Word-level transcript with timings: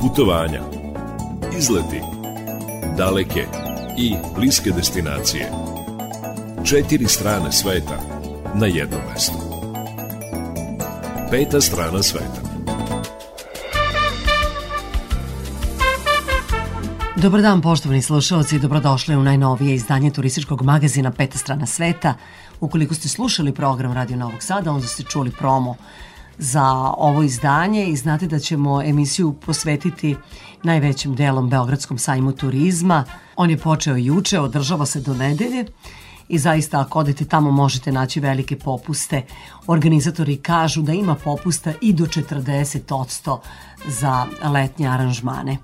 putovanja, 0.00 0.60
izleti, 1.58 2.00
daleke 2.96 3.46
i 3.98 4.14
bliske 4.34 4.70
destinacije. 4.70 5.52
Četiri 6.64 7.06
strane 7.08 7.52
sveta 7.52 7.98
na 8.54 8.66
jednom 8.66 9.00
mestu. 9.12 9.38
Peta 11.30 11.60
strana 11.60 12.02
sveta. 12.02 12.40
Dobar 17.16 17.42
dan 17.42 17.62
poštovani 17.62 18.02
slušalci 18.02 18.58
dobrodošli 18.58 19.16
u 19.16 19.22
najnovije 19.22 19.74
izdanje 19.74 20.10
turističkog 20.10 20.62
magazina 20.62 21.10
Peta 21.10 21.38
strana 21.38 21.66
sveta. 21.66 22.14
Ukoliko 22.60 22.94
ste 22.94 23.08
slušali 23.08 23.54
program 23.54 23.92
Radio 23.92 24.16
Novog 24.16 24.42
Sada, 24.42 24.72
onda 24.72 24.86
ste 24.86 25.02
čuli 25.02 25.30
promo 25.30 25.76
za 26.40 26.92
ovo 26.96 27.22
izdanje 27.22 27.86
i 27.86 27.96
znate 27.96 28.26
da 28.26 28.38
ćemo 28.38 28.82
emisiju 28.82 29.32
posvetiti 29.32 30.16
najvećim 30.62 31.14
delom 31.14 31.48
Beogradskom 31.48 31.98
sajmu 31.98 32.32
turizma. 32.32 33.04
On 33.36 33.50
je 33.50 33.58
počeo 33.58 33.96
juče, 33.96 34.40
održava 34.40 34.86
se 34.86 35.00
do 35.00 35.14
nedelje 35.14 35.64
i 36.28 36.38
zaista 36.38 36.80
ako 36.80 36.98
odete 36.98 37.24
tamo 37.24 37.50
možete 37.50 37.92
naći 37.92 38.20
velike 38.20 38.58
popuste. 38.58 39.22
Organizatori 39.66 40.36
kažu 40.36 40.82
da 40.82 40.92
ima 40.92 41.14
popusta 41.14 41.72
i 41.80 41.92
do 41.92 42.06
40% 42.06 43.38
za 43.86 44.26
letnje 44.42 44.88
aranžmane. 44.88 45.56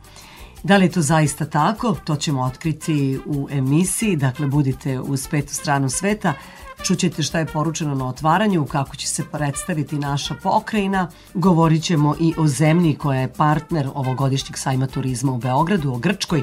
Da 0.62 0.76
li 0.76 0.84
je 0.84 0.90
to 0.90 1.02
zaista 1.02 1.44
tako, 1.46 1.96
to 2.04 2.16
ćemo 2.16 2.42
otkriti 2.42 3.18
u 3.26 3.48
emisiji, 3.50 4.16
dakle 4.16 4.46
budite 4.46 5.00
uz 5.00 5.28
petu 5.28 5.54
stranu 5.54 5.88
sveta, 5.90 6.34
čućete 6.82 7.22
šta 7.22 7.38
je 7.38 7.46
poručeno 7.46 7.94
na 7.94 8.08
otvaranju, 8.08 8.66
kako 8.66 8.96
će 8.96 9.08
se 9.08 9.24
predstaviti 9.32 9.98
naša 9.98 10.34
pokrajina, 10.34 11.08
govorit 11.34 11.82
ćemo 11.82 12.14
i 12.20 12.34
o 12.38 12.46
zemlji 12.46 12.94
koja 12.94 13.20
je 13.20 13.32
partner 13.32 13.88
ovogodišnjeg 13.94 14.58
sajma 14.58 14.86
turizma 14.86 15.32
u 15.32 15.38
Beogradu, 15.38 15.92
o 15.92 15.98
Grčkoj, 15.98 16.42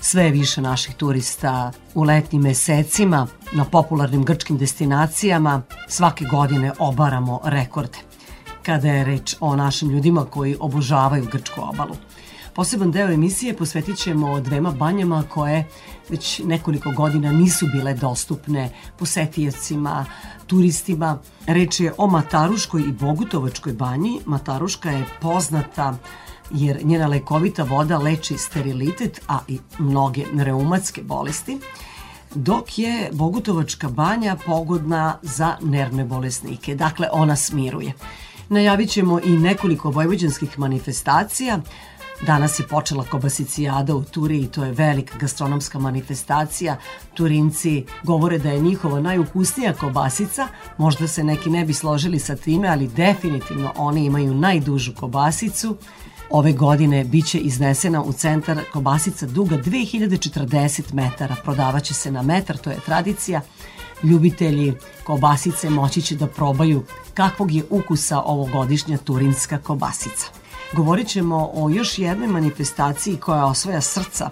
sve 0.00 0.24
je 0.24 0.30
više 0.30 0.60
naših 0.60 0.94
turista 0.94 1.72
u 1.94 2.02
letnjim 2.02 2.42
mesecima 2.42 3.26
na 3.52 3.64
popularnim 3.64 4.24
grčkim 4.24 4.58
destinacijama. 4.58 5.62
Svake 5.88 6.24
godine 6.24 6.72
obaramo 6.78 7.40
rekorde 7.44 7.98
kada 8.62 8.88
je 8.88 9.04
reč 9.04 9.36
o 9.40 9.56
našim 9.56 9.90
ljudima 9.90 10.24
koji 10.24 10.56
obožavaju 10.60 11.28
grčku 11.32 11.60
obalu. 11.60 11.96
Poseban 12.54 12.90
deo 12.90 13.10
emisije 13.10 13.56
posvetit 13.56 13.96
ćemo 13.96 14.40
dvema 14.40 14.70
banjama 14.70 15.22
koje 15.28 15.64
već 16.10 16.38
nekoliko 16.44 16.90
godina 16.90 17.32
nisu 17.32 17.66
bile 17.72 17.94
dostupne 17.94 18.70
posetijacima, 18.98 20.06
turistima. 20.46 21.18
Reč 21.46 21.80
je 21.80 21.92
o 21.98 22.06
Mataruškoj 22.06 22.82
i 22.82 22.92
Bogutovačkoj 22.92 23.72
banji. 23.72 24.20
Mataruška 24.26 24.90
je 24.90 25.04
poznata 25.20 25.96
jer 26.50 26.84
njena 26.84 27.06
lekovita 27.06 27.62
voda 27.62 27.98
leči 27.98 28.38
sterilitet, 28.38 29.20
a 29.28 29.38
i 29.48 29.58
mnoge 29.78 30.24
reumatske 30.36 31.02
bolesti, 31.02 31.58
dok 32.34 32.78
je 32.78 33.10
Bogutovačka 33.12 33.88
banja 33.88 34.36
pogodna 34.46 35.18
za 35.22 35.56
nervne 35.62 36.04
bolesnike. 36.04 36.74
Dakle, 36.74 37.08
ona 37.12 37.36
smiruje. 37.36 37.92
Najavit 38.48 38.90
ćemo 38.90 39.20
i 39.24 39.30
nekoliko 39.30 39.90
vojvođanskih 39.90 40.58
manifestacija, 40.58 41.60
Danas 42.26 42.58
je 42.58 42.66
počela 42.66 43.04
kobasicijada 43.04 43.94
u 43.94 44.04
Turi 44.04 44.40
i 44.40 44.46
to 44.46 44.64
je 44.64 44.72
velika 44.72 45.18
gastronomska 45.18 45.78
manifestacija. 45.78 46.76
Turinci 47.14 47.84
govore 48.02 48.38
da 48.38 48.50
je 48.50 48.60
njihova 48.60 49.00
najukusnija 49.00 49.72
kobasica, 49.72 50.48
možda 50.78 51.08
se 51.08 51.24
neki 51.24 51.50
ne 51.50 51.64
bi 51.64 51.74
složili 51.74 52.18
sa 52.18 52.36
time, 52.36 52.68
ali 52.68 52.88
definitivno 52.88 53.72
oni 53.76 54.04
imaju 54.04 54.34
najdužu 54.34 54.94
kobasicu. 54.94 55.76
Ove 56.30 56.52
godine 56.52 57.04
biće 57.04 57.38
iznesena 57.38 58.02
u 58.02 58.12
centar 58.12 58.58
kobasica 58.72 59.26
duga 59.26 59.56
2040 59.56 60.94
metara, 60.94 61.36
prodavaće 61.44 61.94
se 61.94 62.10
na 62.10 62.22
metar, 62.22 62.56
to 62.56 62.70
je 62.70 62.80
tradicija. 62.86 63.40
Ljubitelji 64.02 64.74
kobasice 65.04 65.70
moći 65.70 66.02
će 66.02 66.16
da 66.16 66.26
probaju 66.26 66.84
kakvog 67.14 67.52
je 67.52 67.64
ukusa 67.70 68.20
ovogodišnja 68.20 68.98
turinska 68.98 69.58
kobasica. 69.58 70.37
Govorit 70.72 71.08
ćemo 71.08 71.50
o 71.54 71.70
još 71.70 71.98
jednoj 71.98 72.28
manifestaciji 72.28 73.16
koja 73.16 73.46
osvaja 73.46 73.80
srca 73.80 74.30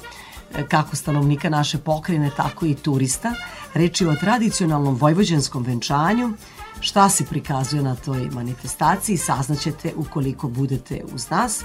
e, 0.54 0.66
kako 0.68 0.96
stanovnika 0.96 1.50
naše 1.50 1.78
pokrajine, 1.78 2.30
tako 2.36 2.66
i 2.66 2.74
turista. 2.74 3.32
Reč 3.74 4.00
je 4.00 4.08
o 4.08 4.14
tradicionalnom 4.14 4.94
vojvođanskom 4.94 5.62
venčanju. 5.62 6.32
Šta 6.80 7.08
se 7.08 7.24
prikazuje 7.24 7.82
na 7.82 7.94
toj 7.94 8.28
manifestaciji 8.32 9.16
saznaćete 9.16 9.92
ukoliko 9.96 10.48
budete 10.48 11.04
uz 11.14 11.30
nas, 11.30 11.64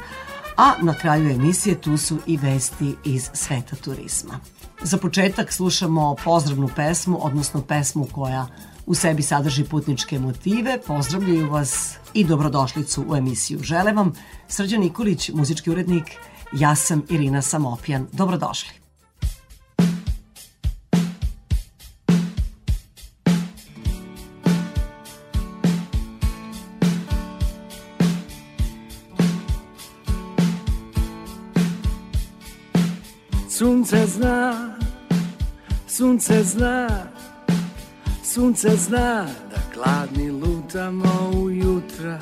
a 0.58 0.74
na 0.82 0.94
kraju 0.94 1.30
emisije 1.32 1.82
tu 1.82 1.98
su 1.98 2.18
i 2.28 2.38
vesti 2.38 2.96
iz 3.06 3.30
sveta 3.34 3.76
turizma. 3.76 4.40
Za 4.82 4.98
početak 4.98 5.54
slušamo 5.54 6.16
pozdravnu 6.24 6.70
pesmu, 6.76 7.26
odnosno 7.26 7.62
pesmu 7.62 8.08
koja 8.12 8.48
u 8.86 8.96
sebi 8.96 9.24
sadrži 9.24 9.64
putničke 9.64 10.20
motive. 10.20 10.80
Pozdravljaju 10.88 11.50
vas 11.50 11.96
i 12.14 12.24
dobrodošlicu 12.24 13.06
u 13.08 13.16
emisiju. 13.16 13.60
Žele 13.64 13.94
vam 13.94 14.14
Srđan 14.48 14.80
Nikolić, 14.80 15.30
muzički 15.30 15.72
urednik, 15.72 16.04
ja 16.54 16.76
sam 16.76 17.04
Irina 17.10 17.42
Samopjan. 17.42 18.08
Dobrodošli. 18.12 18.82
Sunce 33.50 34.08
zna, 34.08 34.70
sunce 35.88 36.44
zna, 36.44 37.11
sunce 38.34 38.70
zna 38.70 39.26
da 39.52 39.62
gladni 39.74 40.32
lutamo 40.32 41.32
ujutra 41.44 42.20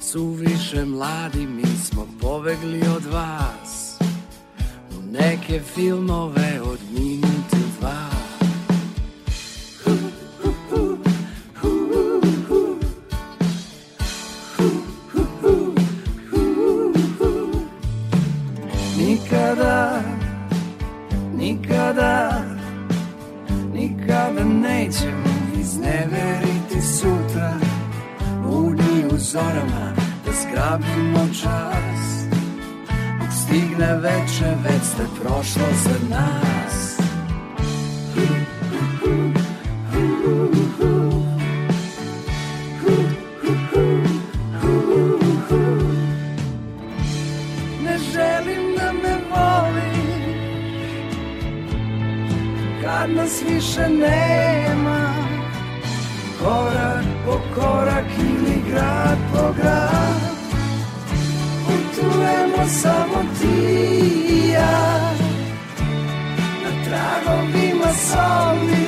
Suviše 0.00 0.84
mladi 0.84 1.46
mi 1.46 1.66
smo 1.84 2.06
povegli 2.20 2.82
od 2.96 3.04
vas 3.04 3.98
U 4.90 5.12
neke 5.12 5.60
filmove 5.74 6.60
od 6.64 6.78
minuta 6.92 7.56
dva. 7.80 8.08
Nikada, 18.96 20.02
nikada, 21.36 22.44
nikada 23.74 24.44
nećemo 24.44 25.27
izneveriti 25.60 26.82
sutra 26.82 27.54
Budni 28.42 29.06
u 29.14 29.18
zorama 29.18 29.92
da 30.24 30.32
zgrabimo 30.32 31.28
čas 31.42 31.88
Dok 33.20 33.32
stigne 33.32 33.96
veče, 33.96 34.54
već 34.64 34.82
ste 34.82 35.02
prošlo 35.22 35.66
za 35.84 36.16
nas. 36.16 36.98
Ne 47.84 47.98
želim 48.12 48.74
da 48.76 48.92
Kad 52.82 53.10
nas 53.10 53.42
više 53.48 53.88
nema 53.88 55.27
Korak 56.38 57.04
po 57.26 57.40
korak 57.54 58.06
ili 58.18 58.62
grad 58.70 59.18
po 59.32 59.52
grad. 59.56 60.20
Putujemo 61.66 62.68
samo 62.68 63.22
ti 63.40 63.56
i 64.30 64.48
ja. 64.48 65.12
Na 66.62 66.70
tragovima 66.84 67.92
soli. 67.92 68.86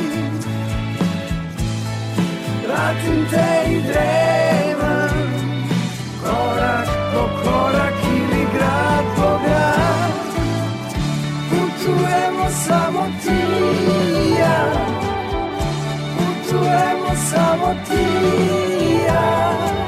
Pratim 2.66 3.26
te 3.30 3.72
i 3.72 3.82
drevam 3.82 5.30
Korak 6.22 6.88
po 7.14 7.28
korak 7.44 7.94
ili 8.04 8.46
grad 8.54 9.04
po 9.16 9.38
grad. 9.44 10.12
Putujemo 11.50 12.50
samo 12.66 13.06
ti 13.24 13.38
i 14.26 14.34
ja. 14.40 14.72
Putujemo 16.16 16.99
samo 17.28 17.74
ti 17.86 18.02
i 18.84 18.94
ja 19.06 19.79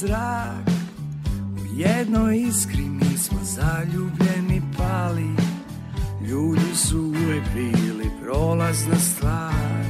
zrak. 0.00 0.70
U 1.54 1.76
jednoj 1.76 2.38
iskri 2.38 2.82
mi 2.82 3.18
smo 3.18 3.38
zaljubljeni 3.42 4.62
pali. 4.76 5.30
Ljudi 6.28 6.74
su 6.74 6.98
uvek 6.98 7.42
bili 7.54 8.10
prolazna 8.22 8.96
stvar 8.96 9.84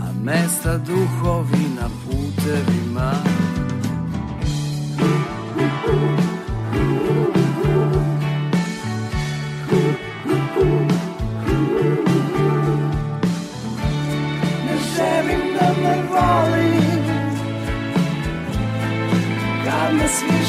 A 0.00 0.12
mesta 0.24 0.78
duhovi 0.78 1.64
na 1.80 1.88
putevima 2.04 3.33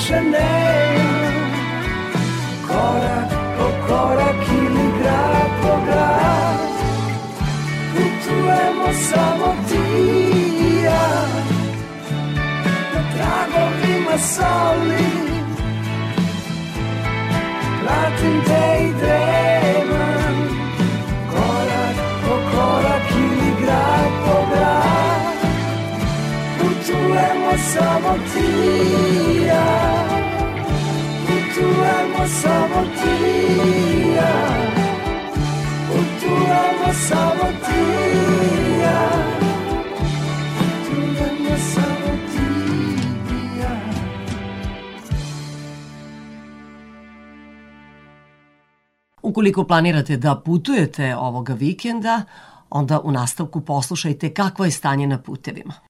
više 0.05 0.21
nema 0.21 1.45
Korak 2.67 3.29
po 3.57 3.87
korak 3.87 4.35
ili 4.51 5.01
grad 5.01 5.49
po 5.61 5.85
grad. 5.85 6.59
Putujemo 7.93 8.93
samo 9.09 9.55
ti 9.69 10.01
i 10.61 10.83
ja. 10.83 11.25
Na 12.93 13.01
tragovima 13.15 14.17
soli 14.17 15.05
Pratim 17.83 18.41
te 18.45 18.83
i 18.83 18.93
dremam 18.99 20.14
Putujemo 27.15 27.57
samo 27.57 28.17
ti 28.33 28.39
i 28.39 29.45
ja. 29.45 30.05
Putujemo 31.25 32.27
samo 32.27 32.81
ti 32.95 33.25
i 33.65 34.15
ja. 34.15 34.33
Putujemo 35.87 36.93
samo 36.93 37.51
ti 37.65 37.79
i 38.15 38.79
ja. 38.81 39.09
Putujemo 40.57 41.57
samo 41.57 42.11
ti 42.31 42.47
i 43.31 43.59
ja. 43.59 43.79
Ukoliko 49.21 49.63
planirate 49.63 50.17
da 50.17 50.35
putujete 50.45 51.15
ovoga 51.15 51.53
vikenda, 51.53 52.21
onda 52.69 52.99
u 52.99 53.11
nastavku 53.11 53.61
poslušajte 53.61 54.33
kakvo 54.33 54.65
je 54.65 54.71
stanje 54.71 55.07
na 55.07 55.17
putevima. 55.17 55.84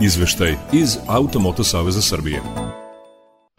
Izveštaj 0.00 0.54
iz 0.72 0.96
Automoto 1.06 1.64
Saveza 1.64 2.02
Srbije. 2.02 2.42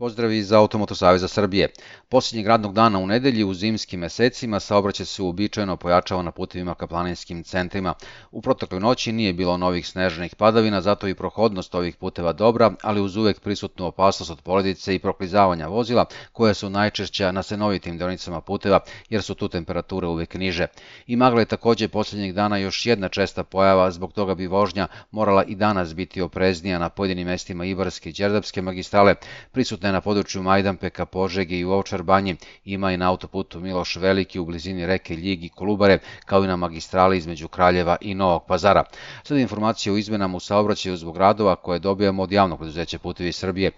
Pozdrav 0.02 0.32
iz 0.32 0.52
Automoto 0.52 0.96
Saveza 0.96 1.28
Srbije. 1.28 1.70
Posljednjeg 2.10 2.48
radnog 2.48 2.74
dana 2.74 3.00
u 3.00 3.08
nedelji 3.08 3.44
u 3.44 3.54
zimskim 3.54 4.00
mesecima 4.00 4.60
saobraćaj 4.60 5.06
se 5.06 5.22
uobičajeno 5.22 5.78
pojačava 5.78 6.22
na 6.22 6.32
putevima 6.32 6.76
ka 6.76 6.88
planinskim 6.88 7.44
centrima. 7.44 7.94
U 8.32 8.42
protekloj 8.42 8.80
noći 8.80 9.12
nije 9.12 9.34
bilo 9.34 9.58
novih 9.58 9.88
snežnih 9.88 10.36
padavina, 10.36 10.82
zato 10.82 11.08
i 11.08 11.16
prohodnost 11.16 11.76
ovih 11.76 11.96
puteva 11.96 12.34
dobra, 12.34 12.72
ali 12.84 13.02
uz 13.02 13.16
uvek 13.16 13.40
prisutnu 13.40 13.86
opasnost 13.86 14.32
od 14.32 14.42
poledice 14.42 14.96
i 14.96 15.00
proklizavanja 15.00 15.68
vozila, 15.68 16.06
koje 16.32 16.54
su 16.54 16.70
najčešća 16.70 17.32
na 17.32 17.44
senovitim 17.44 17.98
deonicama 17.98 18.42
puteva, 18.42 18.80
jer 19.10 19.24
su 19.24 19.36
tu 19.36 19.48
temperature 19.48 20.08
uvek 20.08 20.34
niže. 20.34 20.68
I 21.08 21.16
magla 21.16 21.40
je 21.40 21.46
takođe 21.46 21.88
posljednjeg 21.88 22.34
dana 22.34 22.58
još 22.58 22.86
jedna 22.86 23.10
česta 23.10 23.44
pojava, 23.44 23.92
zbog 23.92 24.14
toga 24.14 24.36
bi 24.36 24.48
vožnja 24.48 24.88
morala 25.12 25.44
i 25.44 25.56
danas 25.56 25.96
biti 25.96 26.22
opreznija 26.22 26.80
na 26.80 26.90
pojedinim 26.90 27.28
mestima 27.28 27.66
Ibarske 27.66 28.10
i 28.10 28.14
Đerdapske 28.14 28.62
magistrale, 28.62 29.16
prisutne 29.52 29.91
na 29.92 30.02
području 30.02 30.44
Majdanpeka, 30.44 31.06
Požege 31.06 31.60
i 31.60 31.66
Ovčar 31.66 32.04
banji, 32.04 32.36
ima 32.66 32.92
i 32.92 32.98
na 32.98 33.10
autoputu 33.10 33.60
Miloš 33.60 33.96
Veliki 33.96 34.40
u 34.40 34.46
blizini 34.46 34.86
reke 34.86 35.16
Ljig 35.16 35.44
i 35.44 35.50
Kolubare, 35.50 36.00
kao 36.26 36.44
i 36.44 36.48
na 36.48 36.56
magistrali 36.56 37.18
između 37.18 37.48
Kraljeva 37.48 37.98
i 38.02 38.16
Novog 38.16 38.46
pazara. 38.48 38.84
Sada 39.24 39.40
informacije 39.40 39.94
o 39.94 39.98
izmenama 39.98 40.38
u 40.38 40.40
saobraćaju 40.40 40.98
zbog 40.98 41.18
radova 41.18 41.56
koje 41.56 41.80
dobijamo 41.80 42.24
od 42.24 42.32
javnog 42.32 42.60
preduzeća 42.60 43.00
Putevi 43.00 43.32
Srbije. 43.32 43.72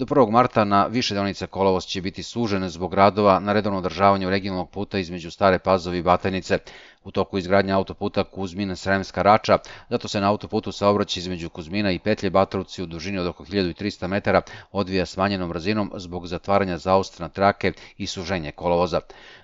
Do 0.00 0.06
1. 0.06 0.30
marta 0.30 0.64
na 0.64 0.86
više 0.86 1.14
deonica 1.14 1.46
kolovoz 1.46 1.84
će 1.84 2.02
biti 2.02 2.22
sužen 2.22 2.68
zbog 2.68 2.94
radova 2.94 3.40
na 3.40 3.52
redovno 3.52 3.78
održavanju 3.78 4.30
regionalnog 4.30 4.70
puta 4.70 4.98
između 4.98 5.30
Stare 5.30 5.58
Pazove 5.58 5.98
i 5.98 6.02
Batajnice. 6.02 6.58
U 7.04 7.10
toku 7.10 7.38
izgradnja 7.38 7.76
autoputa 7.76 8.24
Kuzmin-Sremska 8.24 9.22
Rača, 9.22 9.58
zato 9.90 10.08
se 10.08 10.20
na 10.20 10.30
autoputu 10.30 10.72
saobraćaj 10.72 11.20
između 11.20 11.50
Kuzmina 11.50 11.90
i 11.90 11.98
Petlje 11.98 12.30
Batrovci 12.30 12.82
u 12.82 12.86
dužini 12.86 13.18
od 13.18 13.26
oko 13.26 13.44
1300 13.44 14.06
metara 14.06 14.42
odvija 14.72 15.06
smanjenom 15.06 15.48
brzinom 15.48 15.92
zbog 15.96 16.26
zatvaranja 16.26 16.78
zaostra 16.78 17.28
trake 17.28 17.72
i 17.98 18.06
suženje 18.06 18.52
kolovoza. 18.52 19.00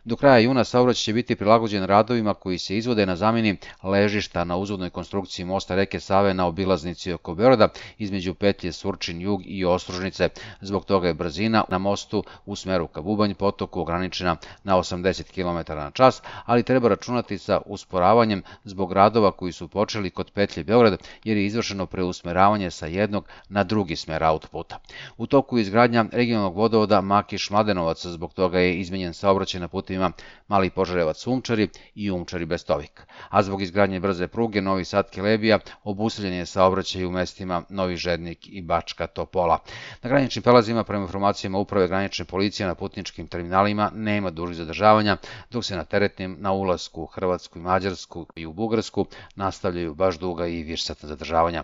Do 0.06 0.16
kraja 0.16 0.38
juna 0.38 0.64
saobraćaj 0.64 1.02
će 1.02 1.12
biti 1.12 1.36
prilagođen 1.36 1.84
radovima 1.84 2.34
koji 2.34 2.58
se 2.58 2.76
izvode 2.76 3.06
na 3.06 3.16
zameni 3.16 3.56
ležišta 3.82 4.44
na 4.44 4.56
uzvodnoj 4.56 4.90
konstrukciji 4.90 5.46
mosta 5.46 5.74
reke 5.74 6.00
Save 6.00 6.34
na 6.34 6.46
obilaznici 6.46 7.12
oko 7.12 7.34
Beoroda 7.34 7.68
između 7.98 8.34
petlje 8.34 8.72
Surčin 8.72 9.20
Jug 9.20 9.40
i 9.44 9.64
Ostružnice. 9.64 10.28
Zbog 10.60 10.84
toga 10.84 11.08
je 11.08 11.14
brzina 11.14 11.64
na 11.68 11.78
mostu 11.78 12.24
u 12.44 12.56
smeru 12.56 12.86
ka 12.86 13.00
Bubanj 13.02 13.34
potoku 13.34 13.80
ograničena 13.80 14.36
na 14.64 14.76
80 14.76 15.22
km 15.34 15.72
na 15.74 15.90
čas, 15.90 16.22
ali 16.44 16.62
treba 16.62 16.88
računati 16.88 17.38
sa 17.38 17.60
usporavanjem 17.66 18.42
zbog 18.64 18.92
radova 18.92 19.30
koji 19.30 19.52
su 19.52 19.68
počeli 19.68 20.10
kod 20.10 20.30
petlje 20.30 20.64
Beograd 20.64 20.98
jer 21.24 21.36
je 21.36 21.46
izvršeno 21.46 21.86
preusmeravanje 21.86 22.70
sa 22.70 22.86
jednog 22.86 23.28
na 23.48 23.64
drugi 23.64 23.96
smer 23.96 24.24
autoputa. 24.24 24.78
U 25.16 25.26
toku 25.26 25.58
izgradnja 25.58 26.04
regionalnog 26.12 26.56
vodovoda 26.56 27.00
Makiš 27.00 27.50
Mladenovac, 27.50 28.06
zbog 28.06 28.34
toga 28.34 28.58
je 28.58 28.80
izmenjen 28.80 29.14
saobraćaj 29.14 29.60
na 29.60 29.68
putovima 29.96 30.12
Mali 30.48 30.70
Požarevac 30.70 31.26
Umčari 31.26 31.68
i 31.94 32.10
Umčari 32.10 32.46
Bestovik. 32.46 33.02
A 33.30 33.42
zbog 33.42 33.62
izgradnje 33.62 34.00
brze 34.00 34.28
pruge 34.28 34.60
Novi 34.62 34.84
Sad 34.84 35.10
Kelebija 35.10 35.58
obustavljen 35.84 36.34
je 36.34 36.46
saobraćaj 36.46 37.04
u 37.04 37.10
mestima 37.10 37.62
Novi 37.68 37.96
Žednik 37.96 38.38
i 38.48 38.62
Bačka 38.62 39.06
Topola. 39.06 39.58
Na 40.02 40.10
graničnim 40.10 40.42
prelazima, 40.42 40.84
prema 40.84 41.02
informacijama 41.02 41.58
uprave 41.58 41.88
granične 41.88 42.24
policije 42.24 42.66
na 42.66 42.74
putničkim 42.74 43.26
terminalima, 43.26 43.90
nema 43.94 44.30
dužih 44.30 44.56
zadržavanja, 44.56 45.16
dok 45.50 45.64
se 45.64 45.76
na 45.76 45.84
teretnim 45.84 46.36
na 46.38 46.52
ulasku 46.52 47.02
u 47.02 47.06
Hrvatsku 47.06 47.58
i 47.58 47.62
Mađarsku 47.62 48.26
i 48.36 48.46
u 48.46 48.52
Bugarsku 48.52 49.06
nastavljaju 49.34 49.94
baš 49.94 50.18
duga 50.18 50.46
i 50.46 50.62
višsatna 50.62 51.08
zadržavanja. 51.08 51.62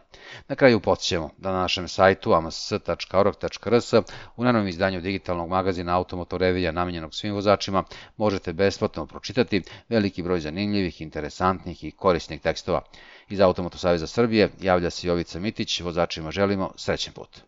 Na 0.48 0.56
kraju 0.56 0.80
podsjećamo 0.80 1.30
da 1.38 1.52
na 1.52 1.58
našem 1.58 1.88
sajtu 1.88 2.34
ams.org.rs 2.34 3.92
u 4.36 4.44
najnovom 4.44 4.68
izdanju 4.68 5.00
digitalnog 5.00 5.48
magazina 5.48 5.96
Automotor 5.96 6.40
Revija 6.40 6.72
namenjenog 6.72 7.14
svim 7.14 7.34
vozačima 7.34 7.84
možete 8.22 8.52
besplatno 8.52 9.06
pročitati 9.06 9.62
veliki 9.88 10.22
broj 10.22 10.40
zanimljivih, 10.40 11.00
interesantnih 11.00 11.84
i 11.84 11.90
korisnih 11.90 12.40
tekstova. 12.40 12.82
Iz 13.28 13.40
Automoto 13.40 13.78
Saveza 13.78 14.06
Srbije 14.06 14.50
javlja 14.60 14.90
se 14.90 15.08
Jovica 15.08 15.40
Mitić, 15.40 15.80
vozačima 15.80 16.30
želimo 16.30 16.70
srećen 16.76 17.12
put. 17.12 17.40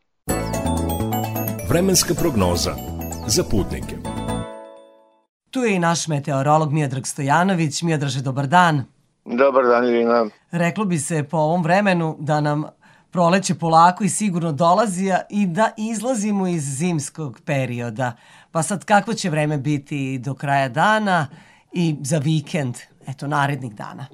Vremenska 1.68 2.14
prognoza 2.14 2.74
za 3.26 3.44
putnike. 3.50 3.96
Tu 5.50 5.60
je 5.60 5.74
i 5.76 5.78
naš 5.78 6.08
meteorolog 6.08 6.72
Miodrag 6.72 7.06
Stojanović. 7.06 7.82
Miodraže, 7.82 8.22
dobar 8.22 8.46
dan. 8.46 8.84
Dobar 9.24 9.64
dan, 9.64 9.84
Irina. 9.84 10.26
Reklo 10.50 10.84
bi 10.84 10.98
se 10.98 11.22
po 11.30 11.36
ovom 11.36 11.62
vremenu 11.62 12.16
da 12.20 12.40
nam 12.40 12.64
proleće 13.10 13.54
polako 13.54 14.04
i 14.04 14.08
sigurno 14.08 14.52
dolazi 14.52 15.12
i 15.30 15.46
da 15.46 15.70
izlazimo 15.76 16.46
iz 16.46 16.62
zimskog 16.78 17.40
perioda. 17.44 18.12
Pa 18.54 18.62
sad 18.62 18.84
kakvo 18.84 19.14
će 19.14 19.30
vreme 19.30 19.58
biti 19.58 20.18
do 20.18 20.34
kraja 20.34 20.68
dana 20.68 21.26
i 21.72 21.96
za 22.02 22.18
vikend, 22.18 22.74
eto, 23.06 23.26
narednih 23.26 23.74
dana? 23.74 24.06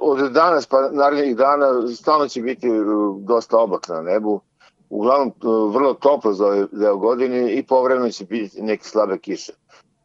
Od 0.00 0.32
danas 0.32 0.66
pa 0.66 0.76
narednih 0.92 1.36
dana 1.36 1.66
stalno 1.96 2.28
će 2.28 2.42
biti 2.42 2.70
uh, 2.70 3.20
dosta 3.22 3.58
oblak 3.58 3.88
na 3.88 4.02
nebu. 4.02 4.40
Uglavnom 4.90 5.28
uh, 5.28 5.74
vrlo 5.74 5.94
toplo 5.94 6.32
za 6.32 6.46
ovaj 6.46 6.64
deo 6.72 6.96
godine 6.96 7.54
i 7.54 7.62
povremeno 7.62 8.10
će 8.10 8.24
biti 8.24 8.62
neke 8.62 8.84
slabe 8.84 9.18
kiše. 9.18 9.52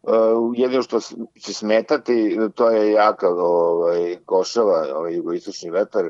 Uh, 0.04 0.12
jedino 0.56 0.82
što 0.82 1.00
će 1.40 1.54
smetati, 1.54 2.38
to 2.56 2.70
je 2.70 2.92
jaka 2.92 3.30
ovaj, 3.30 4.18
košava, 4.26 4.88
ovaj 4.96 5.16
jugoistočni 5.16 5.70
vetar, 5.70 6.10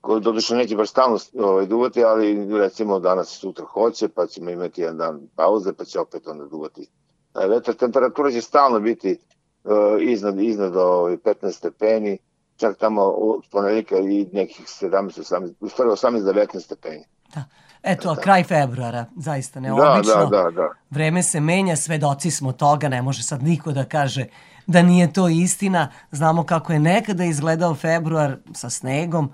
koji 0.00 0.20
doduše 0.20 0.54
neće 0.54 0.76
baš 0.76 0.90
stalno 0.90 1.18
ovaj, 1.38 1.66
duvati, 1.66 2.04
ali 2.04 2.58
recimo 2.58 3.00
danas 3.00 3.32
i 3.32 3.38
sutra 3.38 3.64
hoće, 3.64 4.08
pa 4.08 4.26
ćemo 4.26 4.50
imati 4.50 4.80
jedan 4.80 4.96
dan 4.96 5.20
pauze, 5.36 5.72
pa 5.72 5.84
će 5.84 6.00
opet 6.00 6.26
onda 6.26 6.44
duvati 6.44 6.88
taj 7.32 7.48
vetar. 7.48 7.74
Temperatura 7.74 8.30
će 8.30 8.40
stalno 8.40 8.80
biti 8.80 9.18
uh, 9.64 9.72
iznad, 10.00 10.40
iznad 10.40 10.76
ovaj, 10.76 11.16
15 11.16 11.52
stepeni, 11.52 12.18
čak 12.56 12.76
tamo 12.76 13.02
od 13.02 13.44
ponedjeljka 13.50 13.98
i 13.98 14.26
nekih 14.32 14.66
17, 14.66 14.90
18, 14.90 15.52
u 15.60 15.68
stvari 15.68 15.90
18, 15.90 16.20
19 16.20 16.60
stepeni. 16.60 17.04
Da. 17.34 17.44
Eto, 17.82 18.10
a 18.10 18.16
kraj 18.16 18.44
februara, 18.44 19.04
zaista 19.16 19.60
neobično. 19.60 20.14
Da, 20.14 20.24
da, 20.24 20.42
da, 20.42 20.50
da. 20.50 20.68
Vreme 20.90 21.22
se 21.22 21.40
menja, 21.40 21.76
svedoci 21.76 22.30
smo 22.30 22.52
toga, 22.52 22.88
ne 22.88 23.02
može 23.02 23.22
sad 23.22 23.42
niko 23.42 23.72
da 23.72 23.84
kaže 23.84 24.26
da 24.66 24.82
nije 24.82 25.12
to 25.12 25.28
istina. 25.28 25.88
Znamo 26.10 26.44
kako 26.44 26.72
je 26.72 26.78
nekada 26.78 27.24
izgledao 27.24 27.74
februar 27.74 28.36
sa 28.54 28.70
snegom, 28.70 29.32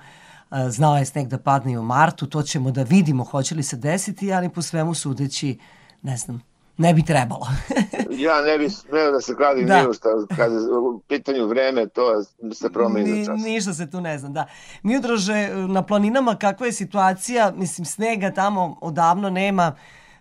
znao 0.68 0.96
je 0.96 1.04
sneg 1.04 1.28
da 1.28 1.38
padne 1.38 1.72
i 1.72 1.76
u 1.76 1.82
martu, 1.82 2.26
to 2.26 2.42
ćemo 2.42 2.70
da 2.70 2.82
vidimo 2.82 3.24
hoće 3.24 3.54
li 3.54 3.62
se 3.62 3.76
desiti, 3.76 4.32
ali 4.32 4.48
po 4.48 4.62
svemu 4.62 4.94
sudeći, 4.94 5.58
ne 6.02 6.16
znam, 6.16 6.42
ne 6.78 6.94
bi 6.94 7.02
trebalo. 7.02 7.46
ja 8.26 8.40
ne 8.40 8.58
bi 8.58 8.70
smeo 8.70 9.10
da 9.10 9.20
se 9.20 9.34
kladim 9.36 9.66
da. 9.66 9.86
ništa, 9.86 10.08
kada 10.36 10.54
u 10.80 11.00
pitanju 11.08 11.46
vreme, 11.46 11.88
to 11.88 12.22
se 12.54 12.72
promeni 12.72 13.12
Ni, 13.12 13.24
za 13.24 13.32
čas. 13.32 13.42
Ništa 13.44 13.74
se 13.74 13.90
tu 13.90 14.00
ne 14.00 14.18
znam, 14.18 14.32
da. 14.32 14.46
Miodraže, 14.82 15.48
na 15.68 15.82
planinama 15.82 16.36
kakva 16.36 16.66
je 16.66 16.72
situacija, 16.72 17.52
mislim, 17.56 17.84
snega 17.84 18.30
tamo 18.30 18.76
odavno 18.80 19.30
nema, 19.30 19.74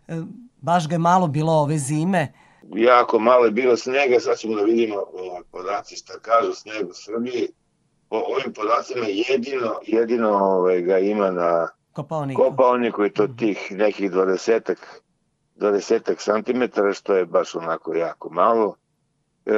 e, 0.08 0.22
baš 0.62 0.88
ga 0.88 0.96
je 0.96 1.00
malo 1.00 1.28
bilo 1.28 1.54
ove 1.54 1.78
zime. 1.78 2.34
Jako 2.76 3.20
malo 3.20 3.46
je 3.46 3.52
bilo 3.52 3.78
snega, 3.78 4.20
sad 4.20 4.38
ćemo 4.38 4.56
da 4.56 4.64
vidimo 4.64 4.96
podaci 5.52 5.96
šta 5.96 6.14
kažu 6.22 6.54
sneg 6.54 6.90
u 6.90 6.94
Srbiji. 6.94 7.48
Po 8.16 8.34
ovim 8.34 8.54
podacima 8.54 9.06
jedino, 9.08 9.80
jedino 9.88 10.30
ovaj, 10.30 10.82
ga 10.82 10.98
ima 10.98 11.32
na 11.32 11.68
Kopaoniku. 11.94 12.42
Kopaoniku 12.42 13.06
i 13.06 13.10
to 13.10 13.28
tih 13.28 13.72
nekih 13.72 14.12
dvadesetak 14.12 15.02
20 15.56 16.16
cm, 16.18 16.82
što 16.94 17.16
je 17.16 17.26
baš 17.26 17.56
onako 17.56 17.94
jako 17.94 18.30
malo. 18.30 18.76
E, 19.46 19.58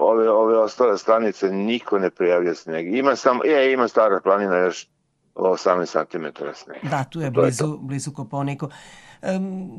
ove, 0.00 0.30
ove 0.30 0.58
ostale 0.58 0.98
stanice 0.98 1.50
niko 1.50 1.98
ne 1.98 2.10
prijavlja 2.10 2.54
sneg. 2.54 2.94
Ima 2.96 3.16
samo, 3.16 3.44
je, 3.44 3.72
ima 3.72 3.88
stara 3.88 4.20
planina 4.20 4.56
još 4.56 4.88
18 5.34 6.06
cm 6.10 6.44
snega. 6.54 6.88
Da, 6.90 7.04
tu 7.04 7.20
je 7.20 7.30
blizu, 7.30 7.64
je 7.64 7.78
blizu 7.80 8.12
Kopaoniku. 8.12 8.68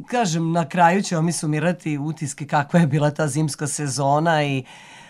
Kažem, 0.07 0.51
na 0.51 0.69
kraju 0.69 1.01
ćemo 1.01 1.21
mi 1.21 1.31
sumirati 1.31 1.97
utiske 1.97 2.47
kakva 2.47 2.79
je 2.79 2.87
bila 2.87 3.11
ta 3.11 3.27
zimska 3.27 3.67
sezona 3.67 4.43
i 4.43 4.63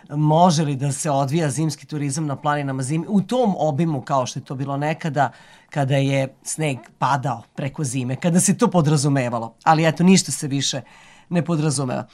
može 0.09 0.63
li 0.63 0.75
da 0.75 0.91
se 0.91 1.11
odvija 1.11 1.49
zimski 1.49 1.85
turizam 1.85 2.25
na 2.25 2.35
planinama 2.35 2.83
zimi 2.83 3.05
u 3.09 3.21
tom 3.21 3.55
obimu 3.57 4.01
kao 4.01 4.25
što 4.25 4.39
je 4.39 4.43
to 4.43 4.55
bilo 4.55 4.77
nekada 4.77 5.31
kada 5.69 5.95
je 5.95 6.35
sneg 6.43 6.77
padao 6.97 7.43
preko 7.55 7.83
zime, 7.83 8.15
kada 8.15 8.39
se 8.39 8.57
to 8.57 8.67
podrazumevalo. 8.67 9.55
Ali 9.63 9.87
eto, 9.87 10.03
ništa 10.03 10.31
se 10.31 10.47
više 10.47 10.81
ne 11.29 11.45
podrazumeva. 11.45 12.07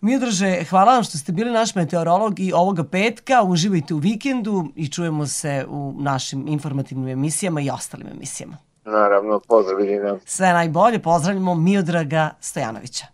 Miodraže, 0.00 0.64
hvala 0.70 0.94
vam 0.94 1.04
što 1.04 1.18
ste 1.18 1.32
bili 1.32 1.50
naš 1.50 1.74
meteorolog 1.74 2.40
i 2.40 2.52
ovoga 2.52 2.84
petka. 2.84 3.42
Uživajte 3.42 3.94
u 3.94 3.98
vikendu 3.98 4.72
i 4.76 4.88
čujemo 4.88 5.26
se 5.26 5.66
u 5.68 5.94
našim 5.98 6.48
informativnim 6.48 7.08
emisijama 7.08 7.60
i 7.60 7.70
ostalim 7.70 8.06
emisijama. 8.06 8.65
Naravno, 8.86 9.40
pozdravljam. 9.48 10.18
Sve 10.24 10.52
najbolje, 10.52 10.98
pozdravljamo 10.98 11.54
Miodraga 11.54 12.30
Stojanovića. 12.40 13.06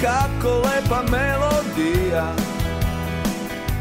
kako 0.00 0.48
lepa 0.48 1.02
melodija 1.10 2.32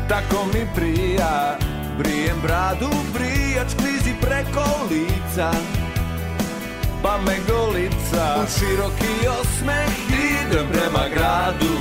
Tako 0.10 0.46
mi 0.54 0.68
prija 0.76 1.58
Brijem 1.98 2.38
bradu, 2.44 2.90
brijač 3.14 3.74
klizi 3.78 4.14
preko 4.22 4.64
lica 4.90 5.52
Pa 7.04 7.18
me 7.18 7.38
golica. 7.48 8.46
Široki 8.48 9.28
osmeh 9.42 9.94
idem 10.10 10.68
prema 10.72 11.06
gradu 11.14 11.74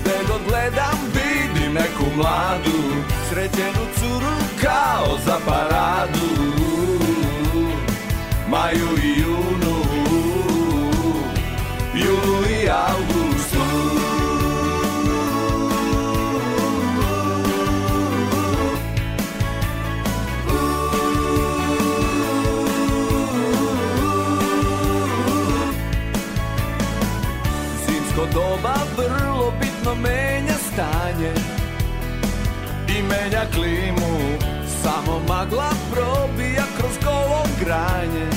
Gde 0.00 0.12
god 0.28 0.40
gledam 0.48 0.98
vidim 1.14 1.72
neku 1.72 2.16
mladu 2.16 2.78
Srećenu 3.30 3.86
curu 3.98 4.36
kao 4.62 5.18
za 5.26 5.38
paradu. 5.46 6.52
Maju 8.48 8.98
i 9.02 9.20
junu 9.20 9.76
Julu 11.94 12.44
i 12.62 12.68
avgust 12.68 13.13
doba 28.34 28.74
vrlo 28.96 29.52
bitno 29.60 29.94
menja 29.94 30.58
stanje 30.72 31.32
I 32.88 33.02
menja 33.02 33.44
klimu. 33.54 34.38
Samo 34.82 35.20
magla 35.28 35.70
probija 35.92 36.64
kroz 36.78 36.96
golo 37.04 37.42
granje. 37.60 38.28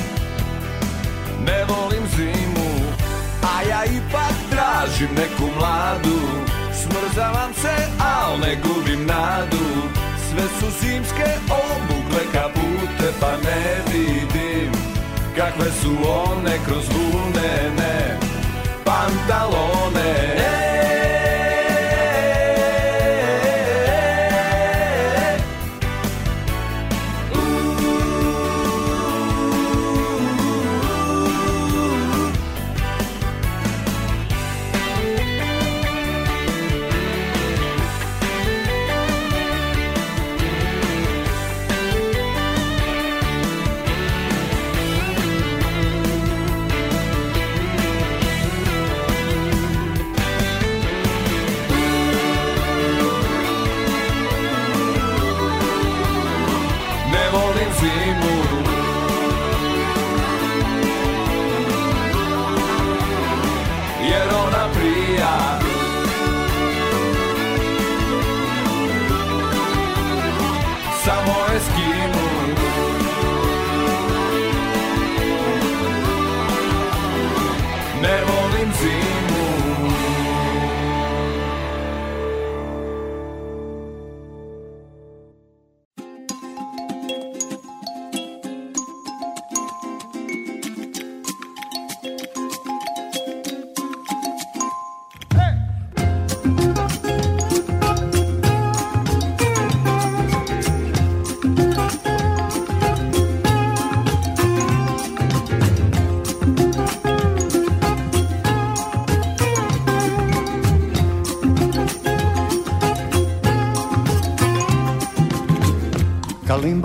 Ne 1.46 1.66
volim 1.70 2.04
zimu 2.16 2.70
A 3.44 3.62
ja 3.70 3.86
ipak 3.86 4.36
tražim 4.50 5.10
neku 5.16 5.52
mladu. 5.58 6.20
Smrzavam 6.74 7.54
se, 7.62 7.76
al 8.00 8.40
ne 8.40 8.56
gubim 8.56 9.06
nadu. 9.06 9.68
Sve 10.30 10.44
su 10.60 10.68
zimske 10.80 11.30
obukle 11.50 12.24
kapute 12.34 13.10
Pa 13.20 13.32
ne 13.32 13.62
vidim 13.94 14.72
kakve 15.36 15.72
su 15.82 15.92
one 16.10 16.58
kroz 16.66 16.86
vunene 16.90 18.27
pantalone. 18.98 20.10
Hey! 20.42 20.67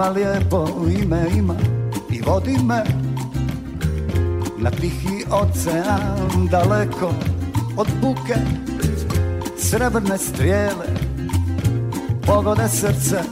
Kalimba 0.03 0.21
lijepo 0.21 0.69
ime 1.03 1.27
ima 1.37 1.55
i 2.11 2.23
vodi 2.23 2.59
me 2.65 2.85
Na 4.59 4.71
tihi 4.71 5.25
ocean 5.31 6.49
daleko 6.51 7.15
od 7.77 7.87
buke. 8.01 8.35
Srebrne 9.59 10.19
strijele 10.19 10.87
pogode 12.27 12.69
srce 12.69 13.23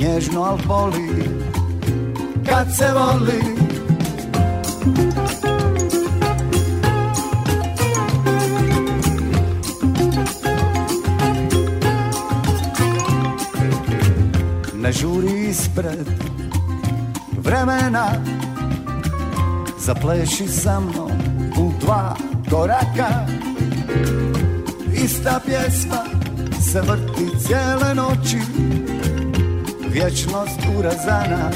Nježno 0.00 0.42
al 0.42 0.58
boli. 0.68 1.28
Kad 2.48 2.76
se 2.76 2.86
voli 2.92 3.55
Zapleši 19.86 20.48
sa 20.48 20.80
mnom 20.80 21.10
u 21.58 21.70
dva 21.80 22.16
koraka. 22.50 23.26
Ista 25.04 25.40
pjesma 25.46 26.02
se 26.72 26.80
vrti 26.80 27.38
cijele 27.38 27.94
noći. 27.94 28.38
Vječnost 29.90 30.60
urazana 30.78 31.50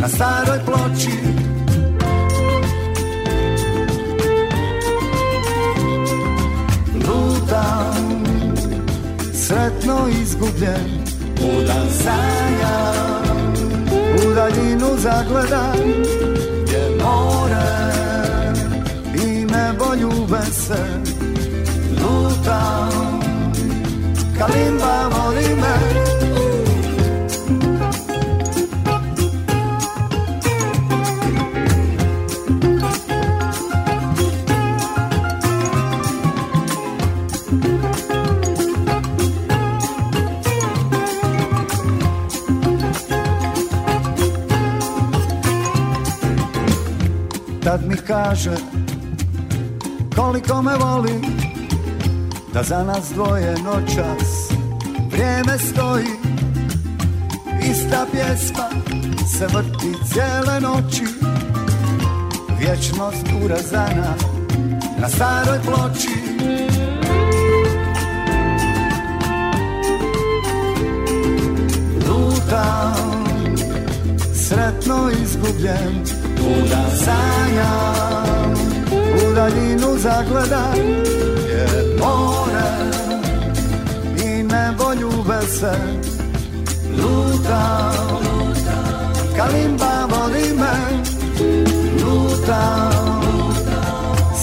na 0.00 0.08
staroj 0.08 0.58
ploči. 0.64 1.18
Lutam, 6.94 8.24
sretno 9.32 10.08
izgubljen 10.22 11.02
U 11.40 11.66
dan 11.66 11.86
sanja, 12.02 12.92
u 14.26 14.34
daljinu 14.34 14.88
zagledam 14.98 16.41
i 19.92 20.00
nebo 20.00 20.14
ljube 20.14 20.42
se 20.52 21.00
Lutam, 22.02 23.20
kalimba 24.38 25.08
voli 25.08 25.56
me. 25.56 26.02
Tad 47.64 47.86
mi 47.86 47.96
kaže 47.96 48.71
koliko 50.42 50.62
me 50.62 50.76
voli 50.76 51.20
Da 52.52 52.62
za 52.62 52.84
nas 52.84 53.10
dvoje 53.14 53.54
noćas 53.64 54.50
vrijeme 55.10 55.58
stoji. 55.58 56.06
Ista 57.70 58.06
pjesma 58.12 58.68
se 59.38 59.46
vrti 59.46 59.94
cijele 60.12 60.60
noći 60.60 61.04
Vječnost 62.58 63.26
urazana 63.44 64.14
na 64.98 65.08
staroj 65.08 65.58
ploči. 65.64 66.08
Lutam, 72.08 73.24
sretno 74.34 75.10
izgubljen 75.22 76.04
Kuda 76.36 76.84
sanjam, 77.04 78.71
u 79.14 79.34
daljinu 79.34 79.98
zagledam 79.98 80.78
Je 81.48 81.96
more 81.98 82.72
i 84.24 84.42
nebo 84.42 84.92
ljube 85.00 85.46
se 85.46 85.72
Lutam, 86.98 88.22
kalimba 89.36 90.06
voli 90.10 90.52
me. 90.58 90.76
Lutam, 92.04 93.22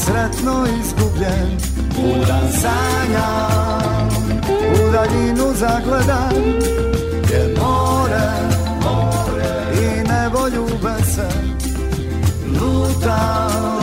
sretno 0.04 0.66
izgubljen. 0.82 1.58
Kuda 1.96 2.40
sanjam, 2.62 4.10
u 4.50 4.92
daljinu 4.92 5.54
zagledam 5.56 6.34
Je 7.32 7.56
more, 7.62 8.30
more 8.82 9.74
i 9.74 10.08
nebo 10.08 10.48
ljube 10.48 11.04
se 11.16 11.28
lutam, 12.62 13.79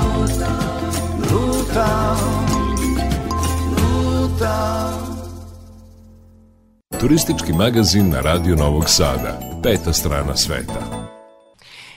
lutam, 1.76 2.16
lutam. 3.76 5.16
Turistički 7.00 7.52
magazin 7.52 8.10
na 8.10 8.20
Radio 8.20 8.56
Novog 8.56 8.84
Sada. 8.88 9.40
Peta 9.62 9.92
strana 9.92 10.36
sveta. 10.36 11.06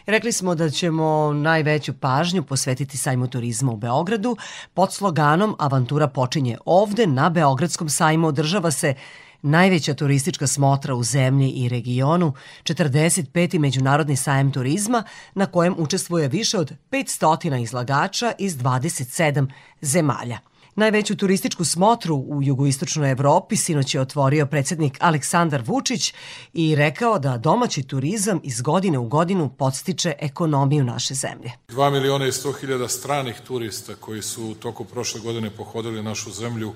Rekli 0.05 0.31
smo 0.31 0.55
da 0.55 0.69
ćemo 0.69 1.33
najveću 1.33 1.93
pažnju 1.93 2.43
posvetiti 2.43 2.97
sajmu 2.97 3.27
turizma 3.27 3.71
u 3.71 3.77
Beogradu. 3.77 4.37
Pod 4.73 4.93
sloganom 4.93 5.55
Avantura 5.59 6.07
počinje 6.07 6.57
ovde, 6.65 7.07
na 7.07 7.29
Beogradskom 7.29 7.89
sajmu 7.89 8.27
održava 8.27 8.71
se 8.71 8.93
najveća 9.41 9.93
turistička 9.93 10.47
smotra 10.47 10.95
u 10.95 11.03
zemlji 11.03 11.49
i 11.49 11.69
regionu, 11.69 12.33
45. 12.63 13.59
Međunarodni 13.59 14.15
sajem 14.15 14.51
turizma 14.51 15.03
na 15.33 15.45
kojem 15.45 15.75
učestvuje 15.77 16.27
više 16.27 16.57
od 16.57 16.73
500 16.91 17.61
izlagača 17.61 18.31
iz 18.37 18.57
27 18.57 19.51
zemalja. 19.81 20.39
Najveću 20.75 21.17
turističku 21.17 21.65
smotru 21.65 22.15
u 22.15 22.43
jugoistočnoj 22.43 23.11
Evropi 23.11 23.55
sinoć 23.55 23.95
je 23.95 24.01
otvorio 24.01 24.45
predsednik 24.45 24.97
Aleksandar 24.99 25.63
Vučić 25.65 26.13
i 26.53 26.75
rekao 26.75 27.19
da 27.19 27.37
domaći 27.37 27.83
turizam 27.83 28.39
iz 28.43 28.61
godine 28.61 28.97
u 28.97 29.07
godinu 29.07 29.49
podstiče 29.49 30.13
ekonomiju 30.19 30.83
naše 30.83 31.13
zemlje. 31.13 31.51
2 31.67 31.91
miliona 31.91 32.27
i 32.27 32.31
100 32.31 32.59
hiljada 32.59 32.87
stranih 32.87 33.41
turista 33.47 33.95
koji 33.95 34.21
su 34.21 34.45
u 34.45 34.55
toku 34.55 34.85
prošle 34.85 35.21
godine 35.21 35.49
pohodili 35.49 36.03
našu 36.03 36.31
zemlju 36.31 36.73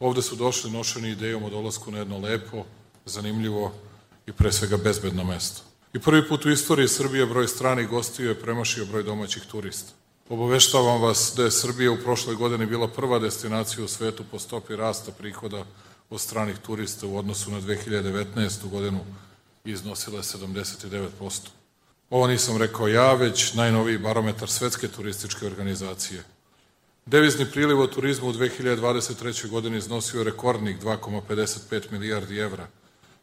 Ovde 0.00 0.22
su 0.22 0.36
došli 0.36 0.70
nošeni 0.70 1.10
idejom 1.10 1.44
o 1.44 1.50
dolasku 1.50 1.90
na 1.90 1.98
jedno 1.98 2.18
lepo, 2.18 2.64
zanimljivo 3.04 3.72
i 4.26 4.32
pre 4.32 4.52
svega 4.52 4.76
bezbedno 4.76 5.24
mesto. 5.24 5.62
I 5.92 5.98
prvi 5.98 6.28
put 6.28 6.44
u 6.44 6.50
istoriji 6.50 6.88
Srbije 6.88 7.26
broj 7.26 7.48
stranih 7.48 7.88
gostiju 7.88 8.28
je 8.28 8.40
premašio 8.40 8.86
broj 8.86 9.02
domaćih 9.02 9.42
turista. 9.42 9.92
Obaveštavam 10.28 11.02
vas 11.02 11.32
da 11.36 11.44
je 11.44 11.50
Srbija 11.50 11.92
u 11.92 12.02
prošloj 12.02 12.36
godini 12.36 12.66
bila 12.66 12.88
prva 12.88 13.18
destinacija 13.18 13.84
u 13.84 13.88
svetu 13.88 14.24
po 14.30 14.38
stopi 14.38 14.76
rasta 14.76 15.12
prihoda 15.12 15.64
od 16.10 16.20
stranih 16.20 16.58
turista 16.58 17.06
u 17.06 17.16
odnosu 17.16 17.50
na 17.50 17.60
2019. 17.60 18.68
godinu 18.70 19.00
i 19.64 19.70
iznosila 19.70 20.16
je 20.16 20.22
79%. 20.22 21.08
Ovo 22.10 22.26
nisam 22.26 22.56
rekao 22.56 22.88
ja, 22.88 23.12
već 23.12 23.54
najnoviji 23.54 23.98
barometar 23.98 24.50
Svetske 24.50 24.88
turističke 24.88 25.46
organizacije– 25.46 26.24
Devizni 27.06 27.46
priliv 27.52 27.80
od 27.80 27.94
turizma 27.94 28.28
u 28.28 28.32
2023. 28.32 29.48
godini 29.48 29.78
iznosio 29.78 30.24
rekordnih 30.24 30.78
2,55 30.80 31.92
milijardi 31.92 32.38
evra, 32.38 32.66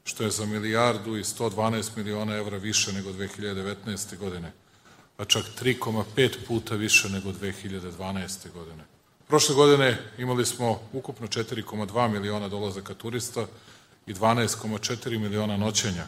što 0.04 0.24
je 0.24 0.32
za 0.32 0.46
milijardu 0.46 1.18
i 1.18 1.24
112 1.24 1.98
miliona 1.98 2.36
evra 2.36 2.58
više 2.58 2.94
nego 2.94 3.10
2019. 3.12 4.18
godine, 4.18 4.52
a 5.18 5.26
čak 5.26 5.46
3,5 5.62 6.30
puta 6.48 6.76
više 6.76 7.10
nego 7.10 7.32
2012. 7.32 8.52
godine. 8.54 8.84
Prošle 9.28 9.56
godine 9.56 9.98
imali 10.18 10.46
smo 10.46 10.80
ukupno 10.94 11.28
4,2 11.28 12.08
miliona 12.08 12.48
dolazaka 12.48 12.94
turista 12.94 13.46
i 14.06 14.14
12,4 14.14 15.20
miliona 15.20 15.58
noćenja, 15.58 16.06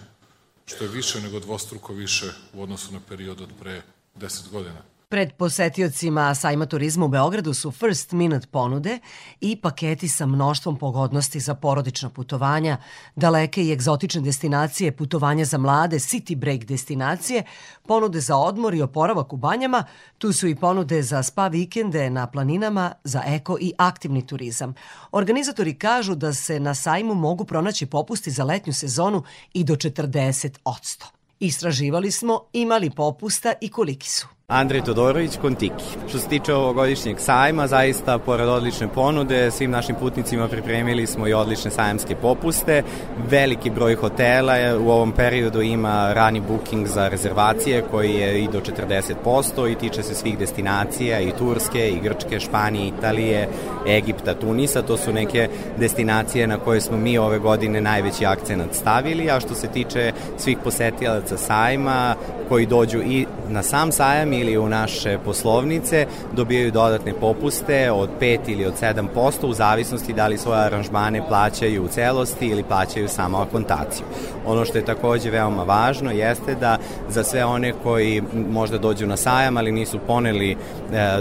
što 0.66 0.84
je 0.84 0.90
više 0.90 1.22
nego 1.22 1.40
dvostruko 1.40 1.94
više 1.94 2.32
u 2.54 2.64
odnosu 2.64 2.94
na 2.94 3.00
period 3.10 3.42
od 3.42 3.50
pre 3.60 3.82
10 4.16 4.50
godina. 4.50 4.93
Pred 5.14 5.34
posetiocima 5.34 6.36
sajma 6.36 6.66
turizma 6.66 7.06
u 7.06 7.08
Beogradu 7.08 7.54
su 7.54 7.72
first 7.72 8.12
minute 8.12 8.48
ponude 8.48 9.00
i 9.42 9.56
paketi 9.56 10.08
sa 10.08 10.26
mnoštvom 10.26 10.78
pogodnosti 10.78 11.40
za 11.40 11.56
porodična 11.56 12.10
putovanja, 12.10 12.78
daleke 13.16 13.64
i 13.64 13.72
egzotične 13.72 14.22
destinacije, 14.22 14.92
putovanja 14.92 15.46
za 15.46 15.58
mlade, 15.58 16.00
city 16.00 16.36
break 16.36 16.66
destinacije, 16.66 17.44
ponude 17.88 18.20
za 18.20 18.38
odmor 18.38 18.74
i 18.74 18.82
oporavak 18.82 19.34
u 19.34 19.38
banjama, 19.38 19.84
tu 20.18 20.34
su 20.34 20.48
i 20.48 20.56
ponude 20.56 21.02
za 21.02 21.24
spa 21.24 21.48
vikende 21.48 22.10
na 22.10 22.28
planinama, 22.28 22.92
za 23.04 23.24
eko 23.26 23.58
i 23.62 23.74
aktivni 23.78 24.28
turizam. 24.28 24.74
Organizatori 25.12 25.74
kažu 25.74 26.16
da 26.16 26.34
se 26.34 26.60
na 26.60 26.76
sajmu 26.76 27.16
mogu 27.16 27.46
pronaći 27.46 27.86
popusti 27.86 28.32
za 28.32 28.44
letnju 28.44 28.74
sezonu 28.74 29.24
i 29.54 29.64
do 29.64 29.76
40 29.76 30.58
odsto. 30.64 31.06
Istraživali 31.40 32.12
smo 32.12 32.42
imali 32.54 32.90
popusta 32.90 33.54
i 33.62 33.70
koliki 33.70 34.10
su. 34.10 34.28
Andrej 34.54 34.82
Todorović, 34.82 35.38
Kontiki. 35.42 35.86
Što 36.10 36.20
se 36.20 36.28
tiče 36.28 36.54
ovogodišnjeg 36.54 37.20
sajma, 37.20 37.68
zaista, 37.68 38.18
pored 38.18 38.48
odlične 38.48 38.88
ponude, 38.88 39.52
svim 39.52 39.72
našim 39.72 39.96
putnicima 39.96 40.48
pripremili 40.48 41.08
smo 41.08 41.28
i 41.28 41.34
odlične 41.34 41.72
sajamske 41.72 42.16
popuste. 42.16 42.84
Veliki 43.30 43.70
broj 43.70 43.96
hotela 43.96 44.54
u 44.80 44.90
ovom 44.90 45.12
periodu 45.12 45.62
ima 45.62 46.14
rani 46.14 46.42
booking 46.48 46.88
za 46.88 47.08
rezervacije 47.08 47.84
koji 47.92 48.14
je 48.14 48.44
i 48.44 48.48
do 48.48 48.62
40% 48.62 49.72
i 49.72 49.76
tiče 49.76 50.04
se 50.04 50.16
svih 50.16 50.38
destinacija 50.38 51.20
i 51.20 51.32
Turske, 51.38 51.90
i 51.90 52.00
Grčke, 52.00 52.40
Španije, 52.40 52.88
Italije, 52.88 53.50
Egipta, 53.88 54.34
Tunisa. 54.34 54.82
To 54.82 54.98
su 54.98 55.14
neke 55.14 55.50
destinacije 55.80 56.48
na 56.48 56.58
koje 56.58 56.82
smo 56.82 56.98
mi 56.98 57.18
ove 57.18 57.40
godine 57.40 57.82
najveći 57.82 58.26
akcenat 58.26 58.74
stavili, 58.74 59.32
a 59.32 59.40
što 59.40 59.56
se 59.56 59.68
tiče 59.68 60.12
svih 60.38 60.58
posetilaca 60.64 61.38
sajma 61.38 62.16
koji 62.50 62.66
dođu 62.66 63.00
i 63.00 63.26
na 63.50 63.64
sam 63.64 63.92
sajam 63.92 64.34
ili 64.34 64.58
u 64.58 64.70
naše 64.70 65.18
poslovnice 65.26 66.06
dobijaju 66.34 66.72
dodatne 66.72 67.14
popuste 67.14 67.92
od 67.92 68.10
5 68.22 68.40
ili 68.48 68.66
od 68.66 68.74
7% 68.82 69.46
u 69.46 69.54
zavisnosti 69.54 70.14
da 70.14 70.28
li 70.28 70.38
svoje 70.38 70.60
aranžmane 70.60 71.28
plaćaju 71.28 71.84
u 71.84 71.88
celosti 71.88 72.48
ili 72.48 72.64
plaćaju 72.64 73.08
samo 73.08 73.38
akontaciju. 73.38 74.06
Ono 74.46 74.66
što 74.66 74.78
je 74.78 74.86
takođe 74.86 75.30
veoma 75.30 75.64
važno 75.64 76.12
jeste 76.12 76.56
da 76.56 76.78
za 77.10 77.24
sve 77.24 77.46
one 77.46 77.74
koji 77.84 78.24
možda 78.52 78.78
dođu 78.78 79.08
na 79.08 79.18
sajam 79.18 79.58
ali 79.58 79.72
nisu 79.72 80.00
poneli 80.08 80.52
e, 80.52 80.56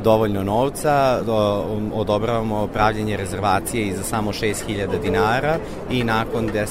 dovoljno 0.00 0.42
novca, 0.42 1.22
do, 1.22 1.64
odobravamo 1.94 2.66
pravljenje 2.66 3.16
rezervacije 3.16 3.86
i 3.86 3.96
za 3.96 4.02
samo 4.02 4.32
6000 4.32 5.00
dinara 5.02 5.58
i 5.90 6.04
nakon 6.04 6.48
10-15 6.48 6.66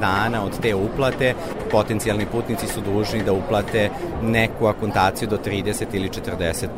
dana 0.00 0.44
od 0.44 0.60
te 0.60 0.74
uplate 0.74 1.34
potencijalni 1.70 2.26
putnici 2.26 2.66
su 2.66 2.80
dužni 2.80 3.22
da 3.22 3.32
uplate 3.32 3.90
neku 4.22 4.66
akontaciju 4.66 4.85
do 5.26 5.38
30 5.38 5.86
ili 5.92 6.08
40%. 6.08 6.68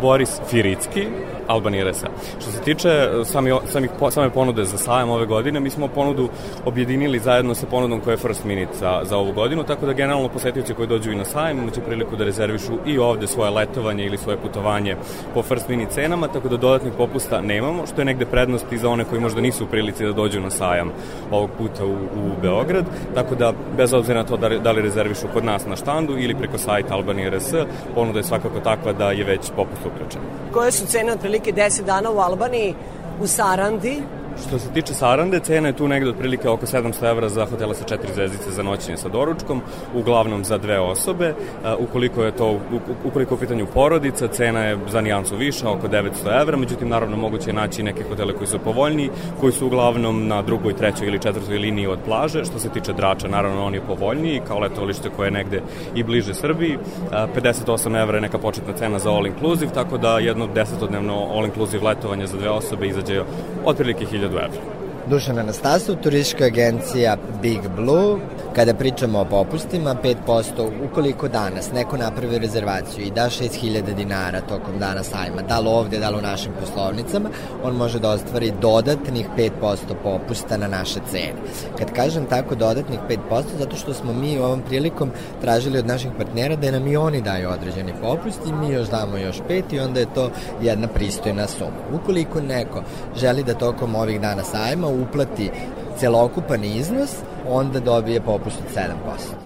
Boris 0.00 0.40
Firicki, 0.50 1.06
Albanija 1.46 1.90
RSA. 1.90 2.08
Što 2.40 2.50
se 2.50 2.60
tiče 2.60 2.88
e, 2.88 3.24
sami, 3.24 3.50
sami, 3.66 3.88
same 4.10 4.30
ponude 4.30 4.64
za 4.64 4.78
sajam 4.78 5.10
ove 5.10 5.26
godine, 5.26 5.60
mi 5.60 5.70
smo 5.70 5.88
ponudu 5.88 6.28
objedinili 6.64 7.18
zajedno 7.18 7.54
sa 7.54 7.66
ponudom 7.66 8.00
koja 8.00 8.12
je 8.12 8.18
first 8.18 8.44
minute 8.44 8.72
za, 8.78 9.00
za 9.04 9.16
ovu 9.16 9.32
godinu, 9.32 9.64
tako 9.64 9.86
da 9.86 9.92
generalno 9.92 10.28
posetioci 10.28 10.74
koji 10.74 10.88
dođu 10.88 11.12
i 11.12 11.16
na 11.16 11.24
sajam 11.24 11.58
imaće 11.58 11.80
priliku 11.80 12.16
da 12.16 12.24
rezervišu 12.24 12.72
i 12.86 12.98
ovde 12.98 13.26
svoje 13.26 13.50
letovanje 13.50 14.04
ili 14.04 14.18
svoje 14.18 14.38
putovanje 14.38 14.96
po 15.34 15.42
first 15.42 15.68
minute 15.68 15.92
cenama, 15.92 16.28
tako 16.28 16.48
da 16.48 16.56
dodatnih 16.56 16.92
popusta 16.96 17.40
nemamo, 17.40 17.86
što 17.86 18.00
je 18.00 18.04
negde 18.04 18.26
prednost 18.26 18.72
i 18.72 18.78
za 18.78 18.88
one 18.88 19.04
koji 19.04 19.20
možda 19.20 19.40
nisu 19.40 19.64
u 19.64 19.66
prilici 19.66 20.04
da 20.04 20.12
dođu 20.12 20.40
na 20.40 20.50
sajam 20.50 20.92
ovog 21.30 21.50
puta 21.58 21.84
u, 21.84 21.92
u 21.94 22.40
Beograd, 22.42 22.84
tako 23.14 23.34
da 23.34 23.52
bez 23.76 23.92
obzira 23.92 24.18
na 24.22 24.26
to 24.26 24.36
da, 24.36 24.48
da 24.48 24.72
li 24.72 24.82
rezervišu 24.82 25.26
kod 25.32 25.44
nas 25.44 25.66
na 25.66 25.76
štandu 25.76 26.18
ili 26.18 26.34
preko 26.34 26.58
sajta 26.58 26.94
Albanija 26.94 27.30
RS, 27.30 27.54
ponuda 27.94 28.18
je 28.18 28.24
svakako 28.24 28.60
takva 28.60 28.92
da 28.92 29.10
je 29.10 29.24
već 29.24 29.50
popust 29.56 29.86
uključen. 29.86 30.20
Koje 30.52 30.72
su 30.72 30.86
cene 30.86 31.12
otprilike 31.12 31.35
10 31.52 31.84
dana 31.84 32.10
u 32.10 32.18
Albaniji, 32.18 32.74
u 33.20 33.26
Sarandi, 33.26 34.02
Što 34.42 34.58
se 34.58 34.68
tiče 34.72 34.94
Sarande, 34.94 35.40
cena 35.40 35.68
je 35.68 35.76
tu 35.76 35.88
negde 35.88 36.10
otprilike 36.10 36.48
oko 36.48 36.66
700 36.66 37.10
evra 37.10 37.28
za 37.28 37.46
hotela 37.46 37.74
sa 37.74 37.84
četiri 37.84 38.12
zvezdice 38.14 38.50
za 38.50 38.62
noćenje 38.62 38.96
sa 38.96 39.08
doručkom, 39.08 39.62
uglavnom 39.94 40.44
za 40.44 40.58
dve 40.58 40.78
osobe. 40.78 41.34
Ukoliko 41.78 42.24
je 42.24 42.32
to, 42.32 42.60
ukoliko 43.04 43.34
u 43.34 43.38
pitanju 43.38 43.66
porodica, 43.74 44.28
cena 44.28 44.64
je 44.64 44.78
za 44.88 45.00
nijansu 45.00 45.36
više, 45.36 45.66
oko 45.66 45.88
900 45.88 46.40
evra, 46.40 46.56
međutim, 46.56 46.88
naravno, 46.88 47.16
moguće 47.16 47.50
je 47.50 47.54
naći 47.54 47.82
neke 47.82 48.04
hotele 48.08 48.32
koji 48.32 48.46
su 48.46 48.58
povoljniji, 48.58 49.10
koji 49.40 49.52
su 49.52 49.66
uglavnom 49.66 50.26
na 50.28 50.42
drugoj, 50.42 50.76
trećoj 50.76 51.06
ili 51.06 51.18
četvrtoj 51.22 51.58
liniji 51.58 51.86
od 51.86 51.98
plaže. 52.04 52.44
Što 52.44 52.58
se 52.58 52.68
tiče 52.68 52.92
Drača, 52.92 53.28
naravno, 53.28 53.64
on 53.64 53.74
je 53.74 53.80
povoljniji, 53.80 54.42
kao 54.48 54.58
letovalište 54.58 55.10
koje 55.16 55.26
je 55.26 55.30
negde 55.30 55.62
i 55.94 56.02
bliže 56.02 56.34
Srbiji. 56.34 56.78
58 57.10 58.02
evra 58.02 58.16
je 58.16 58.20
neka 58.20 58.38
početna 58.38 58.72
cena 58.72 58.98
za 58.98 59.10
all 59.10 59.26
inclusive, 59.26 59.72
tako 59.74 59.98
da 59.98 60.18
jedno 60.18 60.46
desetodnevno 60.46 61.26
all 61.34 61.44
inclusive 61.44 61.88
letovanje 61.88 62.26
za 62.26 62.36
dve 62.36 62.50
osobe 62.50 62.86
izađe 62.86 63.22
otprilike 63.64 64.04
1000 64.04 64.25
evra. 64.26 64.48
Dušan 65.10 65.38
Anastasov, 65.38 65.96
turistička 66.02 66.44
agencija 66.44 67.16
Big 67.42 67.60
Blue. 67.76 68.18
Kada 68.56 68.74
pričamo 68.74 69.20
o 69.20 69.24
popustima, 69.24 69.96
5% 70.26 70.70
ukoliko 70.90 71.28
danas 71.28 71.72
neko 71.72 71.96
napravi 71.96 72.38
rezervaciju 72.38 73.06
i 73.06 73.10
da 73.10 73.22
6000 73.22 73.94
dinara 73.94 74.40
tokom 74.40 74.78
dana 74.78 75.02
sajma, 75.02 75.42
da 75.42 75.58
li 75.60 75.68
ovde, 75.68 75.98
da 75.98 76.10
li 76.10 76.18
u 76.18 76.22
našim 76.22 76.52
poslovnicama, 76.60 77.28
on 77.64 77.76
može 77.76 77.98
da 77.98 78.10
ostvari 78.10 78.52
dodatnih 78.60 79.26
5% 79.36 79.76
popusta 80.02 80.56
na 80.56 80.68
naše 80.68 81.00
cene. 81.10 81.34
Kad 81.78 81.92
kažem 81.92 82.26
tako 82.26 82.54
dodatnih 82.54 82.98
5%, 83.30 83.42
zato 83.58 83.76
što 83.76 83.94
smo 83.94 84.12
mi 84.12 84.38
ovom 84.38 84.62
prilikom 84.62 85.10
tražili 85.40 85.78
od 85.78 85.86
naših 85.86 86.10
partnera 86.18 86.56
da 86.56 86.70
nam 86.70 86.86
i 86.86 86.96
oni 86.96 87.22
daju 87.22 87.50
određeni 87.50 87.92
popust 88.02 88.40
i 88.46 88.52
mi 88.52 88.72
još 88.72 88.88
damo 88.88 89.16
još 89.16 89.36
5 89.48 89.62
i 89.70 89.80
onda 89.80 90.00
je 90.00 90.14
to 90.14 90.30
jedna 90.62 90.88
pristojna 90.88 91.46
suma. 91.46 92.00
Ukoliko 92.02 92.40
neko 92.40 92.82
želi 93.16 93.44
da 93.44 93.54
tokom 93.54 93.94
ovih 93.94 94.20
dana 94.20 94.44
sajma 94.44 94.86
uplati 94.86 95.50
celokupan 95.98 96.64
iznos, 96.64 97.10
onda 97.48 97.80
dobije 97.80 98.20
popust 98.20 98.56
od 98.58 98.82
7%. 98.82 99.45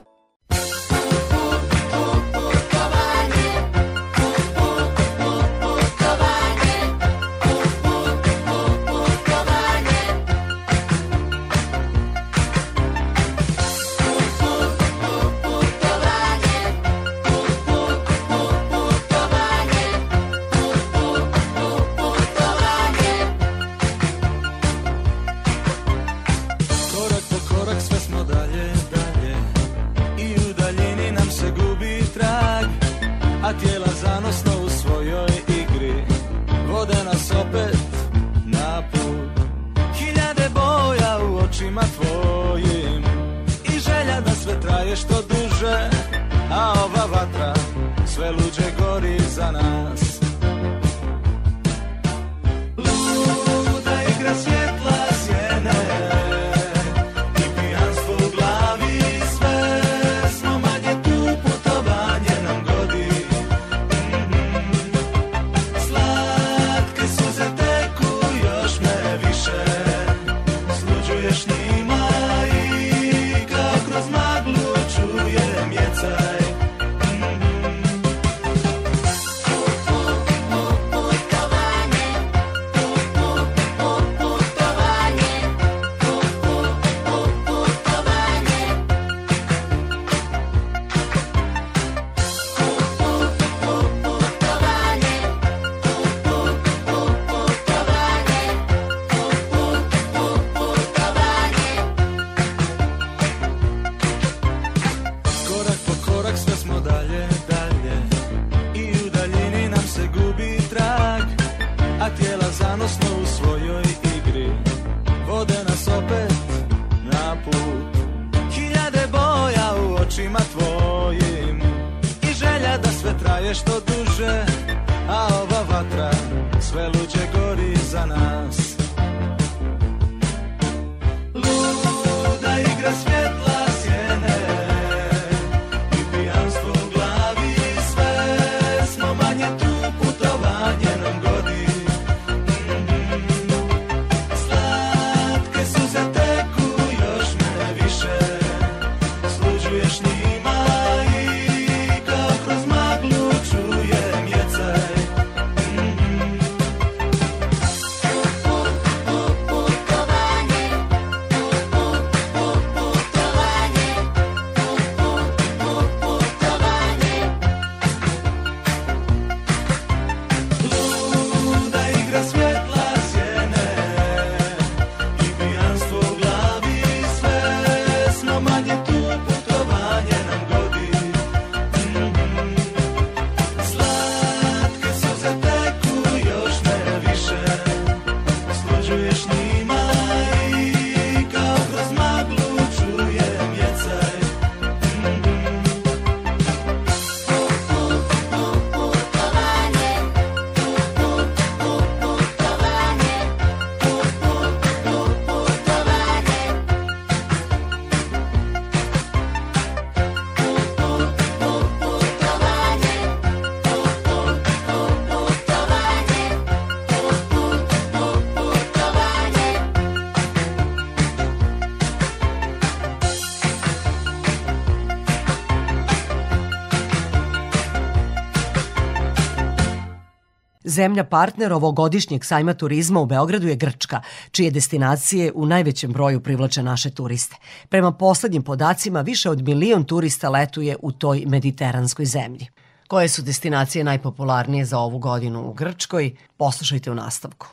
Zemlja 230.69 231.03
partner 231.03 231.53
ovogodišnjeg 231.53 232.25
sajma 232.25 232.53
turizma 232.53 232.99
u 232.99 233.05
Beogradu 233.05 233.47
je 233.47 233.55
Grčka, 233.55 234.01
čije 234.31 234.51
destinacije 234.51 235.31
u 235.35 235.45
najvećem 235.45 235.91
broju 235.91 236.19
privlače 236.19 236.63
naše 236.63 236.89
turiste. 236.89 237.35
Prema 237.69 237.91
poslednjim 237.91 238.43
podacima, 238.43 239.01
više 239.01 239.29
od 239.29 239.41
milion 239.41 239.83
turista 239.83 240.29
letuje 240.29 240.75
u 240.81 240.91
toj 240.91 241.23
mediteranskoj 241.27 242.05
zemlji. 242.05 242.47
Koje 242.87 243.07
su 243.07 243.21
destinacije 243.21 243.83
najpopularnije 243.83 244.65
za 244.65 244.79
ovu 244.79 244.99
godinu 244.99 245.49
u 245.49 245.53
Grčkoj? 245.53 246.15
Poslušajte 246.37 246.91
u 246.91 246.95
nastavku. 246.95 247.47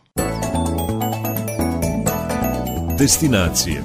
Destinacije 2.99 3.83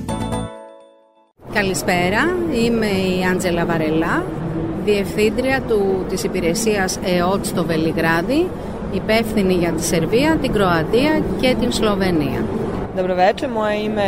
Καλησπέρα, 1.54 2.24
είμαι 2.54 2.88
η 2.88 3.24
Άντζελα 3.24 3.66
Βαρελά, 3.66 4.24
διευθύντρια 4.84 5.62
του, 5.62 6.06
της 6.10 6.24
υπηρεσίας 6.24 7.00
ΕΟΤ 7.04 7.46
στο 7.46 7.64
Βελιγράδι, 7.64 8.48
η 8.93 9.01
για 9.55 9.73
τη 9.73 9.85
Σερβία, 9.85 10.39
την 10.43 10.53
Κροατία 10.53 11.23
και 11.41 11.57
την 11.61 11.73
Σλοβενία. 11.73 12.45
Καλησπέρα. 12.97 13.53
Μου 13.53 13.65
η 13.65 13.91
με 13.95 14.03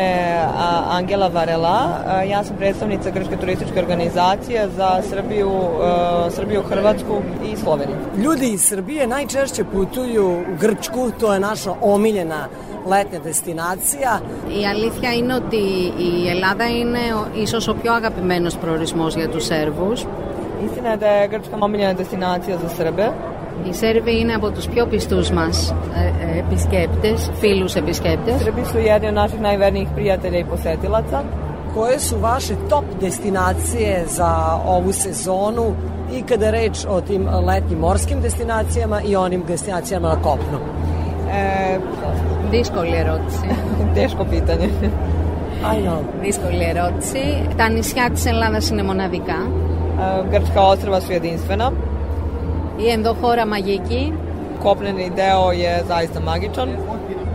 Αγγέλα 0.98 1.30
Βαρελά. 1.30 2.04
Είμαι 2.24 2.44
πρεσταντίστα 2.58 3.10
γρηγοριστικής 3.10 3.82
οργανισάτσιας 3.82 4.68
για 4.76 5.02
Σερβίο, 5.10 5.80
Σερβίο, 6.28 6.64
Χρεβατικού 6.68 7.22
και 7.42 7.56
Σλοβενία. 7.56 7.96
Λάδη 8.22 8.46
στη 8.46 8.58
Σερβία, 8.58 9.06
να 9.06 9.18
είναι 9.18 9.28
τα 9.28 9.46
πιο 17.74 17.92
αγαπημένα 17.92 18.44
τους 18.44 18.56
προορισμούς 18.56 19.14
για 19.14 19.28
τους 19.28 19.44
Σερβούς. 19.44 20.06
Είναι 20.60 20.70
η 20.72 20.78
γρηγοριστική 21.30 21.60
αγα 22.84 23.12
οι 23.68 23.72
Σέρβοι 23.72 24.18
είναι 24.20 24.32
από 24.34 24.50
τους 24.50 24.66
πιο 24.66 24.86
πιστούς 24.86 25.30
μας 25.30 25.74
ε, 26.34 26.38
επισκέπτες, 26.38 27.30
φίλους 27.40 27.74
επισκέπτες. 27.74 28.42
Srbi 28.42 28.64
su 28.72 28.78
jedni 28.78 29.08
od 29.08 29.14
naših 29.14 29.40
najvernijih 29.40 29.88
prijatelja 29.94 30.38
i 30.38 30.44
posetilaca. 30.44 31.22
Koje 31.74 31.98
su 32.00 32.18
vaše 32.18 32.54
top 32.68 32.84
destinacije 33.00 34.04
za 34.06 34.60
ovu 34.66 34.92
sezonu 34.92 35.74
i 36.16 36.22
kada 36.22 36.44
je 36.44 36.50
reč 36.50 36.86
o 36.88 37.00
tim 37.00 37.28
letnjim 37.48 37.78
morskim 37.78 38.20
destinacijama 38.20 39.02
i 39.02 39.16
onim 39.16 39.42
destinacijama 39.48 40.08
na 40.08 40.22
kopnu? 40.22 40.58
Ε, 41.34 41.78
δύσκολη 42.50 42.96
ερώτηση. 42.96 43.46
Τέσκο 43.94 44.26
pitanje. 44.30 44.68
I 45.74 45.76
know. 45.86 46.00
Δύσκολη 46.20 46.64
ερώτηση. 46.64 47.48
Τα 47.56 47.68
νησιά 47.68 48.10
της 48.10 48.26
Ελλάδας 48.26 48.70
είναι 48.70 48.82
μοναδικά. 48.82 49.48
Grčka 50.32 50.60
ostrava 50.72 50.98
su 51.00 51.10
jedinstvena 51.12 51.66
η 52.76 52.90
ενδοχώρα 52.90 53.46
μαγική. 53.46 54.12
Κόπλενη 54.62 55.02
ιδέο 55.02 55.52
για 55.52 55.82
ζάιστα 55.88 56.20
μάγκητον. 56.20 56.68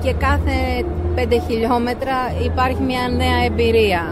Και 0.04 0.14
κάθε 0.14 0.56
5 1.16 1.42
χιλιόμετρα 1.48 2.16
υπάρχει 2.44 2.82
μια 2.82 3.10
νέα 3.18 3.44
εμπειρία. 3.46 4.04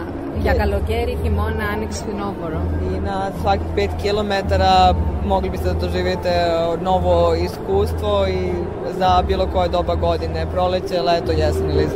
Για 0.42 0.54
καλοκαίρι, 0.54 1.18
χειμώνα, 1.22 1.64
άνοιξη, 1.74 2.02
φθινόπωρο. 2.02 2.60
Είναι 2.94 3.10
σαν 3.42 3.60
πέντε 3.74 3.92
χιλιόμετρα, 4.00 4.96
μόλι 5.24 5.48
πιστεύω 5.48 5.74
ότι 5.76 5.84
το 5.84 5.90
ζήτησε 5.90 6.34
νόβο 6.82 7.34
ισκούστο 7.34 8.26
ή 8.26 8.52
για 8.96 9.18
οποιαδήποτε 9.22 9.68
τόπα 9.68 9.94
γόντινε, 10.00 10.44
πρόλεξε, 10.54 11.02
το 11.26 11.32
Γιάννη 11.32 11.88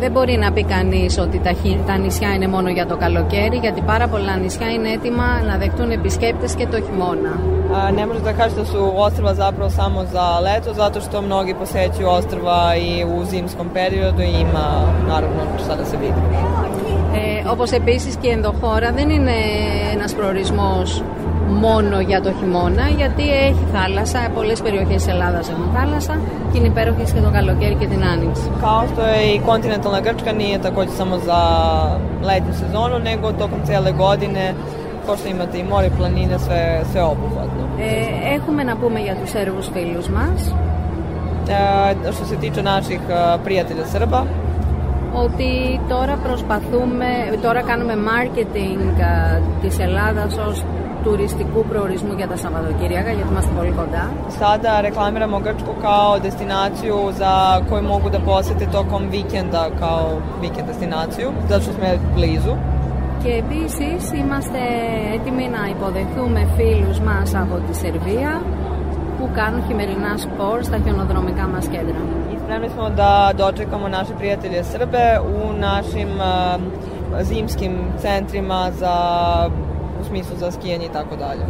δεν 0.00 0.10
μπορεί 0.10 0.36
να 0.36 0.52
πει 0.52 0.64
κανείς 0.64 1.18
ότι 1.18 1.38
τα, 1.38 1.54
τα 1.86 1.96
νησιά 1.96 2.34
είναι 2.34 2.48
μόνο 2.48 2.68
για 2.68 2.86
το 2.86 2.96
καλοκαίρι, 2.96 3.56
γιατί 3.56 3.80
πάρα 3.80 4.06
πολλά 4.08 4.36
νησιά 4.36 4.70
είναι 4.70 4.90
έτοιμα 4.90 5.42
να 5.46 5.56
δεχτούν 5.56 5.90
επισκέπτες 5.90 6.54
και 6.54 6.66
το 6.66 6.76
χειμώνα. 6.80 7.40
A, 7.72 7.90
ne 7.90 8.06
može 8.06 8.20
da 8.20 8.32
kažete 8.32 8.60
da 8.60 8.66
su 8.66 8.92
ostrva 8.96 9.34
zapravo 9.34 9.70
samo 9.70 10.04
za 10.12 10.40
leto, 10.40 10.74
zato 10.74 11.00
što 11.00 11.22
mnogi 11.22 11.54
posećuju 11.54 12.08
ostrva 12.08 12.76
i 12.76 13.04
u 13.04 13.24
zimskom 13.24 13.68
periodu 13.68 14.22
i 14.22 14.40
ima 14.46 14.66
naravno 15.08 15.42
šta 15.64 15.76
da 15.76 15.84
se 15.84 15.96
vidi. 15.96 16.20
Ε, 17.14 17.48
όπως 17.50 17.70
επίσης 17.70 18.16
και 18.16 18.28
η 18.28 18.30
ενδοχώρα 18.30 18.92
δεν 18.92 19.10
είναι 19.10 19.36
ένας 19.92 20.14
προορισμός 20.14 21.02
μόνο 21.48 22.00
για 22.00 22.20
το 22.20 22.32
χειμώνα, 22.38 22.86
γιατί 22.96 23.22
έχει 23.48 23.64
θάλασσα. 23.72 24.18
Πολλές 24.34 24.60
περιοχές 24.62 25.02
της 25.02 25.12
Ελλάδας 25.12 25.50
έχουν 25.50 25.70
θάλασσα 25.74 26.20
και 26.52 26.58
είναι 26.58 26.66
υπέροχε 26.66 27.02
και 27.02 27.20
το 27.20 27.30
καλοκαίρι 27.32 27.74
και 27.74 27.86
την 27.86 28.04
άνοιξη. 28.04 28.50
Kao 28.60 28.82
što 28.90 29.02
je 29.02 29.34
i 29.34 29.38
kontinentalna 29.48 30.00
Grčka 30.06 30.32
nije 30.32 30.58
takođe 30.58 30.90
samo 30.90 31.18
za 31.18 31.40
letnju 32.28 32.54
sezonu, 32.62 32.96
nego 33.10 33.32
tokom 33.32 33.60
cele 33.68 33.92
godine, 33.92 34.54
kao 35.06 35.16
što 35.16 35.28
imate 35.28 35.58
i 35.58 35.64
more, 35.64 35.90
planine, 35.98 36.38
sve, 36.38 36.82
sve 36.90 37.02
obuhvatno. 37.02 37.64
Ε, 37.78 38.34
έχουμε 38.34 38.62
να 38.62 38.76
πούμε 38.76 39.00
για 39.00 39.14
τους 39.14 39.30
Σέρβους 39.30 39.68
φίλους 39.72 40.08
μας. 40.08 40.54
Ε, 41.48 42.12
što 42.12 42.24
se 42.24 42.36
tiče 42.36 42.62
naših 42.62 43.00
prijatelja 43.44 43.84
Srba, 43.94 44.20
ότι 45.14 45.80
τώρα 45.88 46.16
προσπαθούμε, 46.22 47.06
τώρα 47.42 47.62
κάνουμε 47.62 47.94
marketing 47.94 48.80
uh, 49.00 49.42
της 49.62 49.78
Ελλάδας 49.78 50.36
ως 50.48 50.64
τουριστικού 51.04 51.64
προορισμού 51.70 52.12
για 52.16 52.28
τα 52.28 52.36
Σαββατοκύριακα, 52.36 53.10
γιατί 53.16 53.30
είμαστε 53.32 53.50
πολύ 53.58 53.72
κοντά. 53.80 54.04
Sada 54.40 54.72
reklamiramo 54.86 55.36
Grčku 55.46 55.72
kao 55.86 56.18
destinaciju 56.26 56.98
za 57.20 57.32
koju 57.68 57.82
mogu 57.82 58.08
da 58.14 58.20
posete 58.30 58.64
tokom 58.76 59.02
vikenda 59.16 59.64
kao 59.82 60.04
vikend 60.42 60.66
destinaciju, 60.72 61.28
zato 61.48 61.62
što 61.62 61.72
smo 61.72 61.86
blizu. 62.16 62.54
Και 63.22 63.32
επίσης 63.44 64.12
είμαστε 64.12 64.60
έτοιμοι 65.14 65.48
να 65.48 65.68
υποδεχθούμε 65.74 66.46
φίλους 66.56 66.98
μας 67.00 67.34
από 67.34 67.56
τη 67.66 67.76
Σερβία 67.76 68.42
που 69.18 69.28
κάνουν 69.34 69.64
χειμερινά 69.66 70.16
σπορ 70.16 70.62
στα 70.62 70.78
χιονοδρομικά 70.84 71.46
μας 71.46 71.68
κέντρα. 71.68 72.00
I 72.34 72.36
spremni 72.42 72.68
smo 72.74 72.90
da 72.90 73.32
dočekamo 73.40 73.88
naše 73.88 74.12
prijatelje 74.20 74.64
Srbe 74.64 75.20
u 75.34 75.52
našim 75.68 76.08
uh, 76.08 76.60
zimskim 77.22 77.72
centrima 78.04 78.70
za 78.80 78.96
u 79.70 79.73
smislu 80.14 80.36
za 80.38 80.50
skijanje 80.50 80.86
i 80.86 80.92
tako 80.92 81.16
dalje. 81.16 81.44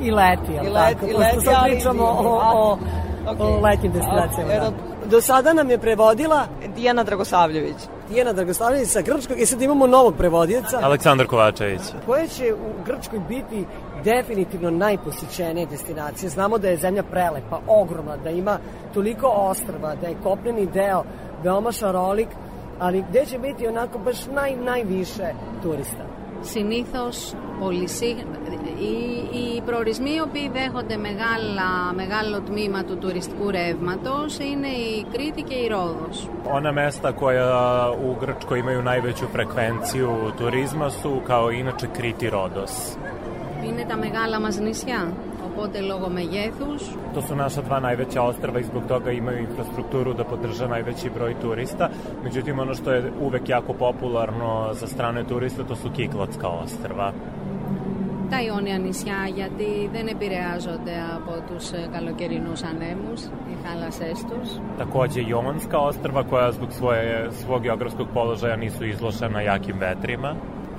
I 0.00 0.10
leti, 0.10 0.52
jel 0.52 0.66
I 0.66 0.68
leti, 0.68 0.94
tako? 0.94 1.06
i 1.06 1.08
Pošto 1.08 1.20
leti, 1.20 1.40
sad 1.40 1.54
ali 1.56 1.70
pričamo 1.70 2.16
zimi. 2.16 2.28
o, 2.28 2.40
o, 2.54 2.78
Okay. 3.26 3.56
o 3.56 3.60
letnjim 3.60 3.92
destinacijama. 3.92 4.52
A, 4.52 4.60
Da. 4.60 4.70
Do 5.06 5.20
sada 5.20 5.52
nam 5.52 5.70
je 5.70 5.78
prevodila 5.78 6.46
Dijana 6.76 7.04
Dragosavljević. 7.04 7.76
Dijana 8.08 8.32
Dragoslavljević 8.32 8.88
sa 8.88 9.00
Grčkog 9.00 9.40
i 9.40 9.46
sad 9.46 9.62
imamo 9.62 9.86
novog 9.86 10.14
prevodioca. 10.18 10.80
Aleksandar 10.82 11.26
Kovačević. 11.26 11.80
Koje 12.06 12.28
će 12.28 12.54
u 12.54 12.84
Grčkoj 12.86 13.18
biti 13.28 13.64
definitivno 14.04 14.70
najposjećenije 14.70 15.66
destinacije. 15.66 16.28
Znamo 16.30 16.58
da 16.58 16.68
je 16.68 16.76
zemlja 16.76 17.02
prelepa, 17.02 17.60
ogromna, 17.68 18.16
da 18.16 18.30
ima 18.30 18.58
toliko 18.94 19.26
ostrva, 19.26 19.94
da 19.94 20.06
je 20.06 20.16
kopneni 20.22 20.66
deo 20.66 21.02
veoma 21.42 21.72
šarolik, 21.72 22.28
ali 22.80 23.04
gde 23.10 23.26
će 23.26 23.38
biti 23.38 23.68
onako 23.68 23.98
baš 23.98 24.26
naj, 24.26 24.56
najviše 24.56 25.32
turista? 25.62 26.04
Συνήθως 26.44 27.34
πολυσύγχρονα. 27.60 28.38
Οι, 28.78 28.94
οι 29.38 29.60
προορισμοί 29.60 30.10
οι 30.10 30.20
οποίοι 30.20 30.50
δέχονται 30.52 30.96
μεγάλα, 30.96 31.68
μεγάλο 31.94 32.40
τμήμα 32.40 32.84
του 32.84 32.98
τουριστικού 32.98 33.50
ρεύματος 33.50 34.38
είναι 34.38 34.68
η 34.68 35.06
Κρήτη 35.12 35.42
και 35.42 35.54
η 35.54 35.66
Ρόδος. 35.68 36.28
Ona 36.56 36.72
mesta 36.72 37.12
koja 37.12 37.46
u 38.06 38.14
Grčkoj 38.20 38.58
imaju 38.58 38.82
najveću 38.82 39.26
frekvenciju 39.32 40.10
turizma 40.38 40.90
su 40.90 41.20
kao 41.26 41.50
inače 41.50 41.86
Kriti 41.96 42.30
Rodos. 42.30 42.96
Είναι 43.66 43.84
τα 43.88 43.96
μεγάλα 43.96 44.40
μας 44.40 44.58
νησιά, 44.58 45.12
οπότε 45.54 45.80
λόγω 45.80 46.08
μεγέθους. 46.08 46.82
Το 47.14 47.20
σου 47.20 47.34
να 47.34 47.48
σου 47.48 47.62
πάνε 47.68 47.92
αιβέτσια 47.92 48.22
ή 49.12 49.20
με 49.20 49.46
infrastructure, 49.46 50.06
ούτε 50.06 50.22
ποτρεζέ 50.22 50.66
να 50.66 50.76
το 55.64 55.74
σου 55.74 55.90
κύκλωτσκα 55.90 56.48
όστρεβα. 56.48 57.14
Τα 58.30 58.42
Ιόνια 58.42 58.78
νησιά 58.78 59.20
γιατί 59.34 59.88
δεν 59.92 60.06
επηρεάζονται 60.06 60.96
από 61.16 61.32
τους 61.48 61.70
ε, 61.70 61.88
καλοκαιρινούς 61.92 62.62
ανέμους, 62.62 63.20
οι 63.22 63.54
θάλασσές 63.64 64.24
τους. 64.30 64.60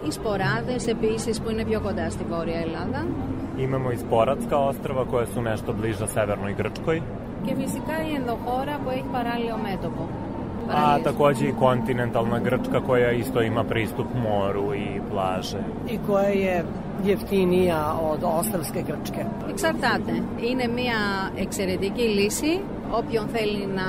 Οι 0.07 0.11
σποράδες 0.11 0.87
επίσης 0.87 1.41
που 1.41 1.49
είναι 1.49 1.63
πιο 1.63 1.81
κοντά 1.81 2.09
στη 2.09 2.23
Βόρεια 2.23 2.59
Ελλάδα, 2.59 3.05
Imamo 3.58 3.92
i 3.92 3.96
Sporatska 3.96 4.56
ostrva 4.58 5.04
koja 5.04 5.26
su 5.26 5.42
nešto 5.42 5.72
bliža 5.72 6.06
severnoj 6.06 6.54
Grčkoj. 6.54 7.02
Και 7.46 7.54
φυσικά 7.54 7.96
η 8.10 8.14
ενδοχώρα 8.14 8.78
που 8.84 8.90
έχει 8.90 9.08
παράλληλο 9.12 9.56
μέτωπο. 9.62 10.08
A 10.72 10.98
takođe 10.98 11.48
i 11.48 11.52
kontinentalna 11.52 12.38
Grčka 12.38 12.80
koja 12.80 13.12
isto 13.12 13.42
ima 13.42 13.64
pristup 13.64 14.06
moru 14.22 14.74
i 14.74 15.00
plaže. 15.10 15.58
I 15.88 15.98
koja 16.06 16.28
je 16.28 16.64
jeftinija 17.04 17.94
od 18.02 18.20
ostrvske 18.24 18.82
Grčke. 18.82 19.24
Εξαρτάται. 19.50 20.22
Είναι 20.40 20.66
μια 20.66 21.30
εξαιρετική 21.36 22.02
λύση. 22.02 22.60
Όποιον 22.90 23.26
θέλει 23.28 23.66
να 23.66 23.88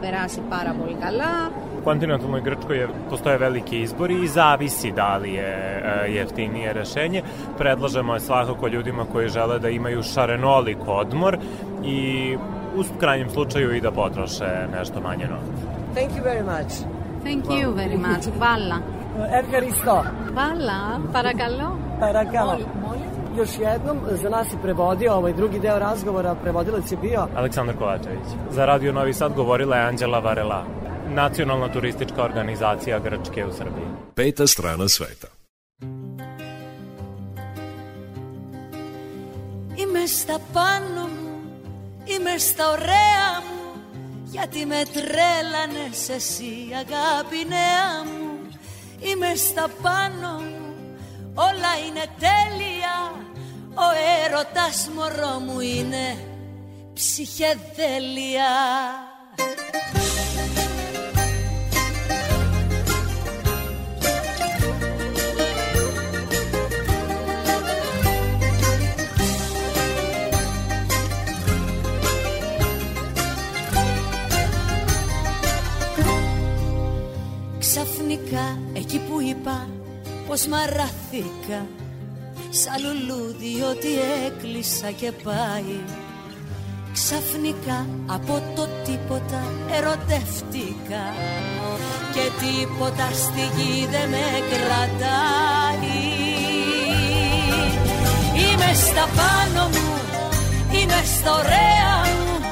περάσει 0.00 0.40
πάρα 0.48 0.74
πολύ 0.80 0.96
καλά, 1.00 1.50
u 1.79 1.83
kontinentalnoj 1.83 2.41
Grčkoj 2.41 2.77
je, 2.77 2.87
postoje 3.09 3.37
veliki 3.37 3.81
izbori 3.81 4.23
i 4.23 4.27
zavisi 4.27 4.91
da 4.91 5.17
li 5.17 5.33
je 5.33 5.47
e, 5.47 6.11
jeftinije 6.11 6.73
rešenje. 6.73 7.23
Predlažemo 7.57 8.13
je 8.13 8.19
svakako 8.19 8.67
ljudima 8.67 9.05
koji 9.11 9.29
žele 9.29 9.59
da 9.59 9.69
imaju 9.69 10.03
šarenolik 10.03 10.77
odmor 10.87 11.37
i 11.83 12.37
u 12.75 12.83
krajnjem 12.99 13.29
slučaju 13.29 13.75
i 13.75 13.81
da 13.81 13.91
potroše 13.91 14.67
nešto 14.77 15.01
manje 15.01 15.27
novca. 15.27 15.79
Thank 15.93 16.11
you 16.11 16.23
very 16.23 16.43
much. 16.43 16.73
Thank 17.23 17.45
you 17.45 17.73
very 17.75 17.97
much. 17.97 18.37
Hvala. 18.37 18.77
Ergaristo. 19.39 20.03
Hvala. 20.33 20.99
Paragalo. 21.13 21.77
Paragalo. 21.99 22.57
Još 23.37 23.49
jednom, 23.59 23.97
za 24.11 24.29
nas 24.29 24.53
je 24.53 24.57
prevodio 24.61 25.13
ovaj 25.13 25.33
drugi 25.33 25.59
deo 25.59 25.79
razgovora, 25.79 26.35
prevodilac 26.35 26.91
je 26.91 26.97
bio... 26.97 27.27
Aleksandar 27.35 27.75
Kovačević. 27.77 28.27
Za 28.49 28.65
Radio 28.65 28.93
Novi 28.93 29.13
Sad 29.13 29.33
govorila 29.33 29.75
je 29.75 29.85
Anđela 29.85 30.19
Varela. 30.19 30.78
Nacionalna 31.09 31.71
turistička 31.71 32.23
organizacija 32.23 32.99
Grčke 32.99 33.45
u 33.45 33.51
Srbiji. 33.51 33.87
Peta 34.15 34.47
strana 34.47 34.87
sveta. 34.89 35.27
Είμαι 39.81 40.05
στα 40.05 40.39
πάνω 40.53 41.07
μου, 41.07 41.41
είμαι 42.05 42.37
στα 42.37 42.69
ωραία 42.71 43.41
μου 43.47 43.81
Γιατί 44.25 44.65
με 44.65 44.83
τρέλανες 44.93 46.09
εσύ 46.09 46.55
αγάπη 46.73 47.45
νέα 47.47 48.03
μου 48.03 48.47
Είμαι 48.99 49.35
στα 49.35 49.69
πάνω 49.81 50.39
μου, 50.39 50.75
όλα 51.35 51.73
είναι 51.87 52.05
τέλεια 52.19 52.97
Ο 53.75 53.87
έρωτας 54.25 54.89
μωρό 54.95 55.39
μου 55.39 55.59
είναι 55.59 56.17
ψυχεδέλεια 56.93 58.53
Ξαφνικά 77.71 78.57
εκεί 78.73 78.97
που 78.97 79.21
είπα 79.21 79.67
πως 80.27 80.45
μαράθηκα 80.47 81.61
Σαν 82.49 82.75
λουλούδι 82.83 83.61
ότι 83.71 83.87
έκλεισα 84.25 84.91
και 84.91 85.11
πάει. 85.11 85.79
Ξαφνικά 86.93 87.85
από 88.05 88.41
το 88.55 88.67
τίποτα 88.85 89.41
ερωτεύτηκα 89.71 91.03
Και 92.13 92.25
τίποτα 92.41 93.07
στη 93.13 93.43
γη 93.55 93.87
δεν 93.91 94.09
με 94.09 94.25
κρατάει. 94.51 95.97
Είμαι 98.41 98.73
στα 98.73 99.05
πάνω 99.17 99.67
μου, 99.67 99.89
είμαι 100.71 101.01
στα 101.17 101.31
ωραία 101.33 101.93
μου 102.15 102.45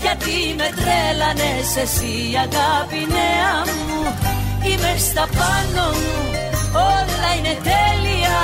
Γιατί 0.00 0.54
με 0.56 0.68
τρέλανες 0.76 1.76
εσύ 1.76 2.14
αγάπη 2.44 3.06
νέα 3.12 3.54
μου 3.66 4.29
Είμαι 4.62 4.94
στα 4.98 5.28
πάνω 5.38 5.84
μου, 6.00 6.18
όλα 6.72 7.28
είναι 7.36 7.56
τέλεια. 7.70 8.40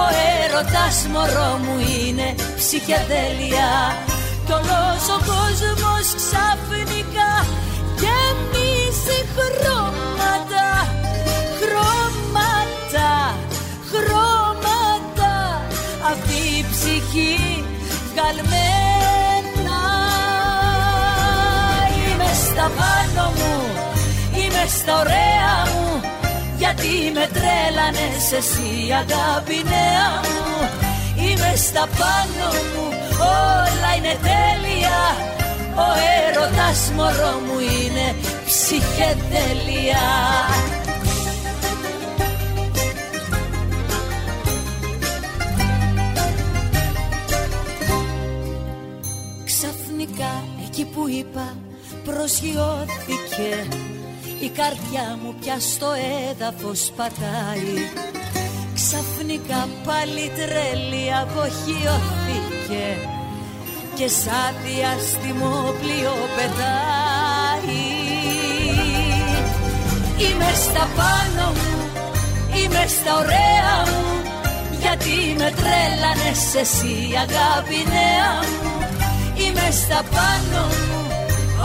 Ο 0.00 0.04
έρωτας 0.42 1.06
μωρό 1.12 1.52
μου 1.62 1.76
είναι 1.98 2.34
ψυχεδέλεια. 2.56 3.70
Κι 4.46 4.52
όλος 4.52 5.04
ο 5.16 5.18
κόσμος 5.30 6.06
ξαφνικά 6.20 7.30
γεμίζει 8.00 9.18
χρώματα. 9.34 10.68
Χρώματα, 11.60 13.10
χρώματα. 13.90 15.34
Αυτή 16.10 16.38
η 16.58 16.64
ψυχή 16.70 17.64
βγαλμένα. 18.12 19.80
Είμαι 21.96 22.30
στα 22.46 22.70
πάνω 22.76 23.00
μου 23.00 23.01
είμαι 24.62 24.70
στα 24.70 24.98
ωραία 25.00 25.72
μου 25.74 26.00
Γιατί 26.58 26.88
με 27.14 27.28
τρέλανες 27.32 28.32
εσύ 28.32 28.92
αγάπη 28.92 29.62
νέα 29.64 30.08
μου. 30.22 30.68
Είμαι 31.24 31.52
στα 31.56 31.88
πάνω 31.98 32.48
μου 32.72 32.86
όλα 33.18 33.90
είναι 33.96 34.16
τέλεια. 34.22 35.00
Ο 35.74 35.88
έρωτας 36.26 36.90
μωρό 36.96 37.38
μου 37.46 37.58
είναι 37.58 38.14
ψυχεδέλεια 38.46 40.06
Ξαφνικά 49.44 50.44
εκεί 50.66 50.84
που 50.84 51.08
είπα 51.08 51.56
προσγειώθηκε 52.04 53.68
η 54.44 54.48
καρδιά 54.48 55.18
μου 55.22 55.34
πια 55.40 55.56
στο 55.60 55.86
έδαφος 56.30 56.92
πατάει. 56.96 57.74
Ξαφνικά 58.74 59.68
πάλι 59.86 60.24
τρέλη 60.38 61.04
αποχειώθηκε 61.22 62.86
Και 63.94 64.08
σαν 64.08 64.52
διάστημο 64.66 65.74
πλοίο 65.80 66.14
πετάει. 66.36 67.82
Είμαι 70.24 70.50
στα 70.64 70.84
πάνω 70.98 71.46
μου, 71.58 71.74
είμαι 72.56 72.84
στα 72.96 73.12
ωραία 73.22 73.74
μου 73.90 74.06
Γιατί 74.80 75.16
με 75.38 75.52
τρέλανες 75.60 76.54
εσύ 76.62 76.96
αγάπη 77.24 77.80
νέα 77.94 78.32
μου. 78.50 78.70
Είμαι 79.42 79.68
στα 79.82 80.00
πάνω 80.14 80.62
μου, 80.66 81.00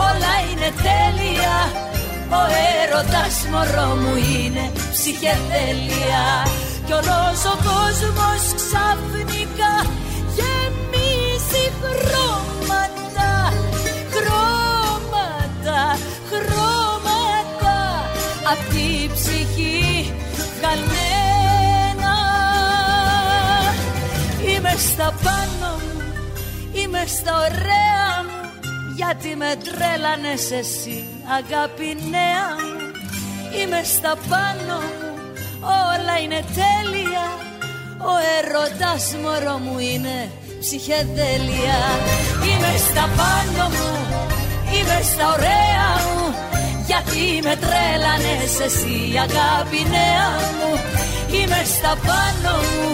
όλα 0.08 0.34
είναι 0.50 0.70
τέλεια 0.86 1.86
ο 2.30 2.42
έρωτας 2.82 3.46
μωρό 3.50 3.94
μου 3.94 4.14
είναι 4.16 4.72
ψυχεδέλεια 4.92 6.26
Κι 6.86 6.92
όλος 6.92 7.40
ο 7.52 7.56
κόσμος 7.68 8.42
ξαφνικά 8.60 9.74
γεμίζει 10.36 11.64
χρώματα 11.80 13.52
Χρώματα, 14.14 15.98
χρώματα. 16.30 17.76
Απ' 18.50 18.68
τη 18.72 19.10
ψυχή 19.14 20.12
βγαλμένα 20.58 22.16
Είμαι 24.48 24.74
στα 24.78 25.14
πάνω 25.24 25.70
μου, 25.76 26.02
είμαι 26.72 27.04
στα 27.06 27.32
ωραία 27.38 28.22
μου. 28.22 28.50
Γιατί 28.96 29.36
με 29.36 29.54
τρέλανες 29.64 30.50
εσύ 30.50 31.17
αγάπη 31.36 31.96
νέα 32.10 32.46
μου 32.62 32.78
Είμαι 33.56 33.82
στα 33.94 34.12
πάνω 34.30 34.76
μου. 34.98 35.10
Όλα 35.60 36.14
είναι 36.22 36.40
τέλεια. 36.60 37.26
Ο 38.10 38.14
έρωτας 38.36 39.04
μωρό 39.22 39.56
μου 39.64 39.78
είναι 39.78 40.16
ψυχεδέλεια. 40.60 41.80
Είμαι 42.46 42.72
στα 42.88 43.04
πάνω 43.18 43.64
μου, 43.74 43.92
είμαι 44.74 44.98
στα 45.10 45.24
ωραία 45.34 45.88
μου. 46.06 46.26
Γιατί 46.88 47.24
με 47.46 47.54
τρέλανες 47.64 48.54
εσύ 48.66 48.96
αγάπη 49.26 49.80
νέα 49.94 50.28
μου 50.56 50.70
Είμαι 51.36 51.62
στα 51.74 51.92
πάνω 52.06 52.52
μου, 52.72 52.88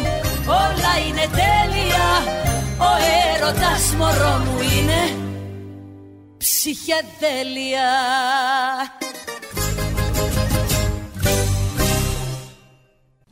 όλα 0.65 0.93
είναι 1.07 1.27
τέλεια. 1.41 2.09
Ο 2.89 2.93
έρωτας 3.33 3.85
μωρό 3.99 4.35
μου 4.45 4.57
είναι 4.75 5.24
ψυχιαδέλεια 6.45 7.91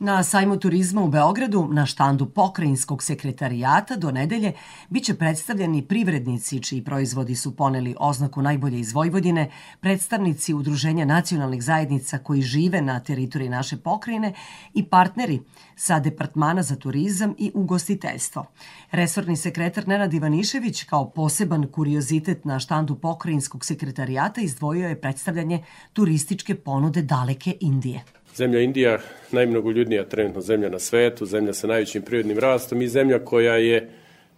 Na 0.03 0.23
sajmu 0.23 0.57
turizma 0.57 1.01
u 1.01 1.07
Beogradu, 1.07 1.67
na 1.71 1.85
štandu 1.85 2.25
pokrajinskog 2.25 3.03
sekretarijata 3.03 3.95
do 3.95 4.11
nedelje, 4.11 4.53
biće 4.89 5.13
predstavljeni 5.13 5.81
privrednici 5.81 6.59
čiji 6.59 6.83
proizvodi 6.83 7.35
su 7.35 7.55
poneli 7.55 7.95
oznaku 7.99 8.41
najbolje 8.41 8.79
iz 8.79 8.93
Vojvodine, 8.93 9.49
predstavnici 9.79 10.53
Udruženja 10.53 11.05
nacionalnih 11.05 11.63
zajednica 11.63 12.17
koji 12.17 12.41
žive 12.41 12.81
na 12.81 12.99
teritoriji 12.99 13.49
naše 13.49 13.77
pokrajine 13.77 14.33
i 14.73 14.83
partneri 14.85 15.39
sa 15.75 15.99
Departmana 15.99 16.63
za 16.63 16.75
turizam 16.75 17.35
i 17.37 17.51
ugostiteljstvo. 17.53 18.45
Resorni 18.91 19.35
sekretar 19.35 19.87
Nenad 19.87 20.13
Ivanišević 20.13 20.83
kao 20.83 21.09
poseban 21.09 21.67
kuriozitet 21.67 22.45
na 22.45 22.59
štandu 22.59 22.95
pokrajinskog 22.95 23.65
sekretarijata 23.65 24.41
izdvojio 24.41 24.87
je 24.87 25.01
predstavljanje 25.01 25.63
turističke 25.93 26.55
ponude 26.55 27.01
daleke 27.01 27.57
Indije. 27.59 28.03
Zemlja 28.35 28.59
Indija, 28.59 28.99
najmnogoljudnija 29.31 30.05
trenutno 30.05 30.41
zemlja 30.41 30.69
na 30.69 30.79
svetu, 30.79 31.25
zemlja 31.25 31.53
sa 31.53 31.67
najvećim 31.67 32.01
prirodnim 32.01 32.39
rastom 32.39 32.81
i 32.81 32.87
zemlja 32.87 33.25
koja 33.25 33.55
je 33.55 33.89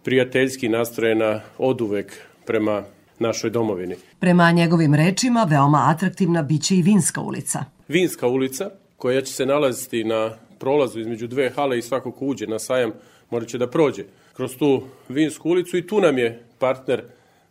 prijateljski 0.04 0.70
nastrojena 0.70 1.42
oduvek 1.58 2.14
prema 2.46 2.84
našoj 3.20 3.50
domovini. 3.50 3.96
Prema 4.20 4.52
njegovim 4.52 4.94
rečima, 4.94 5.48
veoma 5.50 5.86
atraktivna 5.96 6.42
biće 6.42 6.76
i 6.76 6.82
Vinska 6.82 7.22
ulica. 7.22 7.66
Vinska 7.88 8.28
ulica, 8.28 8.70
koja 8.98 9.22
će 9.22 9.34
se 9.34 9.46
nalaziti 9.46 10.04
na 10.04 10.38
prolazu 10.60 11.00
između 11.00 11.28
dve 11.28 11.50
hale 11.50 11.78
i 11.78 11.82
svako 11.82 12.12
ko 12.12 12.26
uđe 12.26 12.48
na 12.48 12.60
sajam 12.60 12.92
morat 13.30 13.48
će 13.48 13.58
da 13.58 13.70
prođe 13.70 14.04
kroz 14.34 14.58
tu 14.58 14.84
Vinsku 15.10 15.50
ulicu 15.50 15.78
i 15.78 15.88
tu 15.88 16.02
nam 16.02 16.18
je 16.18 16.44
partner 16.60 17.04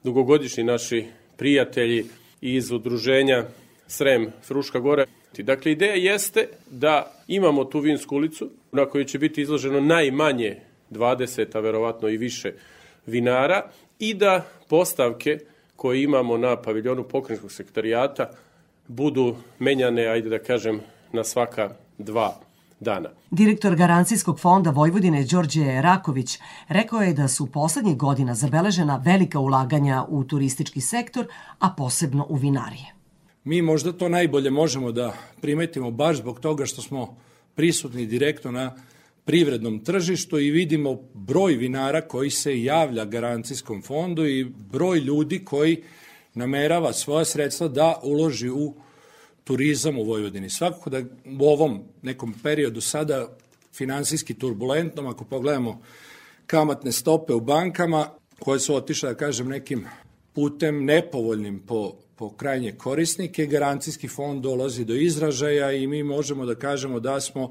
dugogodišnji 0.02 0.64
naši 0.64 1.04
prijatelji 1.36 2.04
iz 2.40 2.70
udruženja 2.70 3.44
Srem 3.86 4.32
Fruška 4.42 4.78
Gora. 4.78 5.04
Dakle, 5.42 5.72
ideja 5.72 5.94
jeste 5.94 6.48
da 6.70 7.12
imamo 7.28 7.64
tu 7.64 7.80
vinsku 7.80 8.16
ulicu 8.16 8.50
na 8.72 8.86
kojoj 8.86 9.04
će 9.04 9.18
biti 9.18 9.42
izloženo 9.42 9.80
najmanje 9.80 10.56
20, 10.90 11.56
a 11.56 11.60
verovatno 11.60 12.08
i 12.08 12.16
više 12.16 12.52
vinara 13.06 13.70
i 13.98 14.14
da 14.14 14.44
postavke 14.68 15.38
koje 15.76 16.02
imamo 16.02 16.36
na 16.36 16.56
paviljonu 16.62 17.02
pokrenjskog 17.02 17.52
sektarijata 17.52 18.30
budu 18.88 19.36
menjane, 19.58 20.06
ajde 20.06 20.28
da 20.28 20.38
kažem, 20.38 20.80
na 21.12 21.24
svaka 21.24 21.70
dva 21.98 22.40
dana. 22.80 23.08
Direktor 23.30 23.76
Garancijskog 23.76 24.40
fonda 24.40 24.70
Vojvodine 24.70 25.24
Đorđe 25.24 25.80
Raković 25.82 26.38
rekao 26.68 27.00
je 27.00 27.12
da 27.12 27.28
su 27.28 27.46
poslednjih 27.52 27.96
godina 27.96 28.34
zabeležena 28.34 29.02
velika 29.04 29.38
ulaganja 29.38 30.04
u 30.08 30.24
turistički 30.24 30.80
sektor, 30.80 31.26
a 31.58 31.74
posebno 31.76 32.26
u 32.28 32.36
vinarije. 32.36 32.94
Mi 33.44 33.62
možda 33.62 33.92
to 33.92 34.08
najbolje 34.08 34.50
možemo 34.50 34.92
da 34.92 35.16
primetimo 35.40 35.90
baš 35.90 36.16
zbog 36.16 36.40
toga 36.40 36.66
što 36.66 36.82
smo 36.82 37.16
prisutni 37.54 38.06
direktno 38.06 38.50
na 38.50 38.76
privrednom 39.24 39.84
tržištu 39.84 40.38
i 40.38 40.50
vidimo 40.50 41.00
broj 41.14 41.52
vinara 41.52 42.00
koji 42.00 42.30
se 42.30 42.62
javlja 42.62 43.04
garancijskom 43.04 43.82
fondu 43.82 44.26
i 44.26 44.44
broj 44.44 44.98
ljudi 44.98 45.44
koji 45.44 45.82
namerava 46.34 46.92
svoje 46.92 47.24
sredstva 47.24 47.68
da 47.68 48.00
uloži 48.02 48.50
u 48.50 48.74
turizam 49.44 49.98
u 49.98 50.04
Vojvodini. 50.04 50.50
Svakako 50.50 50.90
da 50.90 50.98
u 51.40 51.44
ovom 51.44 51.82
nekom 52.02 52.34
periodu 52.42 52.80
sada 52.80 53.28
finansijski 53.72 54.34
turbulentnom, 54.34 55.06
ako 55.06 55.24
pogledamo 55.24 55.82
kamatne 56.46 56.92
stope 56.92 57.32
u 57.32 57.40
bankama, 57.40 58.08
koje 58.38 58.60
su 58.60 58.74
otišle, 58.74 59.08
da 59.08 59.14
kažem, 59.14 59.48
nekim 59.48 59.86
putem 60.34 60.84
nepovoljnim 60.84 61.58
po, 61.58 61.94
po 62.16 62.30
krajnje 62.30 62.72
korisnike, 62.72 63.46
garancijski 63.46 64.08
fond 64.08 64.42
dolazi 64.42 64.84
do 64.84 64.94
izražaja 64.94 65.72
i 65.72 65.86
mi 65.86 66.02
možemo 66.02 66.46
da 66.46 66.54
kažemo 66.54 67.00
da 67.00 67.20
smo 67.20 67.50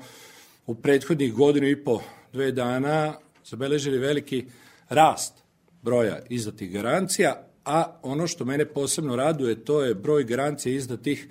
u 0.66 0.76
prethodnih 0.76 1.34
godinu 1.34 1.68
i 1.68 1.84
po 1.84 2.02
dve 2.34 2.52
dana 2.52 3.14
zabeležili 3.46 3.98
veliki 3.98 4.46
rast 4.90 5.34
broja 5.82 6.20
izdatih 6.30 6.72
garancija, 6.72 7.48
a 7.66 8.00
ono 8.02 8.28
što 8.28 8.46
mene 8.46 8.66
posebno 8.66 9.16
raduje 9.16 9.66
to 9.66 9.84
je 9.84 9.96
broj 9.96 10.24
garancija 10.24 10.76
izdatih 10.76 11.28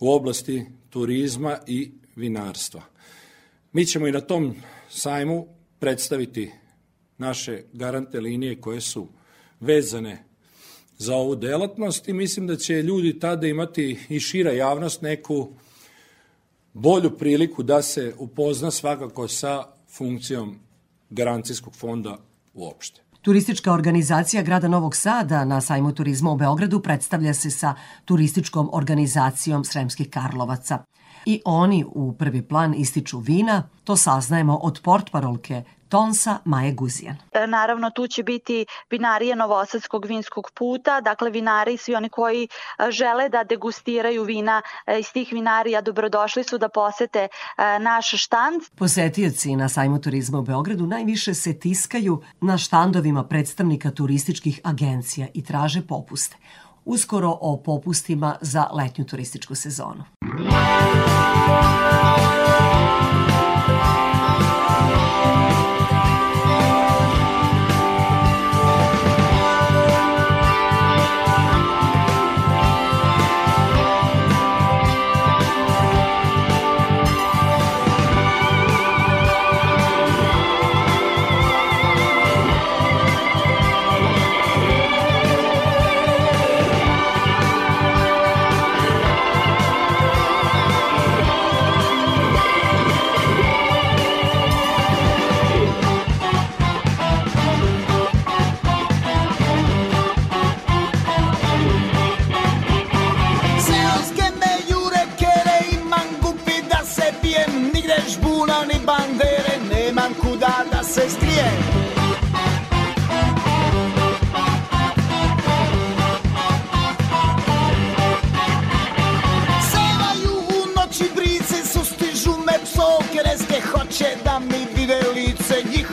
u 0.00 0.12
oblasti 0.12 0.66
turizma 0.90 1.58
i 1.66 1.90
vinarstva. 2.16 2.82
Mi 3.72 3.86
ćemo 3.86 4.06
i 4.06 4.12
na 4.12 4.20
tom 4.20 4.54
sajmu 4.88 5.46
predstaviti 5.78 6.50
naše 7.18 7.62
garante 7.72 8.20
linije 8.20 8.60
koje 8.60 8.80
su 8.80 9.08
vezane 9.60 10.27
za 10.98 11.16
ovu 11.16 11.36
delatnost 11.36 12.08
i 12.08 12.12
mislim 12.12 12.46
da 12.46 12.56
će 12.56 12.82
ljudi 12.82 13.18
tada 13.18 13.46
imati 13.46 13.98
i 14.08 14.20
šira 14.20 14.52
javnost 14.52 15.02
neku 15.02 15.48
bolju 16.72 17.10
priliku 17.10 17.62
da 17.62 17.82
se 17.82 18.14
upozna 18.18 18.70
svakako 18.70 19.28
sa 19.28 19.64
funkcijom 19.96 20.58
garancijskog 21.10 21.74
fonda 21.74 22.18
uopšte. 22.54 23.00
Turistička 23.22 23.72
organizacija 23.72 24.42
grada 24.42 24.68
Novog 24.68 24.96
Sada 24.96 25.44
na 25.44 25.60
sajmu 25.60 25.92
turizma 25.92 26.30
u 26.30 26.36
Beogradu 26.36 26.80
predstavlja 26.80 27.34
se 27.34 27.50
sa 27.50 27.74
turističkom 28.04 28.70
organizacijom 28.72 29.64
Sremskih 29.64 30.10
Karlovaca. 30.10 30.84
I 31.26 31.40
oni 31.44 31.84
u 31.88 32.12
prvi 32.12 32.42
plan 32.42 32.74
ističu 32.74 33.18
vina, 33.18 33.68
to 33.84 33.96
saznajemo 33.96 34.56
od 34.56 34.80
portparolke 34.82 35.62
Tonsa 35.88 36.38
Maje 36.44 36.72
Guzijan. 36.72 37.16
E, 37.32 37.46
naravno, 37.46 37.90
tu 37.90 38.06
će 38.06 38.22
biti 38.22 38.66
vinarije 38.90 39.36
Novosadskog 39.36 40.04
vinskog 40.04 40.50
puta, 40.54 41.00
dakle 41.00 41.30
vinari 41.30 41.74
i 41.74 41.76
svi 41.76 41.94
oni 41.94 42.08
koji 42.08 42.48
e, 42.78 42.90
žele 42.90 43.28
da 43.28 43.44
degustiraju 43.44 44.22
vina 44.22 44.62
e, 44.86 44.98
iz 44.98 45.12
tih 45.12 45.28
vinarija 45.32 45.80
dobrodošli 45.80 46.44
su 46.44 46.58
da 46.58 46.68
posete 46.68 47.28
naš 47.80 48.10
štand. 48.10 48.62
Posetioci 48.76 49.56
na 49.56 49.68
sajmu 49.68 50.00
turizma 50.00 50.38
u 50.38 50.42
Beogradu 50.42 50.86
najviše 50.86 51.34
se 51.34 51.58
tiskaju 51.58 52.22
na 52.40 52.58
štandovima 52.58 53.24
predstavnika 53.24 53.90
turističkih 53.90 54.60
agencija 54.64 55.26
i 55.34 55.44
traže 55.44 55.82
popuste 55.86 56.36
uskoro 56.88 57.38
o 57.40 57.56
popustima 57.56 58.36
za 58.40 58.66
letnju 58.72 59.04
turističku 59.04 59.54
sezonu. 59.54 60.04
se 60.20 62.17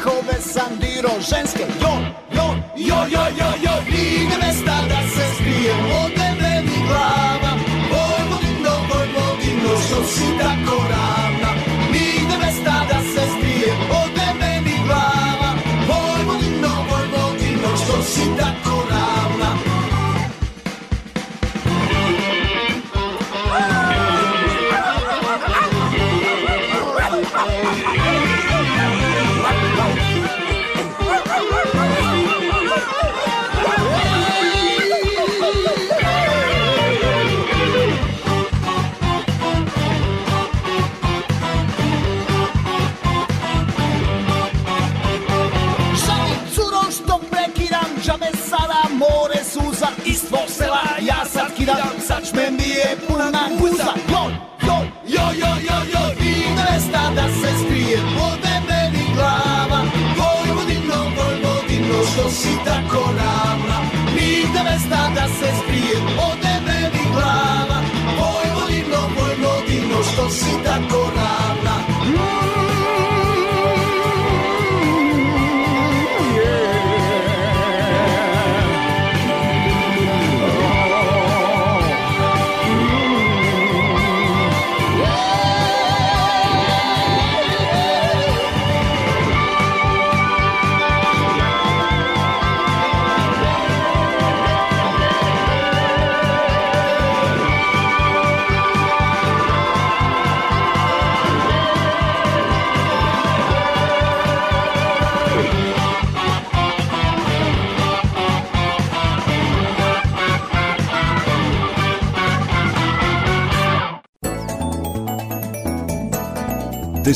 Njihove 0.06 0.42
sandiro 0.42 1.10
ženske 1.30 1.66
Jo, 1.82 1.90
jo, 2.32 2.56
jo, 2.78 2.98
jo, 3.12 3.26
jo, 3.38 3.46
jo 3.64 3.76
Nigde 3.90 3.95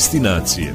destinacije. 0.00 0.74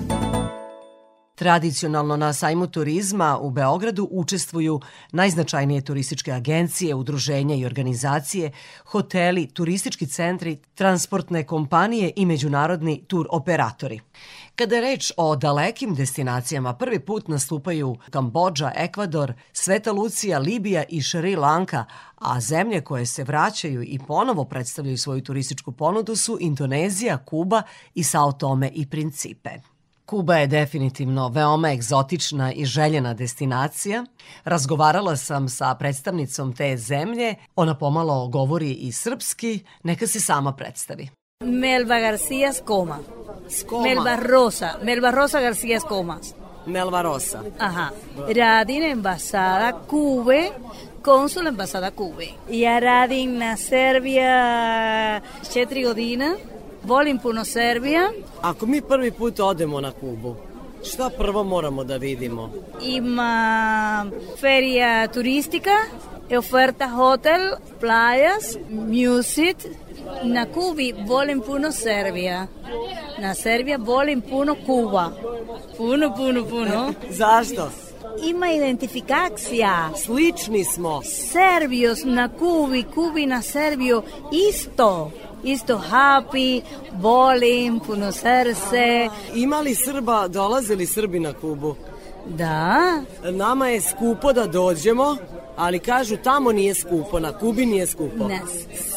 Tradicionalno 1.35 2.17
na 2.17 2.33
sajmu 2.33 2.67
turizma 2.67 3.37
u 3.39 3.49
Beogradu 3.49 4.07
učestvuju 4.11 4.79
najznačajnije 5.11 5.81
turističke 5.81 6.31
agencije, 6.31 6.95
udruženja 6.95 7.55
i 7.55 7.65
organizacije, 7.65 8.51
hoteli, 8.85 9.47
turistički 9.47 10.07
centri, 10.07 10.57
transportne 10.75 11.43
kompanije 11.43 12.11
i 12.15 12.25
međunarodni 12.25 13.03
tur 13.07 13.27
operatori. 13.31 13.99
Kada 14.55 14.75
je 14.75 14.81
reč 14.81 15.11
o 15.17 15.35
dalekim 15.35 15.95
destinacijama, 15.95 16.73
prvi 16.73 16.99
put 16.99 17.27
nastupaju 17.27 17.97
Kambođa, 18.09 18.71
Ekvador, 18.75 19.33
Sveta 19.53 19.91
Lucija, 19.91 20.39
Libija 20.39 20.83
i 20.89 21.01
Šri 21.01 21.35
Lanka, 21.35 21.85
a 22.15 22.39
zemlje 22.39 22.81
koje 22.81 23.05
se 23.05 23.23
vraćaju 23.23 23.83
i 23.83 23.99
ponovo 24.07 24.45
predstavljaju 24.45 24.97
svoju 24.97 25.21
turističku 25.21 25.71
ponudu 25.71 26.15
su 26.15 26.37
Indonezija, 26.41 27.17
Kuba 27.17 27.61
i 27.93 28.03
Sao 28.03 28.31
Tome 28.31 28.71
i 28.73 28.89
Principe. 28.89 29.49
Kuba 30.05 30.35
je 30.35 30.47
definitivno 30.47 31.29
veoma 31.29 31.71
egzotična 31.71 32.53
i 32.53 32.65
željena 32.65 33.13
destinacija. 33.13 34.05
Razgovarala 34.43 35.15
sam 35.15 35.49
sa 35.49 35.75
predstavnicom 35.75 36.53
te 36.53 36.77
zemlje. 36.77 37.35
Ona 37.55 37.77
pomalo 37.77 38.27
govori 38.27 38.71
i 38.73 38.91
srpski. 38.91 39.63
Neka 39.83 40.07
se 40.07 40.19
sama 40.19 40.51
predstavi. 40.51 41.24
Melba 41.43 41.99
García 41.99 42.47
Escoma. 42.49 43.01
Skoma. 43.49 43.83
Melba 43.83 44.15
Rosa. 44.15 44.79
Melba 44.81 45.11
Rosa 45.11 45.41
García 45.41 45.75
Escoma. 45.75 46.21
Melva 46.65 47.01
Rosa. 47.03 47.43
Ajá. 47.59 47.91
Radin 48.33 48.83
Embasada 48.83 49.73
Cube. 49.85 50.53
Cónsul 51.01 51.47
Embasada 51.47 51.91
Cube. 51.91 52.29
Ja 52.49 52.79
radim 52.79 53.37
na 53.37 53.57
Serbija 53.57 55.21
četiri 55.53 55.83
godina. 55.83 56.35
Volim 56.83 57.19
puno 57.19 57.43
Serbija. 57.45 58.11
Ako 58.41 58.65
mi 58.65 58.81
prvi 58.81 59.11
put 59.11 59.39
odemo 59.39 59.81
na 59.81 59.91
Kubu, 59.91 60.35
šta 60.83 61.09
prvo 61.17 61.43
moramo 61.43 61.83
da 61.83 61.97
vidimo? 61.97 62.49
Ima 62.81 64.05
feria 64.41 65.07
turística, 65.07 65.71
oferta 66.37 66.87
hotel, 66.87 67.41
playas, 67.81 68.57
music. 68.69 69.57
Na 70.23 70.45
Kubi 70.45 70.93
volim 71.07 71.41
puno 71.41 71.71
Serbija. 71.71 72.47
Na 73.19 73.33
Serbija 73.33 73.77
volim 73.77 74.21
puno 74.21 74.55
Kuba. 74.65 75.11
Puno, 75.77 76.15
puno, 76.15 76.45
puno. 76.45 76.93
Zašto? 77.09 77.71
Ima 78.23 78.51
identifikacija. 78.51 79.89
Slični 79.97 80.63
smo. 80.63 81.01
Serbios 81.03 81.99
na 82.03 82.29
Kubi, 82.29 82.83
Kubi 82.83 83.25
na 83.25 83.41
Serbiju 83.41 84.03
isto. 84.49 85.11
Isto 85.43 85.81
happy, 85.91 86.61
volim, 86.93 87.79
puno 87.79 88.11
srce. 88.11 89.09
Ima 89.35 89.59
li 89.59 89.75
Srba, 89.75 90.27
dolaze 90.27 90.75
li 90.75 90.85
Srbi 90.85 91.19
na 91.19 91.33
Kubu? 91.33 91.75
Da. 92.25 93.01
Nama 93.23 93.67
je 93.67 93.81
skupo 93.81 94.33
da 94.33 94.47
dođemo, 94.47 95.17
ali 95.55 95.79
kažu 95.79 96.17
tamo 96.17 96.51
nije 96.51 96.73
skupo, 96.73 97.19
na 97.19 97.37
Kubi 97.37 97.65
nije 97.65 97.87
skupo. 97.87 98.27
Na 98.27 98.39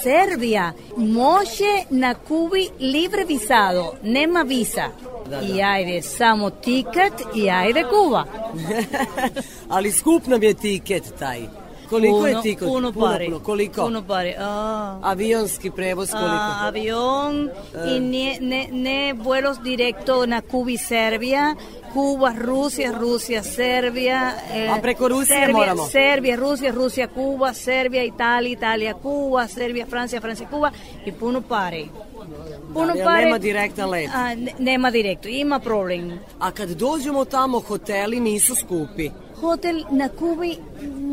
Serbija 0.03 0.73
može 0.97 1.85
na 1.91 2.15
Kubi 2.15 2.69
libre 2.81 3.25
visado, 3.25 3.95
nema 4.03 4.43
visa. 4.43 4.85
Da, 5.31 5.41
da. 5.41 5.47
I 5.57 5.63
ajde 5.63 6.03
samo 6.03 6.51
tiket 6.51 7.13
i 7.37 7.51
ajde 7.51 7.85
Kuba. 7.91 8.25
ali 9.75 9.93
skup 9.93 10.27
nam 10.27 10.43
je 10.43 10.55
tiket 10.55 11.03
taj. 11.19 11.41
Koliko 11.91 12.27
je 12.27 12.33
Puno- 12.35 12.43
puno 12.59 12.93
pare. 12.93 13.25
Puno, 13.25 13.41
koliko? 13.41 13.83
Puno 13.83 14.03
pare. 14.03 14.35
A, 14.39 14.99
Avionski 15.03 15.71
prevoz 15.71 16.11
koliko? 16.11 16.29
a, 16.29 16.67
avión 16.67 17.51
Eh. 17.75 17.89
y 17.89 18.01
ne, 18.01 18.39
ne, 18.41 18.69
ne 18.73 19.13
vuelos 19.15 19.63
directo 19.63 20.27
na 20.27 20.43
Serbia. 20.79 21.57
Cuba, 21.93 22.33
Rusia, 22.35 22.93
Rusia, 22.93 23.43
Serbia. 23.43 24.35
eh, 24.53 24.69
A 24.71 24.81
preko 24.81 25.09
Rusije 25.09 25.37
Serbia, 25.37 25.57
moramo. 25.57 25.87
Serbia, 25.87 26.37
Rusia, 26.37 26.71
Rusia, 26.73 27.09
Cuba, 27.09 27.55
Serbia, 27.55 28.05
Italija, 28.05 28.53
Italija, 28.53 28.95
Cuba, 28.95 29.49
Serbia, 29.49 29.87
Francija, 29.87 30.21
Francija, 30.21 30.49
Kuba 30.49 30.71
i 31.07 31.13
puno 31.13 31.41
pare. 31.41 31.85
Puno 32.75 32.95
pare. 33.05 33.25
nema 33.25 33.39
direktan 33.39 33.91
let. 33.91 34.11
A, 34.15 34.35
ne- 34.35 34.55
nema 34.59 34.91
direktno, 34.91 35.31
ima 35.31 35.59
problem. 35.59 36.19
A 36.39 36.51
kad 36.51 36.69
dođemo 36.71 37.25
tamo, 37.25 37.61
hoteli 37.61 38.21
nisu 38.21 38.55
skupi. 38.55 39.11
Hotel 39.41 39.85
na 39.91 40.09
Cubi 40.09 40.59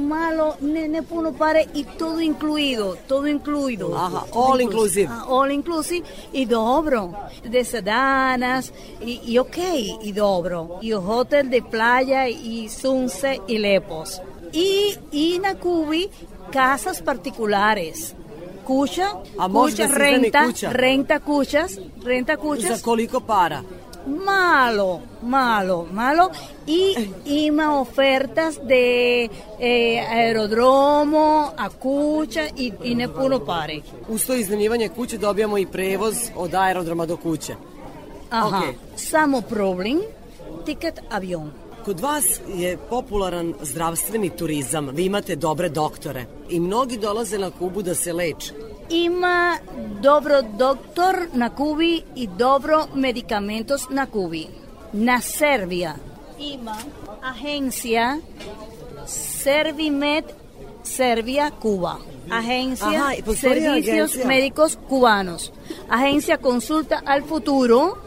malo, 0.08 0.56
ne, 0.60 0.88
ne 0.88 1.02
puno 1.02 1.32
pare 1.32 1.66
i 1.74 1.86
todo 1.98 2.20
incluido, 2.20 2.96
todo 3.08 3.28
incluido. 3.28 3.94
Aha, 3.96 4.26
all 4.34 4.62
inclusive. 4.62 5.08
Ah, 5.12 5.26
all 5.30 5.52
inclusive 5.52 6.06
i 6.34 6.46
dobro. 6.46 7.14
Deset 7.44 7.86
danas 7.86 8.72
i, 9.02 9.20
i 9.26 9.40
ok, 9.40 9.58
i 10.04 10.14
dobro. 10.14 10.80
I 10.82 10.92
hotel 10.92 11.50
de 11.50 11.62
playa 11.72 12.28
i 12.28 12.70
sunset 12.70 13.40
i 13.48 13.58
lepos. 13.58 14.20
I, 14.54 14.96
i 15.12 15.40
na 15.40 15.56
Cubi 15.64 16.08
casas 16.54 17.02
particulares. 17.02 18.14
Kuća, 18.66 19.08
A 19.38 19.48
može 19.48 19.72
kuća 19.72 19.84
da 19.84 19.90
se 19.90 19.96
iznajmi 19.96 20.32
renta, 20.34 20.72
renta 20.72 21.20
kućas, 21.20 21.72
renta 22.06 22.38
koliko 22.84 23.20
para? 23.20 23.62
Malo, 24.06 25.02
malo, 25.22 25.88
malo. 25.92 26.30
Y 26.68 27.10
ima 27.26 27.80
ofertas 27.82 28.56
de 28.68 29.24
eh, 29.60 30.06
aerodromo, 30.12 31.52
a 31.58 31.70
kuća 31.70 32.42
i, 32.58 32.72
i 32.84 32.96
ne 32.96 33.08
puno 33.08 33.46
pare. 33.46 33.80
Uz 34.10 34.26
to 34.26 34.34
iznajmljivanje 34.34 34.90
kuće 34.90 35.18
dobijamo 35.18 35.58
i 35.58 35.66
prevoz 35.66 36.16
od 36.36 36.56
aerodroma 36.56 37.06
do 37.06 37.18
kuće. 37.18 37.56
Aha, 38.30 38.58
Ok. 38.58 38.76
samo 38.96 39.42
problem, 39.42 40.02
tiket 40.66 41.00
avion. 41.12 41.52
Kod 41.86 42.00
vas 42.00 42.26
je 42.56 42.78
popularan 42.90 43.54
zdravstveni 43.62 44.30
turizam, 44.30 44.90
vi 44.94 45.06
imate 45.06 45.36
dobre 45.36 45.70
doktore 45.70 46.26
i 46.50 46.60
mnogi 46.60 46.98
dolaze 46.98 47.38
na 47.38 47.52
Kubu 47.52 47.82
da 47.82 47.96
se 47.96 48.14
leče. 48.14 48.54
Ima 48.90 49.58
dobro 50.02 50.42
doktor 50.42 51.28
na 51.34 51.50
Kubi 51.50 52.02
i 52.16 52.28
dobro 52.28 52.86
medicamentos 52.94 53.90
na 53.90 54.06
Kubi. 54.06 54.48
Na 54.94 55.22
Serbia 55.22 55.96
ima 56.40 56.78
agencia 57.22 58.18
Servimed 59.08 60.24
Serbia 60.84 61.52
Cuba. 61.62 61.98
Agencia 62.30 62.88
Ajá, 62.88 63.16
y 63.16 63.22
pues, 63.22 63.40
¿cuál 63.42 63.58
es 63.58 63.64
la 63.64 63.70
Servicios 63.70 64.10
agencia? 64.10 64.28
Médicos 64.28 64.78
Cubanos. 64.90 65.52
Agencia 65.90 66.38
Consulta 66.38 67.02
al 67.06 67.24
Futuro 67.24 67.98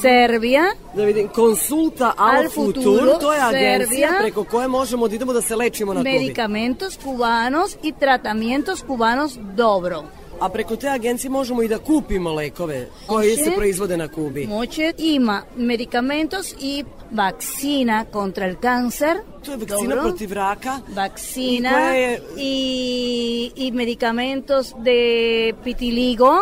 Serbia. 0.00 0.74
Vidim, 0.94 1.28
konsulta 1.28 2.14
al, 2.16 2.36
Al 2.36 2.50
futuro, 2.50 2.82
Futuro, 2.82 3.18
to 3.18 3.32
je 3.32 3.40
agencija 3.40 4.08
Serbia. 4.08 4.18
preko 4.20 4.44
koje 4.44 4.68
možemo 4.68 5.08
da 5.08 5.14
idemo 5.14 5.32
da 5.32 5.40
se 5.42 5.56
lečimo 5.56 5.94
na 5.94 6.00
Kubi. 6.00 6.10
Medicamentos 6.10 6.98
cubanos 7.04 7.76
y 7.82 7.92
tratamientos 7.92 8.82
cubanos 8.86 9.38
dobro. 9.56 10.04
a 10.40 10.48
preko 10.48 10.76
te 10.76 10.88
agencije 10.88 11.30
možemo 11.30 11.62
i 11.62 11.68
da 11.68 11.78
kupimo 11.78 12.32
lekove 12.32 12.88
koji 13.06 13.36
se 13.36 13.50
proizvode 13.56 13.96
na 13.96 14.08
Kubi. 14.08 14.46
Moće. 14.46 14.92
Ima 14.98 15.42
medikamentos 15.56 16.54
i 16.60 16.84
vakcina 17.10 18.04
kontra 18.04 18.46
el 18.46 18.54
cáncer. 18.54 19.16
To 19.44 19.50
je 19.50 19.56
vakcina 19.56 19.94
Dobro. 19.94 20.02
protiv 20.02 20.32
raka. 20.32 20.80
Vakcina 20.88 21.96
i, 21.96 22.00
je... 22.00 22.20
i, 22.36 23.50
i 23.56 23.70
medikamentos 23.72 24.72
de 24.78 25.52
pitiligo 25.64 26.32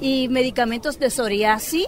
i 0.00 0.28
medikamentos 0.28 0.98
de 0.98 1.08
psoriasis. 1.08 1.86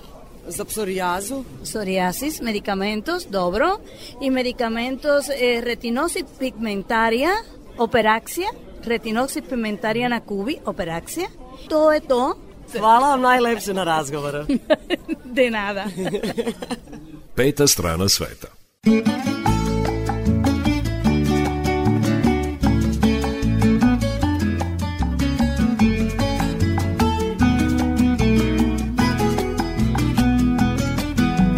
Za 0.48 0.64
psorijazu? 0.64 1.44
Psoriasis, 1.62 2.40
medicamentos, 2.40 3.26
dobro. 3.30 3.78
I 4.20 4.30
medicamentos 4.30 5.28
eh, 5.28 5.60
retinosis 5.64 6.24
pigmentaria, 6.38 7.30
operaxia. 7.78 8.48
Retinosis 8.86 9.44
pigmentaria 9.48 10.08
na 10.08 10.20
cubi, 10.20 10.56
operaxia. 10.64 11.28
To 11.68 11.92
je 11.92 12.00
to. 12.00 12.34
Hvala 12.78 13.08
vam 13.08 13.20
najlepše 13.20 13.74
na 13.74 13.84
razgovoru. 13.84 14.46
De 15.36 15.50
nada. 15.50 15.84
Peta 17.36 17.66
strana 17.66 18.08
sveta. 18.08 18.48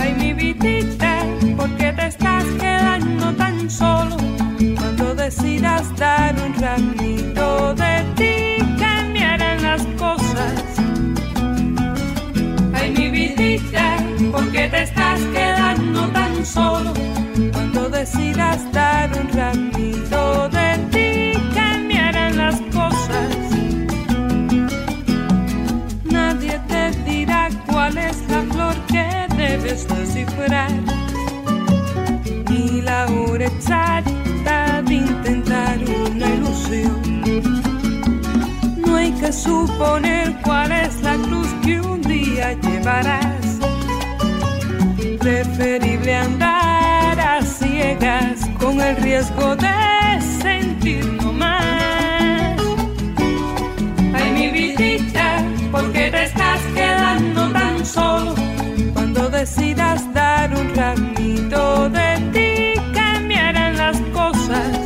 Ay, 0.01 0.14
mi 0.18 0.33
vidita, 0.33 1.12
¿por 1.57 1.68
solo 16.47 16.92
cuando 17.53 17.90
decidas 17.90 18.61
dar 18.72 19.11
un 19.20 19.28
ratito 19.32 20.49
de 20.49 20.68
ti 20.92 21.38
cambiarán 21.55 22.36
las 22.36 22.61
cosas. 22.72 23.30
Nadie 26.05 26.59
te 26.68 26.90
dirá 27.11 27.49
cuál 27.66 27.99
es 27.99 28.16
la 28.28 28.42
flor 28.53 28.76
que 28.86 29.07
debes 29.36 29.88
descifrar 29.88 30.70
ni 32.49 32.80
la 32.80 33.07
hora 33.07 33.47
exacta 33.47 34.82
de 34.82 34.94
intentar 34.94 35.78
una 36.11 36.26
ilusión. 36.36 37.22
No 38.76 38.97
hay 38.97 39.12
que 39.12 39.32
suponer 39.32 40.34
cuál 40.42 40.70
es 40.72 41.03
la 41.03 41.14
cruz 41.14 41.49
que 41.64 41.80
un 41.80 42.01
día 42.03 42.53
llevarás. 42.61 43.47
Preferir 45.20 45.95
Preferible 46.07 46.14
andar 46.14 47.18
a 47.18 47.42
ciegas 47.42 48.48
con 48.61 48.80
el 48.80 48.96
riesgo 48.98 49.57
de 49.57 50.20
sentir 50.40 51.04
no 51.04 51.32
más. 51.32 52.61
Ay, 54.14 54.30
mi 54.32 54.48
vidita, 54.50 55.42
¿por 55.72 55.92
qué 55.92 56.09
te 56.12 56.22
estás 56.26 56.61
quedando 56.76 57.50
tan 57.50 57.84
solo? 57.84 58.34
Cuando 58.94 59.28
decidas 59.30 60.00
dar 60.14 60.54
un 60.54 60.72
ramito 60.76 61.88
de 61.88 62.11
ti, 62.32 62.80
cambiarán 62.94 63.76
las 63.76 63.98
cosas. 64.14 64.78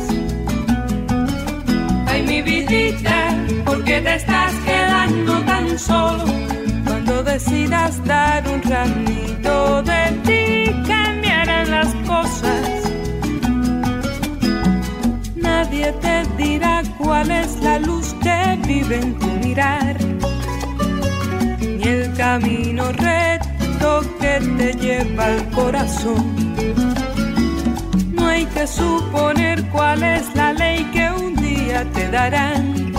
Ay, 2.07 2.23
mi 2.23 2.41
vidita, 2.41 3.35
¿por 3.63 3.83
qué 3.83 4.01
te 4.01 4.15
estás 4.15 4.53
quedando 4.65 5.39
tan 5.41 5.77
solo? 5.77 6.25
Cuando 6.83 7.21
decidas 7.23 8.03
dar 8.05 8.43
un 8.47 8.61
ramito 8.63 9.83
de 9.83 10.01
ti, 10.25 10.60
cuál 17.21 17.31
es 17.31 17.61
la 17.61 17.77
luz 17.77 18.15
que 18.23 18.57
vive 18.67 18.95
en 18.95 19.13
tu 19.19 19.27
mirar, 19.45 19.95
ni 21.61 21.83
el 21.83 22.11
camino 22.13 22.91
recto 22.93 24.01
que 24.19 24.39
te 24.57 24.73
lleva 24.73 25.25
al 25.25 25.49
corazón. 25.51 26.23
No 28.13 28.25
hay 28.25 28.45
que 28.45 28.65
suponer 28.65 29.63
cuál 29.69 30.01
es 30.01 30.35
la 30.35 30.53
ley 30.53 30.83
que 30.93 31.11
un 31.11 31.35
día 31.35 31.85
te 31.93 32.09
darán. 32.09 32.91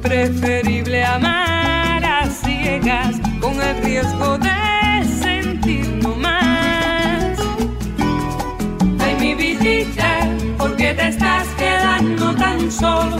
Preferible 0.00 1.04
amar 1.04 2.04
a 2.04 2.26
ciegas 2.26 3.16
con 3.40 3.60
el 3.60 3.82
riesgo 3.82 4.38
de 4.38 5.04
sentir 5.24 5.88
no 6.02 6.14
más. 6.14 7.36
Ay, 9.00 9.16
mi 9.18 9.34
vidita, 9.34 10.28
¿por 10.56 10.76
qué 10.76 10.94
te 10.94 11.08
estás 11.08 11.49
solo? 12.68 13.16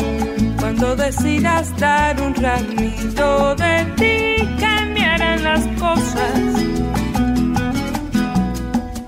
Cuando 0.59 0.97
decidas 0.97 1.73
dar 1.79 2.21
un 2.21 2.35
ramito 2.35 3.55
de 3.55 3.85
ti, 3.97 4.49
cambiarán 4.59 5.45
las 5.45 5.65
cosas. 5.79 6.41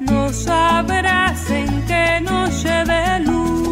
No 0.01 0.33
sabrás 0.33 1.51
en 1.51 1.83
qué 1.87 2.21
noche 2.21 2.71
de 2.93 3.21
luna 3.27 3.63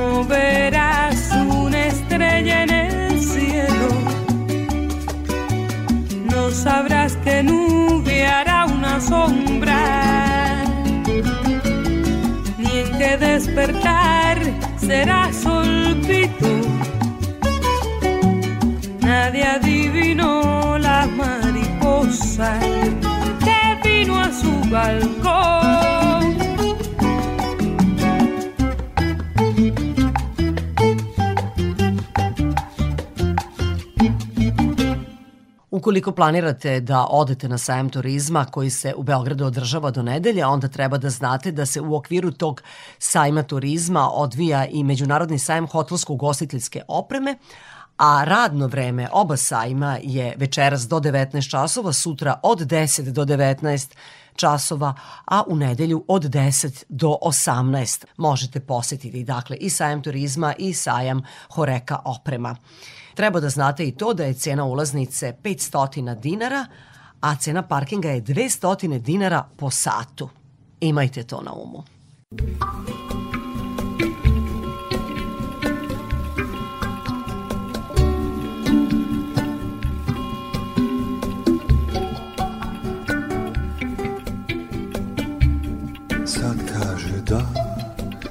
no 0.00 0.24
verás 0.24 1.30
una 1.46 1.86
estrella 1.86 2.62
en 2.64 2.70
el 2.70 3.20
cielo. 3.20 3.88
No 6.30 6.50
sabrás 6.50 7.16
que 7.24 7.42
nube 7.42 8.26
hará 8.26 8.66
una 8.66 9.00
sombra, 9.00 10.64
ni 12.58 12.70
en 12.82 12.98
qué 12.98 13.16
despertar 13.18 13.69
será 14.90 15.32
solpito. 15.32 16.50
Nadie 19.00 19.44
adivinó 19.44 20.78
la 20.78 21.06
mariposa 21.06 22.58
que 23.44 23.60
vino 23.88 24.18
a 24.18 24.28
su 24.32 24.52
balcón. 24.68 25.59
Ukoliko 35.80 36.12
planirate 36.12 36.80
da 36.80 37.06
odete 37.10 37.48
na 37.48 37.58
sajam 37.58 37.88
turizma 37.88 38.44
koji 38.44 38.70
se 38.70 38.94
u 38.96 39.02
Beogradu 39.02 39.44
održava 39.46 39.90
do 39.90 40.02
nedelje, 40.02 40.46
onda 40.46 40.68
treba 40.68 40.98
da 40.98 41.10
znate 41.10 41.52
da 41.52 41.66
se 41.66 41.80
u 41.80 41.94
okviru 41.94 42.30
tog 42.32 42.62
sajma 42.98 43.42
turizma 43.42 44.10
odvija 44.10 44.66
i 44.66 44.84
Međunarodni 44.84 45.38
sajam 45.38 45.66
hotelsko-ugostiteljske 45.66 46.82
opreme, 46.88 47.38
a 47.96 48.24
radno 48.24 48.66
vreme 48.66 49.08
oba 49.12 49.36
sajma 49.36 49.98
je 50.02 50.34
večeras 50.36 50.88
do 50.88 51.00
19 51.00 51.50
časova, 51.50 51.92
sutra 51.92 52.40
od 52.42 52.58
10 52.58 53.12
do 53.12 53.24
19 53.24 53.94
časova, 54.36 54.94
a 55.24 55.42
u 55.46 55.56
nedelju 55.56 56.04
od 56.08 56.24
10 56.24 56.84
do 56.88 57.16
18. 57.22 58.04
Možete 58.16 58.60
posetiti 58.60 59.24
dakle 59.24 59.56
i 59.56 59.70
sajam 59.70 60.02
turizma 60.02 60.54
i 60.58 60.74
sajam 60.74 61.22
Horeka 61.48 61.98
oprema. 62.04 62.56
Treba 63.14 63.40
da 63.40 63.48
znate 63.48 63.88
i 63.88 63.92
to 63.92 64.14
da 64.14 64.24
je 64.24 64.34
cena 64.34 64.64
ulaznice 64.64 65.34
500 65.42 66.20
dinara, 66.20 66.66
a 67.20 67.36
cena 67.36 67.62
parkinga 67.62 68.08
je 68.08 68.22
200 68.22 68.98
dinara 68.98 69.44
po 69.56 69.70
satu. 69.70 70.28
Imajte 70.80 71.22
to 71.22 71.42
na 71.42 71.52
umu. 71.52 71.84
Sad 86.26 86.56
kaže 86.72 87.22
da 87.26 87.40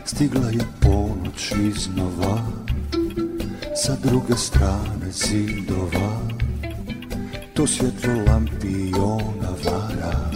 stigla 0.05 0.49
je 0.49 0.65
ponoć 0.81 1.51
iznova 1.51 2.58
Sa 3.79 3.95
druge 3.95 4.35
strane 4.35 5.07
zidova. 5.11 6.11
To 7.53 7.67
svjetlo 7.67 8.13
lampiona 8.27 9.51
vara. 9.63 10.31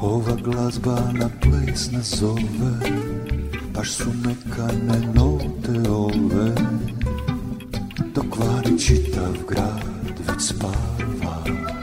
Ova 0.00 0.36
glazba 0.44 1.12
na 1.12 1.28
ples 1.40 1.90
nas 1.90 2.16
zove 2.16 2.80
Baš 3.74 3.92
su 3.92 4.10
mekane 4.24 5.12
note 5.14 5.90
ove. 5.90 6.54
Dok 8.14 8.38
vani 8.38 8.78
čitav 8.78 9.36
grad 9.48 10.18
već 10.28 10.42
spava 10.42 11.81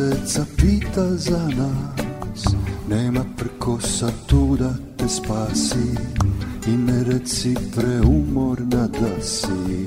mjeseca 0.00 0.44
pita 0.56 1.16
za 1.16 1.48
nas. 1.56 2.44
Nema 2.88 3.24
prkosa 3.36 4.10
tu 4.26 4.56
da 4.56 4.74
te 4.96 5.08
spasi. 5.08 5.96
I 6.66 6.70
ne 6.70 7.04
reci 7.04 7.54
preumorna 7.76 8.86
da 8.86 9.22
si. 9.22 9.86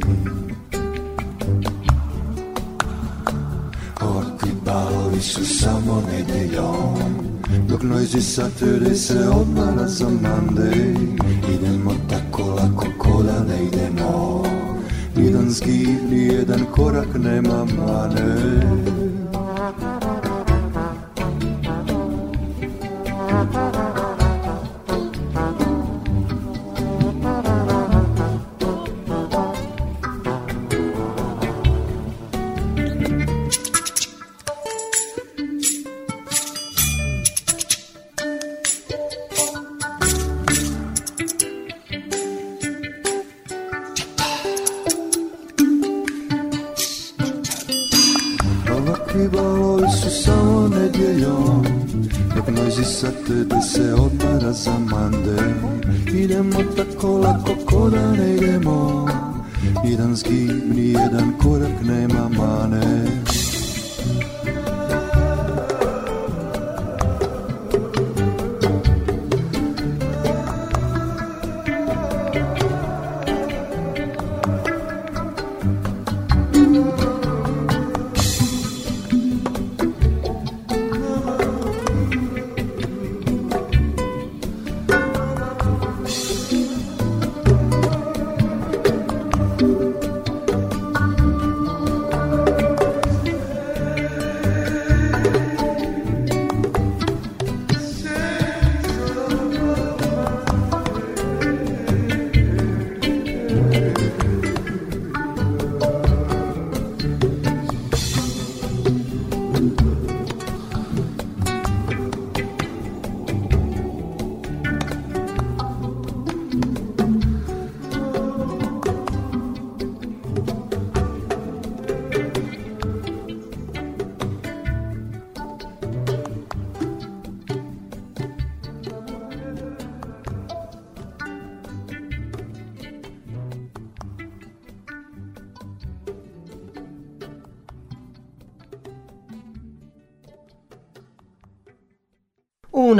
Ovakvi 4.01 4.51
balovi 4.65 5.21
su 5.21 5.45
samo 5.45 6.03
nedeljom. 6.11 6.97
Dok 7.67 7.83
noisy 7.83 8.21
Saturday 8.21 8.93
se 8.93 9.29
odmara 9.29 9.87
za 9.87 10.05
Monday. 10.05 10.95
Idemo 11.55 11.93
tako 12.09 12.43
lako 12.43 12.85
ko 12.97 13.23
da 13.23 13.43
ne 13.43 13.65
idemo. 13.65 14.43
Jedan 15.17 15.49
zgib, 15.49 16.11
ni 16.11 16.17
jedan 16.17 16.65
korak 16.75 17.07
nema 17.15 17.65
mane 17.65 19.02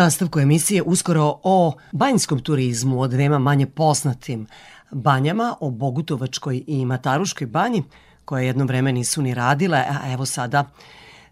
nastavku 0.04 0.40
emisije 0.40 0.82
uskoro 0.82 1.40
o 1.44 1.74
banjskom 1.92 2.40
turizmu, 2.40 3.02
o 3.02 3.08
dvema 3.08 3.40
manje 3.40 3.66
poznatim 3.66 4.48
banjama, 4.92 5.56
o 5.60 5.70
Bogutovačkoj 5.72 6.64
i 6.68 6.86
Mataruškoj 6.86 7.48
banji, 7.48 7.84
koje 8.26 8.48
jedno 8.48 8.66
vreme 8.66 8.92
nisu 8.92 9.22
ni 9.22 9.34
radile, 9.34 9.78
a 9.78 10.12
evo 10.14 10.26
sada 10.26 10.66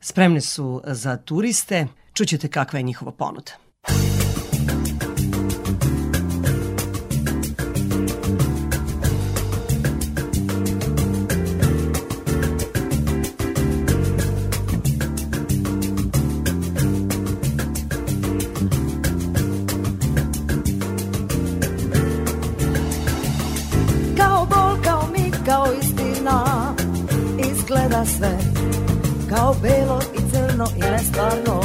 spremne 0.02 0.42
su 0.42 0.82
za 0.86 1.18
turiste. 1.18 1.88
Čućete 2.14 2.48
kakva 2.48 2.80
je 2.80 2.84
njihova 2.84 3.12
ponuda. 3.12 3.52
Kao 29.36 29.56
belo 29.62 30.00
i 30.14 30.32
crno 30.32 30.66
i 30.78 30.80
nestvarno. 30.92 31.62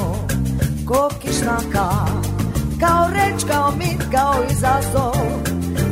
Ko 0.87 1.09
kišnaka 1.23 1.91
Kao 2.81 3.09
reč, 3.12 3.45
kao 3.49 3.73
mit, 3.79 4.03
kao 4.12 4.35
izazov. 4.51 5.14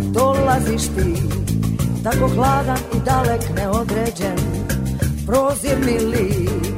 Dolaziš 0.03 0.83
ti 0.83 1.23
Tako 2.05 2.29
hladan 2.29 2.79
i 2.95 2.99
dalek 3.05 3.43
neodređen. 3.57 4.39
Prozirni 5.27 5.99
lik. 5.99 6.75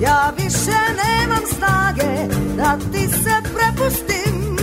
Ja 0.00 0.32
više 0.36 0.78
nemam 1.04 1.42
snage 1.56 2.34
Da 2.56 2.78
ti 2.92 3.08
se 3.08 3.36
prepustim. 3.42 4.58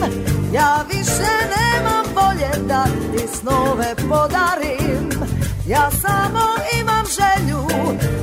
Ja 0.54 0.86
više 0.88 1.32
nemam 1.58 2.06
volje 2.16 2.68
da 2.68 2.84
ti 2.84 3.28
snove 3.28 3.96
podarim. 4.10 5.10
Ja 5.68 5.92
samo 5.92 6.46
imam 6.82 7.06
želju 7.06 7.68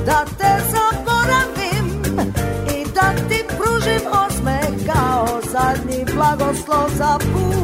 da 0.07 0.25
te 0.39 0.63
zaboravim 1.23 1.87
I 2.79 2.85
da 2.95 3.15
ti 3.29 3.45
pružim 3.49 4.03
osmeh 4.27 4.87
kao 4.87 5.41
zadnji 5.53 6.05
blagoslov 6.15 6.91
za 6.99 7.19
put 7.19 7.62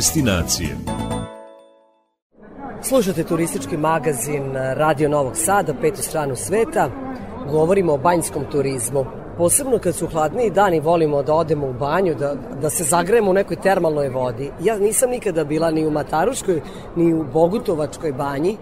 Destinacije. 0.00 0.76
Slušate 2.82 3.24
turistički 3.24 3.76
magazin 3.76 4.52
Radio 4.54 5.08
Novog 5.08 5.36
Sada, 5.36 5.74
petu 5.80 6.02
stranu 6.02 6.36
sveta. 6.36 6.90
Govorimo 7.50 7.92
o 7.92 7.98
banjskom 7.98 8.44
turizmu. 8.52 9.04
Posebno 9.38 9.78
kad 9.78 9.94
su 9.94 10.06
hladniji 10.06 10.50
dani 10.50 10.80
volimo 10.80 11.22
da 11.22 11.34
odemo 11.34 11.66
u 11.66 11.72
banju, 11.72 12.14
da, 12.14 12.34
da 12.62 12.70
se 12.70 12.84
zagrejemo 12.84 13.30
u 13.30 13.34
nekoj 13.34 13.56
termalnoj 13.56 14.08
vodi. 14.08 14.50
Ja 14.60 14.78
nisam 14.78 15.10
nikada 15.10 15.44
bila 15.44 15.70
ni 15.70 15.86
u 15.86 15.90
Mataruškoj, 15.90 16.60
ni 16.96 17.14
u 17.14 17.24
Bogutovačkoj 17.32 18.12
banji 18.12 18.56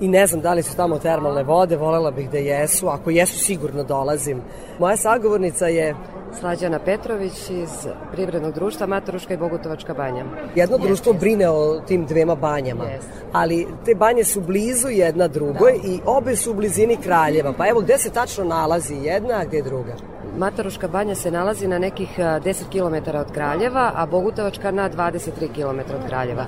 i 0.00 0.08
ne 0.08 0.26
znam 0.26 0.40
da 0.40 0.54
li 0.54 0.62
su 0.62 0.76
tamo 0.76 0.98
termalne 0.98 1.42
vode, 1.42 1.76
volela 1.76 2.10
bih 2.10 2.30
da 2.30 2.38
jesu, 2.38 2.88
ako 2.88 3.10
jesu 3.10 3.38
sigurno 3.38 3.84
dolazim. 3.84 4.42
Moja 4.78 4.96
sagovornica 4.96 5.66
je 5.66 5.94
Slađana 6.38 6.78
Petrović 6.78 7.50
iz 7.50 7.70
Privrednog 8.12 8.54
društva 8.54 8.86
Mataruška 8.86 9.34
i 9.34 9.36
Bogutovačka 9.36 9.94
banja. 9.94 10.24
Jedno 10.54 10.78
društvo 10.78 11.12
brine 11.12 11.50
o 11.50 11.80
tim 11.80 12.06
dvema 12.06 12.34
banjama, 12.34 12.84
ali 13.32 13.66
te 13.84 13.94
banje 13.94 14.24
su 14.24 14.40
blizu 14.40 14.88
jedna 14.88 15.28
drugoj 15.28 15.80
i 15.84 16.00
obe 16.06 16.36
su 16.36 16.50
u 16.50 16.54
blizini 16.54 16.96
Kraljeva. 16.96 17.52
Pa 17.52 17.68
evo 17.68 17.80
gde 17.80 17.98
se 17.98 18.10
tačno 18.10 18.44
nalazi 18.44 18.94
jedna, 18.94 19.34
a 19.34 19.44
gde 19.44 19.62
druga? 19.62 19.94
Mataruška 20.36 20.88
banja 20.88 21.14
se 21.14 21.30
nalazi 21.30 21.68
na 21.68 21.78
nekih 21.78 22.08
a, 22.18 22.22
10 22.22 22.62
km 22.70 23.16
od 23.16 23.32
Kraljeva, 23.32 23.92
a 23.94 24.06
Bogutovačka 24.06 24.70
na 24.70 24.90
23 24.90 25.30
km 25.54 25.78
od 25.94 26.08
Kraljeva. 26.08 26.46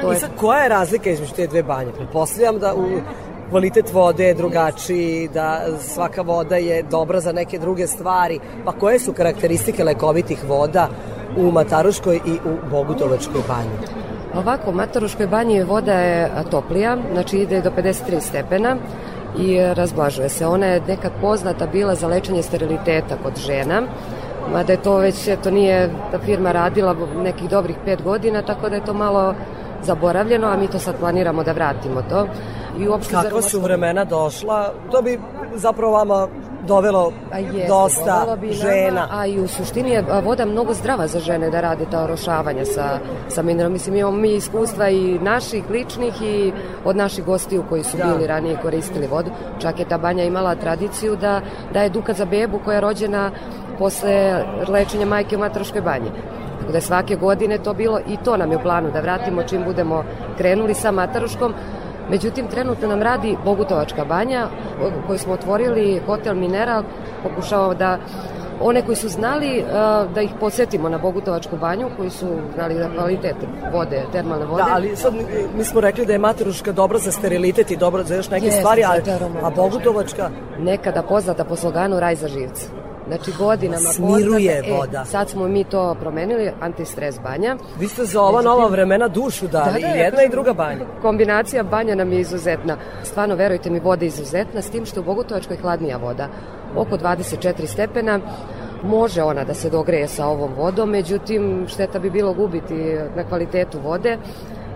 To 0.00 0.12
I 0.12 0.16
sad, 0.16 0.30
koja 0.36 0.62
je 0.62 0.68
razlika 0.68 1.10
između 1.10 1.34
te 1.34 1.46
dve 1.46 1.62
banje? 1.62 1.92
Pretpostavljam 1.92 2.58
da 2.58 2.74
u 2.74 2.86
kvalitet 3.50 3.92
vode 3.92 4.24
je 4.24 4.34
drugačiji, 4.34 5.28
da 5.34 5.60
svaka 5.80 6.22
voda 6.22 6.56
je 6.56 6.82
dobra 6.82 7.20
za 7.20 7.32
neke 7.32 7.58
druge 7.58 7.86
stvari. 7.86 8.40
Pa 8.64 8.72
koje 8.72 8.98
su 8.98 9.12
karakteristike 9.12 9.84
lekovitih 9.84 10.44
voda 10.48 10.88
u 11.36 11.50
Mataruškoj 11.50 12.16
i 12.16 12.32
u 12.32 12.70
Bogutovačkoj 12.70 13.42
banji? 13.48 13.78
Ovako, 14.34 14.70
u 14.70 14.74
Mataruškoj 14.74 15.26
banji 15.26 15.62
voda 15.62 15.92
je 15.92 16.30
toplija, 16.50 16.96
znači 17.12 17.38
ide 17.38 17.60
do 17.60 17.70
53 17.70 18.20
stepena 18.20 18.76
i 19.38 19.58
razblažuje 19.74 20.28
se. 20.28 20.46
Ona 20.46 20.66
je 20.66 20.82
nekad 20.88 21.12
poznata 21.20 21.66
bila 21.66 21.94
za 21.94 22.08
lečenje 22.08 22.42
steriliteta 22.42 23.16
kod 23.22 23.36
žena, 23.36 23.82
mada 24.52 24.72
je 24.72 24.82
to 24.82 24.96
već, 24.96 25.28
to 25.42 25.50
nije 25.50 25.90
ta 26.10 26.18
firma 26.18 26.52
radila 26.52 26.96
nekih 27.22 27.48
dobrih 27.48 27.76
pet 27.84 28.02
godina, 28.02 28.42
tako 28.42 28.68
da 28.68 28.76
je 28.76 28.84
to 28.84 28.94
malo 28.94 29.34
zaboravljeno, 29.82 30.46
a 30.46 30.56
mi 30.56 30.68
to 30.68 30.78
sad 30.78 30.98
planiramo 30.98 31.42
da 31.42 31.52
vratimo 31.52 32.02
to. 32.02 32.26
I 32.78 32.88
uopšte 32.88 33.14
Kakva 33.14 33.42
su 33.42 33.60
vremena 33.60 34.04
došla, 34.04 34.72
to 34.90 35.02
bi 35.02 35.20
zapravo 35.54 35.92
vama 35.92 36.28
dovelo 36.66 37.12
a 37.32 37.38
jeste, 37.38 37.68
dosta 37.68 38.36
bi 38.40 38.52
žena. 38.52 39.00
Nama, 39.00 39.08
a 39.10 39.26
i 39.26 39.40
u 39.40 39.48
suštini 39.48 39.90
je 39.90 40.04
voda 40.24 40.44
mnogo 40.44 40.74
zdrava 40.74 41.06
za 41.06 41.20
žene 41.20 41.50
da 41.50 41.60
rade 41.60 41.84
ta 41.90 42.04
orošavanja 42.04 42.64
sa, 42.64 42.98
sa 43.28 43.42
mineralom. 43.42 43.72
Mislim, 43.72 43.96
imamo 43.96 44.16
mi 44.16 44.34
iskustva 44.34 44.88
i 44.88 45.18
naših 45.18 45.64
ličnih 45.70 46.22
i 46.22 46.52
od 46.84 46.96
naših 46.96 47.24
gostiju 47.24 47.64
koji 47.68 47.84
su 47.84 47.96
da. 47.96 48.04
bili 48.04 48.26
ranije 48.26 48.58
koristili 48.62 49.06
vodu. 49.06 49.30
Čak 49.58 49.78
je 49.78 49.88
ta 49.88 49.98
banja 49.98 50.24
imala 50.24 50.54
tradiciju 50.54 51.16
da 51.16 51.40
daje 51.72 51.88
duka 51.88 52.12
za 52.12 52.24
bebu 52.24 52.60
koja 52.64 52.74
je 52.74 52.80
rođena 52.80 53.30
posle 53.78 54.44
lečenja 54.68 55.06
majke 55.06 55.36
u 55.36 55.40
Matroškoj 55.40 55.80
banji. 55.80 56.10
Tako 56.68 56.76
da 56.76 56.80
svake 56.80 57.16
godine 57.16 57.58
to 57.58 57.74
bilo 57.74 58.00
i 58.08 58.16
to 58.24 58.36
nam 58.36 58.50
je 58.50 58.56
u 58.56 58.60
planu 58.60 58.90
da 58.90 59.00
vratimo 59.00 59.42
čim 59.42 59.64
budemo 59.64 60.04
krenuli 60.38 60.74
sa 60.74 60.90
Mataruškom. 60.90 61.54
Međutim, 62.10 62.46
trenutno 62.46 62.88
nam 62.88 63.02
radi 63.02 63.36
Bogutovačka 63.44 64.04
banja 64.04 64.46
koju 65.06 65.18
smo 65.18 65.32
otvorili, 65.32 66.02
hotel 66.06 66.34
Mineral, 66.34 66.82
pokušao 67.22 67.74
da 67.74 67.98
one 68.60 68.82
koji 68.82 68.96
su 68.96 69.08
znali 69.08 69.58
uh, 69.62 70.12
da 70.14 70.20
ih 70.20 70.30
podsjetimo 70.40 70.88
na 70.88 70.98
Bogutovačku 70.98 71.56
banju, 71.56 71.88
koji 71.96 72.10
su 72.10 72.26
znali 72.54 72.74
da 72.74 72.90
kvalitet 72.96 73.36
vode, 73.72 74.02
termalne 74.12 74.46
vode. 74.46 74.62
Da, 74.62 74.74
ali 74.74 74.96
sad 74.96 75.14
mi 75.56 75.64
smo 75.64 75.80
rekli 75.80 76.06
da 76.06 76.12
je 76.12 76.18
Mataruška 76.18 76.72
dobra 76.72 76.98
za 76.98 77.12
sterilitet 77.12 77.70
i 77.70 77.76
dobra 77.76 78.04
za 78.04 78.14
još 78.14 78.30
neke 78.30 78.46
Jeste, 78.46 78.60
stvari, 78.60 78.82
ali, 78.84 79.02
a 79.42 79.50
Bogutovačka? 79.50 80.30
Nekada 80.58 81.02
poznata 81.02 81.44
po 81.44 81.56
sloganu 81.56 82.00
Raj 82.00 82.14
za 82.14 82.28
živce. 82.28 82.87
Znači 83.08 83.32
godinama 83.38 83.88
Smiruje 83.88 84.56
poznata. 84.58 84.78
voda. 84.78 85.02
E, 85.02 85.04
sad 85.04 85.28
smo 85.30 85.48
mi 85.48 85.64
to 85.64 85.96
promenili, 86.00 86.50
antistres 86.60 87.20
banja. 87.20 87.56
Vi 87.78 87.88
ste 87.88 88.04
za 88.04 88.22
ova 88.22 88.42
nova 88.42 88.68
vremena 88.68 89.08
dušu 89.08 89.46
dali, 89.48 89.72
Da, 89.72 89.88
da, 89.88 89.94
i 89.94 89.98
jedna 89.98 90.22
i 90.22 90.28
druga 90.28 90.52
banja. 90.52 90.84
Kombinacija 91.02 91.62
banja 91.62 91.94
nam 91.94 92.12
je 92.12 92.20
izuzetna. 92.20 92.76
Stvarno, 93.02 93.34
verujte 93.34 93.70
mi, 93.70 93.80
voda 93.80 94.04
je 94.04 94.08
izuzetna, 94.08 94.62
s 94.62 94.70
tim 94.70 94.86
što 94.86 95.00
je 95.00 95.02
u 95.02 95.04
Bogutovačkoj 95.04 95.56
hladnija 95.56 95.96
voda. 95.96 96.28
Oko 96.76 96.96
24 96.96 97.66
stepena. 97.66 98.20
Može 98.82 99.22
ona 99.22 99.44
da 99.44 99.54
se 99.54 99.70
dogreje 99.70 100.08
sa 100.08 100.26
ovom 100.26 100.50
vodom, 100.56 100.90
međutim, 100.90 101.66
šteta 101.68 101.98
bi 101.98 102.10
bilo 102.10 102.32
gubiti 102.32 102.74
na 103.16 103.24
kvalitetu 103.28 103.78
vode, 103.84 104.18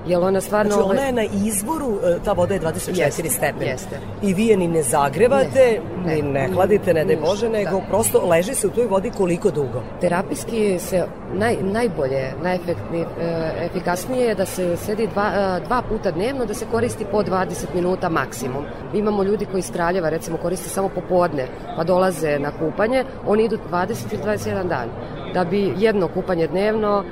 jer 0.06 0.20
ona 0.20 0.40
stvarno... 0.40 0.72
Znači, 0.72 0.84
ona 0.84 0.92
ovaj, 0.92 1.06
je 1.06 1.12
na 1.12 1.22
izvoru, 1.46 1.98
e, 2.04 2.18
ta 2.24 2.32
voda 2.32 2.54
je 2.54 2.60
24 2.60 2.98
Jeste, 2.98 3.28
stepena. 3.30 3.64
jeste. 3.70 3.98
I 4.22 4.34
vi 4.34 4.46
je 4.46 4.56
ni 4.56 4.68
ne 4.68 4.82
zagrevate, 4.82 5.80
Ne, 6.06 6.14
ni 6.14 6.22
ne. 6.22 6.48
hladite, 6.54 6.94
ne 6.94 7.04
daj 7.04 7.16
Bože, 7.16 7.48
nego 7.48 7.70
da. 7.70 7.86
prosto 7.88 8.26
leži 8.26 8.54
se 8.54 8.66
u 8.66 8.70
toj 8.70 8.86
vodi 8.86 9.10
koliko 9.10 9.50
dugo. 9.50 9.82
Terapijski 10.00 10.78
se 10.78 11.04
naj, 11.34 11.56
najbolje, 11.62 12.32
najefikasnije 12.42 14.26
je 14.26 14.34
da 14.34 14.46
se 14.46 14.76
sedi 14.76 15.06
dva, 15.06 15.26
e, 15.34 15.60
dva 15.66 15.82
puta 15.88 16.10
dnevno, 16.10 16.44
da 16.46 16.54
se 16.54 16.66
koristi 16.72 17.04
po 17.10 17.22
20 17.22 17.74
minuta 17.74 18.08
maksimum. 18.08 18.64
Imamo 18.94 19.22
ljudi 19.22 19.46
koji 19.46 19.58
iz 19.58 19.72
Kraljeva 19.72 20.08
recimo 20.08 20.36
koriste 20.36 20.68
samo 20.68 20.88
popodne, 20.88 21.46
pa 21.76 21.84
dolaze 21.84 22.38
na 22.38 22.50
kupanje, 22.58 23.04
oni 23.26 23.44
idu 23.44 23.58
20 23.70 24.12
ili 24.12 24.22
21 24.22 24.68
dan. 24.68 24.88
Da 25.34 25.44
bi 25.44 25.74
jedno 25.78 26.08
kupanje 26.08 26.46
dnevno 26.46 27.04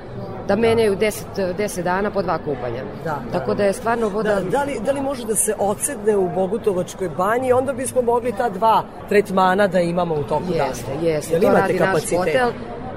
da 0.50 0.56
menjaju 0.56 0.96
10, 0.96 1.54
10 1.58 1.82
dana 1.82 2.10
po 2.10 2.22
dva 2.22 2.38
kupanja. 2.38 2.82
Da, 3.04 3.18
Tako 3.32 3.54
da 3.54 3.64
je 3.64 3.72
stvarno 3.72 4.08
voda... 4.08 4.34
Da, 4.34 4.40
da, 4.40 4.62
li, 4.64 4.80
da 4.84 4.92
li 4.92 5.00
može 5.00 5.26
da 5.26 5.34
se 5.34 5.54
ocedne 5.58 6.16
u 6.16 6.28
Bogutovačkoj 6.34 7.08
banji, 7.08 7.52
onda 7.52 7.72
bismo 7.72 8.02
mogli 8.02 8.32
ta 8.32 8.48
dva 8.48 8.82
tretmana 9.08 9.66
da 9.66 9.80
imamo 9.80 10.14
u 10.14 10.22
toku 10.22 10.52
dana. 10.52 10.64
Jeste, 10.64 10.92
jeste. 11.02 11.34
Jel 11.34 11.40
to 11.40 11.46
imate 11.46 11.60
radi 11.60 11.78
kapacitet? 11.78 12.18
naš 12.18 12.26
hotel. 12.26 12.50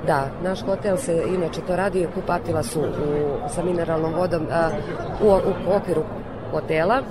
Da, 0.08 0.30
naš 0.44 0.62
hotel 0.66 0.98
se 0.98 1.24
inače 1.28 1.62
to 1.68 1.76
radi, 1.76 2.08
kupatila 2.16 2.64
su 2.64 2.80
u, 2.80 3.50
sa 3.50 3.64
mineralnom 3.64 4.14
vodom 4.14 4.48
a, 4.52 4.70
u, 5.24 5.28
u 5.70 5.76
okviru 5.76 6.04
hotela, 6.52 7.02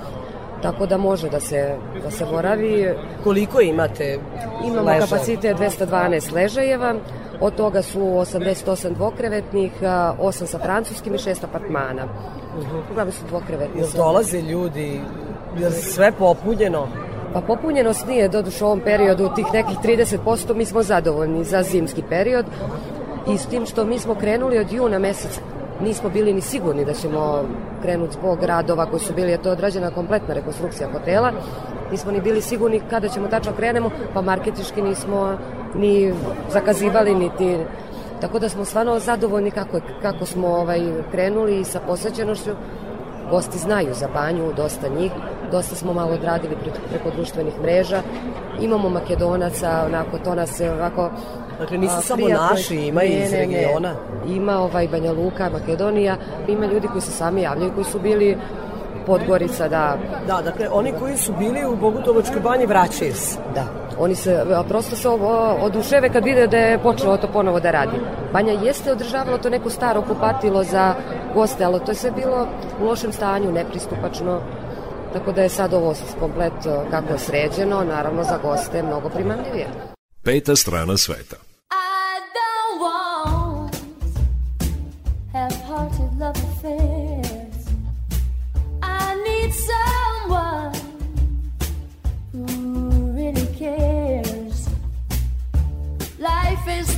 tako 0.63 0.87
da 0.87 0.99
može 0.99 1.29
da 1.29 1.41
se, 1.41 1.77
da 2.03 2.11
se 2.11 2.25
boravi. 2.33 2.95
Koliko 3.25 3.61
imate 3.61 4.19
Imamo 4.65 4.89
ležaja? 4.89 5.01
kapacitet 5.01 5.57
212 5.57 6.33
ležajeva, 6.35 6.95
od 7.43 7.55
toga 7.55 7.83
su 7.83 8.01
88 8.01 8.95
dvokrevetnih, 8.95 9.73
a, 9.83 10.15
8 10.21 10.47
sa 10.47 10.59
francuskim 10.59 11.15
i 11.15 11.19
6 11.19 11.45
apartmana. 11.45 12.03
Uglavnom 12.91 13.13
su 13.13 13.27
dvokrevetni. 13.29 13.81
Jel 13.81 13.89
dolaze 13.97 14.41
ljudi, 14.41 15.01
je 15.59 15.71
sve 15.71 16.13
popunjeno? 16.13 16.89
Pa 17.33 17.41
popunjenost 17.41 18.07
nije, 18.07 18.29
doduše 18.29 18.65
u 18.65 18.67
ovom 18.67 18.81
periodu, 18.81 19.31
tih 19.35 19.47
nekih 19.53 19.79
30%, 19.79 20.55
mi 20.55 20.65
smo 20.65 20.83
zadovoljni 20.83 21.45
za 21.45 21.63
zimski 21.63 22.03
period 22.09 22.47
i 23.29 23.39
s 23.39 23.47
tim 23.47 23.67
što 23.67 23.85
mi 23.85 23.99
smo 23.99 24.15
krenuli 24.15 24.59
od 24.59 24.73
juna 24.73 24.99
meseca, 24.99 25.41
nismo 25.81 26.11
bili 26.11 26.33
ni 26.33 26.41
sigurni 26.41 26.85
da 26.85 26.93
ćemo 26.93 27.45
krenuti 27.83 28.15
zbog 28.15 28.43
radova 28.43 28.87
koji 28.87 29.01
su 29.01 29.15
bili, 29.15 29.31
je 29.31 29.43
to 29.43 29.51
odrađena 29.51 29.91
kompletna 29.91 30.35
rekonstrukcija 30.35 30.89
hotela, 30.93 31.33
nismo 31.91 32.13
ni 32.13 32.21
bili 32.21 32.41
sigurni 32.41 32.81
kada 32.91 33.09
ćemo 33.09 33.29
tačno 33.29 33.53
krenemo, 33.53 33.91
pa 34.15 34.21
marketički 34.21 34.83
nismo 34.83 35.39
ni 35.75 36.15
zakazivali, 36.53 37.15
niti 37.15 37.59
Tako 38.23 38.39
da 38.39 38.49
smo 38.49 38.65
stvarno 38.65 38.99
zadovoljni 38.99 39.51
kako, 39.51 39.81
kako 40.03 40.27
smo 40.27 40.49
ovaj, 40.49 40.81
krenuli 41.11 41.61
i 41.61 41.65
sa 41.65 41.81
posvećenošću 41.81 42.51
gosti 43.31 43.59
znaju 43.59 43.95
za 43.95 44.09
banju, 44.15 44.53
dosta 44.57 44.89
njih, 44.89 45.13
dosta 45.51 45.75
smo 45.75 45.93
malo 45.93 46.13
odradili 46.13 46.57
preko, 46.63 46.79
preko 46.91 47.11
društvenih 47.11 47.55
mreža, 47.63 48.03
imamo 48.61 48.89
makedonaca, 48.89 49.83
onako, 49.87 50.19
to 50.19 50.35
nas 50.35 50.61
je 50.61 50.73
ovako... 50.73 51.11
Dakle, 51.59 51.79
nisu 51.79 51.95
a, 51.99 52.03
samo 52.03 52.17
prijatno 52.17 52.47
je- 52.47 52.51
naši, 52.51 52.77
ima 52.77 53.03
i 53.05 53.23
iz 53.23 53.33
regiona. 53.33 53.95
Ima 54.29 54.59
ovaj 54.59 54.89
Banja 54.89 55.13
Luka, 55.13 55.51
Makedonija, 55.53 56.17
ima 56.49 56.67
ljudi 56.67 56.89
koji 56.89 57.01
se 57.03 57.11
sami 57.11 57.43
javljaju, 57.43 57.73
koji 57.75 57.85
su 57.85 58.01
bili 58.01 58.37
Podgorica, 59.07 59.69
da. 59.69 59.99
Da, 60.27 60.43
dakle, 60.43 60.69
oni 60.73 60.93
koji 61.01 61.17
su 61.17 61.33
bili 61.39 61.67
u 61.67 61.77
Bogutovačkoj 61.77 62.41
banji 62.41 62.67
vraćaju 62.67 63.15
se. 63.15 63.39
Da, 63.55 63.65
oni 63.99 64.15
se 64.15 64.45
prosto 64.69 64.97
se 64.97 65.09
oduševe 65.61 66.09
kad 66.13 66.25
vide 66.25 66.47
da 66.47 66.57
je 66.57 66.79
počelo 66.79 67.17
to 67.17 67.29
ponovo 67.33 67.61
da 67.61 67.71
radi. 67.71 67.97
Banja 68.33 68.53
jeste 68.53 68.93
održavalo 68.93 69.39
to 69.39 69.51
neko 69.51 69.71
staro 69.71 70.03
kupatilo 70.03 70.65
za 70.65 70.95
goste, 71.35 71.65
ali 71.65 71.81
to 71.81 71.91
je 71.91 71.95
sve 71.95 72.11
bilo 72.11 72.49
u 72.81 72.85
lošem 72.85 73.13
stanju, 73.13 73.53
nepristupačno. 73.53 74.41
Tako 75.13 75.33
da 75.33 75.43
je 75.43 75.49
sad 75.49 75.75
ovo 75.75 75.95
komplet 76.21 76.53
kako 76.91 77.19
sređeno, 77.19 77.85
naravno 77.85 78.25
za 78.25 78.39
goste 78.43 78.83
mnogo 78.83 79.09
primamljivije. 79.09 79.67
Peta 80.23 80.57
strana 80.57 80.97
sveta. 80.97 81.52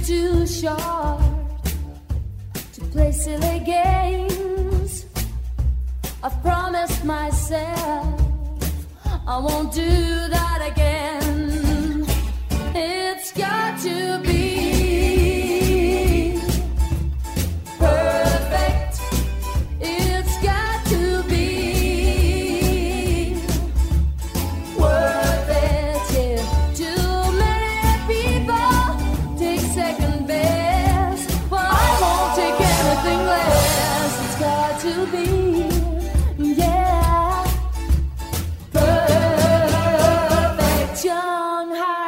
Too 0.06 0.46
short 0.46 1.18
to 2.74 2.80
play 2.92 3.10
silly 3.10 3.60
games. 3.60 5.06
I've 6.22 6.40
promised 6.42 7.04
myself 7.04 8.20
I 9.26 9.38
won't 9.38 9.72
do 9.72 10.28
that 10.28 10.60
again. 10.70 12.04
It's 12.74 13.32
got 13.32 13.80
to 13.80 14.18
be 14.18 14.83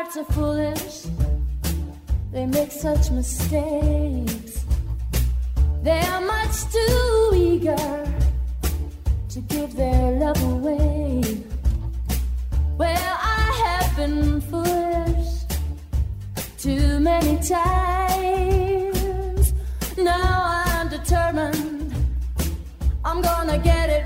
hearts 0.07 0.17
are 0.19 0.33
foolish. 0.35 1.07
They 2.33 2.47
make 2.47 2.71
such 2.71 3.11
mistakes. 3.11 4.65
They 5.83 6.01
are 6.01 6.21
much 6.21 6.71
too 6.73 7.33
eager 7.35 8.07
to 9.29 9.41
give 9.41 9.75
their 9.75 10.13
love 10.13 10.41
away. 10.45 11.43
Well, 12.79 13.17
I 13.21 13.53
have 13.65 13.97
been 13.97 14.41
foolish 14.43 15.45
too 16.59 17.01
many 17.01 17.39
times. 17.43 18.75
Now 19.97 20.63
I'm 20.67 20.89
determined 20.89 21.95
I'm 23.05 23.23
gonna 23.23 23.59
get 23.59 23.91
it 23.91 24.06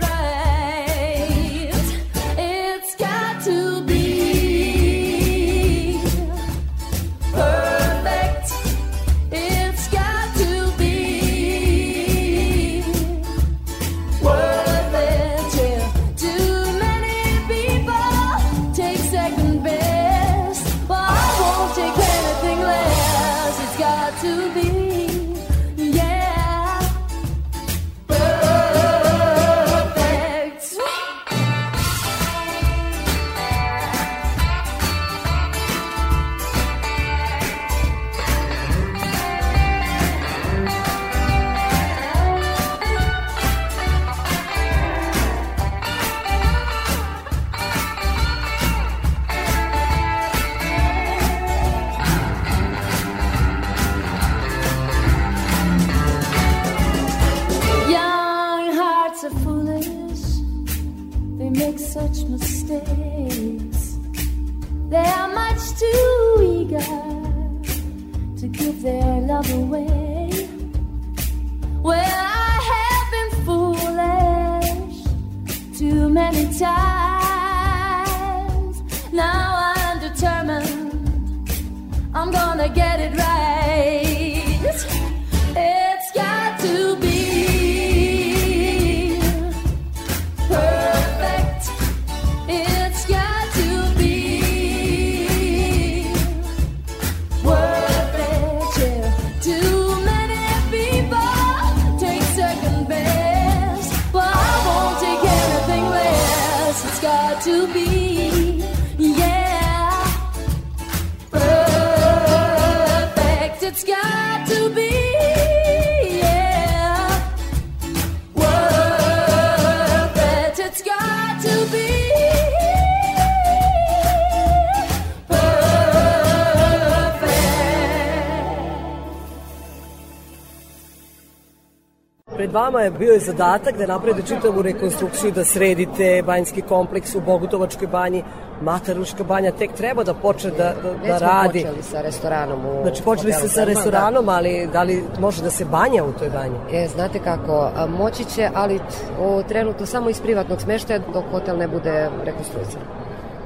vama 132.70 132.84
je 132.84 132.90
bio 132.90 133.12
je 133.12 133.20
zadatak 133.20 133.76
da 133.76 133.86
napravite 133.86 134.28
čitavu 134.28 134.62
rekonstrukciju, 134.62 135.32
da 135.32 135.44
sredite 135.44 136.22
banjski 136.26 136.62
kompleks 136.62 137.14
u 137.14 137.20
Bogutovačkoj 137.20 137.86
banji. 137.88 138.24
Mataruška 138.62 139.24
banja 139.24 139.52
tek 139.52 139.72
treba 139.72 140.04
da 140.04 140.14
počne 140.14 140.50
da, 140.50 140.74
da, 140.82 140.82
da 140.82 140.90
Već 140.90 141.18
smo 141.18 141.28
radi. 141.28 141.62
počeli 141.62 141.82
sa 141.82 142.00
restoranom 142.00 142.66
u 142.66 142.82
Znači 142.82 143.02
počeli 143.02 143.32
ste 143.32 143.48
sa 143.48 143.54
Termal, 143.54 143.74
restoranom, 143.74 144.28
ali 144.28 144.68
da 144.72 144.82
li 144.82 145.04
može 145.20 145.42
da 145.42 145.50
se 145.50 145.64
banja 145.64 146.04
u 146.04 146.12
toj 146.12 146.30
banji? 146.30 146.56
E, 146.72 146.88
znate 146.88 147.18
kako, 147.18 147.70
moći 147.98 148.24
će, 148.24 148.50
ali 148.54 148.80
o, 149.20 149.42
trenutno 149.42 149.86
samo 149.86 150.10
iz 150.10 150.20
privatnog 150.20 150.60
smeštaja 150.60 151.00
dok 151.12 151.24
hotel 151.30 151.58
ne 151.58 151.68
bude 151.68 152.10
rekonstruisan. 152.24 152.82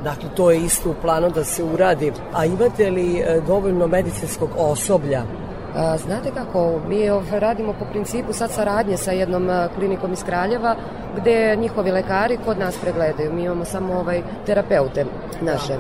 Dakle, 0.05 0.29
to 0.37 0.51
je 0.51 0.59
isto 0.61 0.91
u 0.91 0.95
planu 1.03 1.31
da 1.31 1.45
se 1.45 1.65
uradi. 1.65 2.13
A 2.33 2.45
imate 2.45 2.91
li 2.91 3.19
e, 3.19 3.41
dovoljno 3.47 3.87
medicinskog 3.87 4.51
osoblja? 4.57 5.23
Znate 5.75 6.31
kako, 6.35 6.81
mi 6.89 7.09
radimo 7.31 7.73
po 7.73 7.85
principu 7.91 8.33
sad 8.33 8.51
saradnje 8.51 8.97
sa 8.97 9.13
jednom 9.13 9.49
klinikom 9.75 10.13
iz 10.13 10.25
Kraljeva, 10.25 10.77
gde 11.17 11.57
njihovi 11.57 11.91
lekari 11.91 12.39
kod 12.45 12.59
nas 12.59 12.77
pregledaju. 12.77 13.33
Mi 13.33 13.45
imamo 13.45 13.65
samo 13.65 13.95
ovaj, 13.95 14.23
terapeute 14.47 15.05
naše. 15.41 15.75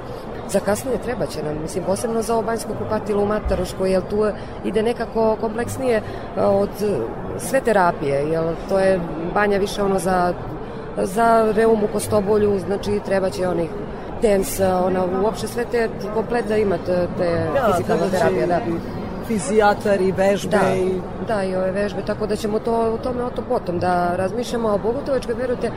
Za 0.49 0.61
kasnije 0.61 0.99
treba 0.99 1.26
će 1.26 1.42
nam, 1.42 1.62
mislim, 1.62 1.84
posebno 1.84 2.22
za 2.22 2.34
ovo 2.34 2.42
banjsko 2.42 2.72
kupatilo 2.78 3.22
u 3.22 3.26
Mataruškoj, 3.26 3.92
jer 3.92 4.03
tu 4.11 4.26
ide 4.64 4.82
nekako 4.82 5.36
kompleksnije 5.40 6.03
od 6.36 6.68
e, 6.82 6.99
sve 7.38 7.61
terapije, 7.61 8.28
jer 8.30 8.45
to 8.68 8.78
je 8.78 9.01
banja 9.34 9.59
više 9.59 9.82
ono 9.82 9.99
za, 9.99 10.34
za 10.97 11.53
reumu, 11.57 11.88
kostobolju, 11.92 12.59
znači 12.59 13.01
treba 13.05 13.30
će 13.30 13.49
onih 13.49 13.70
tens, 14.20 14.61
ona, 14.61 15.05
uopšte 15.22 15.49
sve 15.49 15.64
te, 15.64 15.88
komplet 16.14 16.49
da 16.49 16.57
imate 16.57 17.09
te 17.18 17.47
fizikalne 17.66 18.11
terapije, 18.11 18.47
da. 18.47 18.61
Fizijatar 19.27 20.01
i 20.01 20.12
vežbe 20.12 20.51
Da, 20.51 20.75
i 20.77 21.01
da, 21.29 21.43
i 21.45 21.57
ove 21.57 21.70
vežbe, 21.72 22.03
tako 22.07 22.27
da 22.27 22.37
ćemo 22.37 22.59
to, 22.59 22.72
o 22.72 22.99
tome 22.99 23.25
o 23.25 23.31
to 23.31 23.43
potom 23.49 23.79
da 23.79 24.16
razmišljamo, 24.16 24.68
a 24.68 24.79
Bogutovačkoj, 24.79 25.35
verujte, 25.35 25.70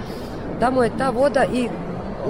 tamo 0.59 0.83
je 0.83 0.97
ta 0.97 1.09
voda 1.09 1.45
i 1.53 1.69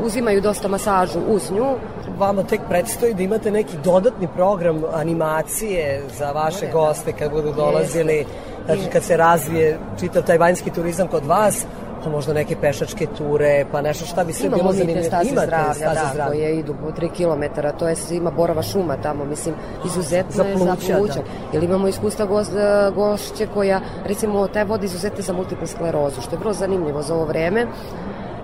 uzimaju 0.03 0.41
dosta 0.41 0.67
masažu 0.67 1.19
uz 1.27 1.51
nju. 1.51 1.75
Vama 2.17 2.43
tek 2.43 2.61
predstoji 2.69 3.13
da 3.13 3.23
imate 3.23 3.51
neki 3.51 3.77
dodatni 3.83 4.27
program 4.35 4.83
animacije 4.93 6.03
za 6.17 6.31
vaše 6.31 6.69
goste 6.73 7.11
kad 7.11 7.31
budu 7.31 7.53
dolazili, 7.53 8.25
znači 8.65 8.89
kad 8.93 9.03
se 9.03 9.17
razvije 9.17 9.79
čitav 9.99 10.23
taj 10.23 10.37
vanjski 10.37 10.71
turizam 10.71 11.07
kod 11.07 11.25
vas, 11.25 11.65
pa 12.03 12.09
možda 12.09 12.33
neke 12.33 12.55
pešačke 12.55 13.07
ture, 13.07 13.65
pa 13.71 13.81
nešto 13.81 14.05
šta 14.05 14.23
bi 14.23 14.33
sve 14.33 14.49
bilo 14.49 14.71
zanimljivo. 14.73 15.03
staze 15.03 15.29
Imate 15.29 15.47
zdravlja, 15.47 15.73
staze 15.73 15.95
da, 15.95 16.09
zdravlja. 16.11 16.31
koje 16.31 16.59
idu 16.59 16.75
po 16.75 16.91
3 16.91 17.09
km, 17.09 17.43
to 17.71 17.87
je 17.87 17.95
ima 18.11 18.31
borova 18.31 18.63
šuma 18.63 18.97
tamo, 18.97 19.25
mislim, 19.25 19.55
izuzetno 19.85 20.31
Za 20.33 20.43
je 20.43 20.55
pluća, 20.55 20.75
za 20.83 20.97
pluća. 20.97 21.13
da. 21.13 21.21
Jer 21.53 21.63
imamo 21.63 21.87
iskustva 21.87 22.25
gost, 22.25 22.51
gošće 22.91 23.47
koja, 23.47 23.79
recimo, 24.05 24.47
taj 24.47 24.63
voda 24.63 24.85
izuzetna 24.85 25.21
za 25.21 25.33
multiplu 25.33 25.67
sklerozu, 25.67 26.21
što 26.21 26.35
je 26.35 26.39
vrlo 26.39 26.53
zanimljivo 26.53 27.01
za 27.01 27.15
ovo 27.15 27.25
vreme. 27.25 27.65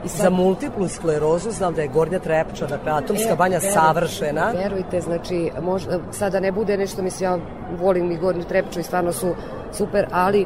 I 0.05 0.07
Za 0.07 0.29
multiplu 0.29 0.87
sklerozu 0.87 1.51
znam 1.51 1.73
da 1.73 1.81
je 1.81 1.87
Gornja 1.87 2.19
Trepča, 2.19 2.65
dakle 2.67 2.91
atomska 2.91 3.29
E, 3.29 3.35
banja 3.35 3.59
veruj- 3.59 3.73
savršena. 3.73 4.51
Verujte, 4.53 5.01
znači, 5.01 5.51
možda, 5.61 5.99
sada 6.11 6.39
ne 6.39 6.51
bude 6.51 6.77
nešto, 6.77 7.01
mislim, 7.01 7.31
ja 7.31 7.37
volim 7.77 8.11
i 8.11 8.17
Gornju 8.17 8.43
Trepču 8.43 8.79
i 8.79 8.83
stvarno 8.83 9.11
su 9.11 9.35
super, 9.73 10.07
ali 10.11 10.45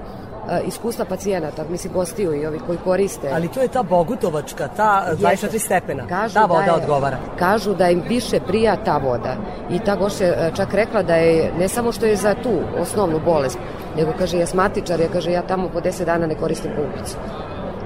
iskustva 0.67 1.05
pacijenata, 1.05 1.63
mislim, 1.69 1.93
gostiju 1.93 2.41
i 2.41 2.45
ovi 2.45 2.59
koji 2.65 2.77
koriste. 2.83 3.29
Ali 3.33 3.47
to 3.47 3.61
je 3.61 3.67
ta 3.67 3.83
Bogutovačka, 3.83 4.67
ta 4.67 5.07
24 5.13 5.59
stepena. 5.59 6.07
Kažu 6.07 6.33
ta 6.33 6.45
voda 6.45 6.65
da 6.65 6.71
je, 6.71 6.77
odgovara. 6.77 7.17
Kažu 7.39 7.73
da 7.73 7.89
im 7.89 8.03
više 8.09 8.39
prija 8.39 8.75
ta 8.85 8.97
voda. 8.97 9.35
I 9.69 9.79
ta 9.79 9.95
gošća 9.95 10.23
je 10.23 10.51
čak 10.55 10.73
rekla 10.73 11.03
da 11.03 11.15
je, 11.15 11.51
ne 11.59 11.67
samo 11.67 11.91
što 11.91 12.05
je 12.05 12.15
za 12.15 12.35
tu 12.43 12.59
osnovnu 12.79 13.19
bolest, 13.25 13.57
nego 13.97 14.11
kaže, 14.19 14.37
ja 14.39 14.45
smatičar, 14.45 14.99
ja 14.99 15.07
kaže, 15.13 15.31
ja 15.31 15.41
tamo 15.41 15.69
po 15.69 15.79
10 15.79 16.05
dana 16.05 16.27
ne 16.27 16.35
koristim 16.35 16.71
pumpicu. 16.75 17.15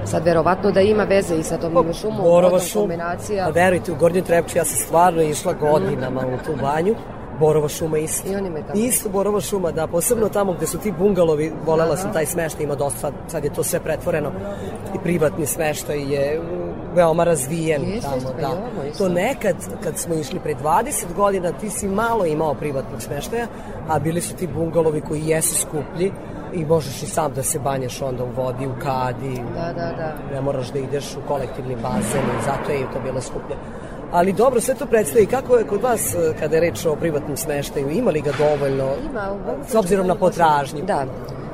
Sad, 0.06 0.26
verovatno 0.26 0.72
da 0.72 0.82
ima 0.82 1.04
veze 1.04 1.36
i 1.36 1.44
sa 1.44 1.58
tom 1.58 1.94
šumom, 1.94 2.22
Borova 2.22 2.60
šuma. 2.60 2.82
kombinacija. 2.82 3.46
A 3.48 3.50
verujte, 3.50 3.92
u 3.92 3.96
Gornjoj 3.96 4.24
Trepči 4.24 4.58
ja 4.58 4.66
sam 4.66 4.78
stvarno 4.78 5.22
išla 5.22 5.54
godinama 5.54 6.22
u 6.22 6.46
tu 6.46 6.62
banju. 6.62 6.96
Borova 7.40 7.68
šuma 7.68 7.98
isto. 7.98 8.30
I 8.32 8.36
on 8.36 8.46
ima 8.46 8.60
i 8.60 8.64
tamo. 8.64 8.80
Isto 8.80 9.10
Borova 9.10 9.42
šuma, 9.42 9.72
da, 9.72 9.88
posebno 9.88 10.30
tamo 10.30 10.54
gde 10.54 10.68
su 10.68 10.78
ti 10.78 10.92
bungalovi, 10.92 11.52
volela 11.66 11.98
sam 11.98 12.14
taj 12.14 12.26
smeštaj, 12.26 12.64
ima 12.64 12.76
dosta, 12.76 13.00
sad, 13.00 13.14
sad 13.28 13.44
je 13.44 13.54
to 13.54 13.64
sve 13.64 13.80
pretvoreno 13.80 14.32
i 14.96 15.00
privatni 15.04 15.46
smeštaj 15.46 16.14
je 16.14 16.42
veoma 16.96 17.24
razvijen 17.24 17.82
Jeste, 17.84 18.10
tamo, 18.10 18.22
pa 18.36 18.42
da. 18.42 18.48
imamo 18.48 18.84
isto. 18.92 19.04
To 19.08 19.14
nekad, 19.14 19.56
kad 19.84 19.98
smo 19.98 20.16
išli 20.16 20.40
pre 20.40 20.56
20 20.56 21.06
godina, 21.16 21.52
ti 21.52 21.70
si 21.70 21.88
malo 21.88 22.26
imao 22.26 22.54
privatnog 22.54 23.02
smeštaja, 23.02 23.48
a 23.88 24.00
bili 24.00 24.22
su 24.22 24.36
ti 24.36 24.48
bungalovi 24.48 25.02
koji 25.02 25.22
jesu 25.28 25.56
skuplji 25.56 26.12
i 26.54 26.66
možeš 26.66 27.04
i 27.04 27.06
sam 27.06 27.34
da 27.34 27.44
se 27.44 27.60
banjaš 27.60 28.02
onda 28.02 28.24
u 28.24 28.32
vodi, 28.36 28.68
u 28.68 28.74
kadi, 28.84 29.42
Da, 29.56 29.74
da, 29.74 29.94
da. 29.98 30.14
ne 30.34 30.42
moraš 30.42 30.72
da 30.72 30.80
ideš 30.80 31.16
u 31.16 31.28
kolektivni 31.28 31.76
bazen 31.76 32.22
zato 32.46 32.72
je 32.72 32.80
i 32.80 32.86
to 32.94 33.00
bilo 33.04 33.22
skuplje. 33.22 33.56
Ali 34.12 34.34
dobro, 34.34 34.62
sve 34.62 34.76
to 34.76 34.86
predstavi. 34.86 35.26
Kako 35.26 35.58
je 35.58 35.68
kod 35.68 35.82
vas 35.82 36.16
e, 36.16 36.34
kada 36.40 36.56
je 36.56 36.62
reč 36.62 36.86
o 36.86 36.96
privatnom 36.96 37.38
smeštaju? 37.38 37.90
Ima 37.90 38.12
li 38.12 38.22
ga 38.22 38.32
dovoljno? 38.38 38.90
Ima, 39.10 39.34
u 39.34 39.64
S 39.68 39.76
obzirom 39.76 40.08
na 40.08 40.16
potražnju. 40.16 40.82
Da, 40.86 41.06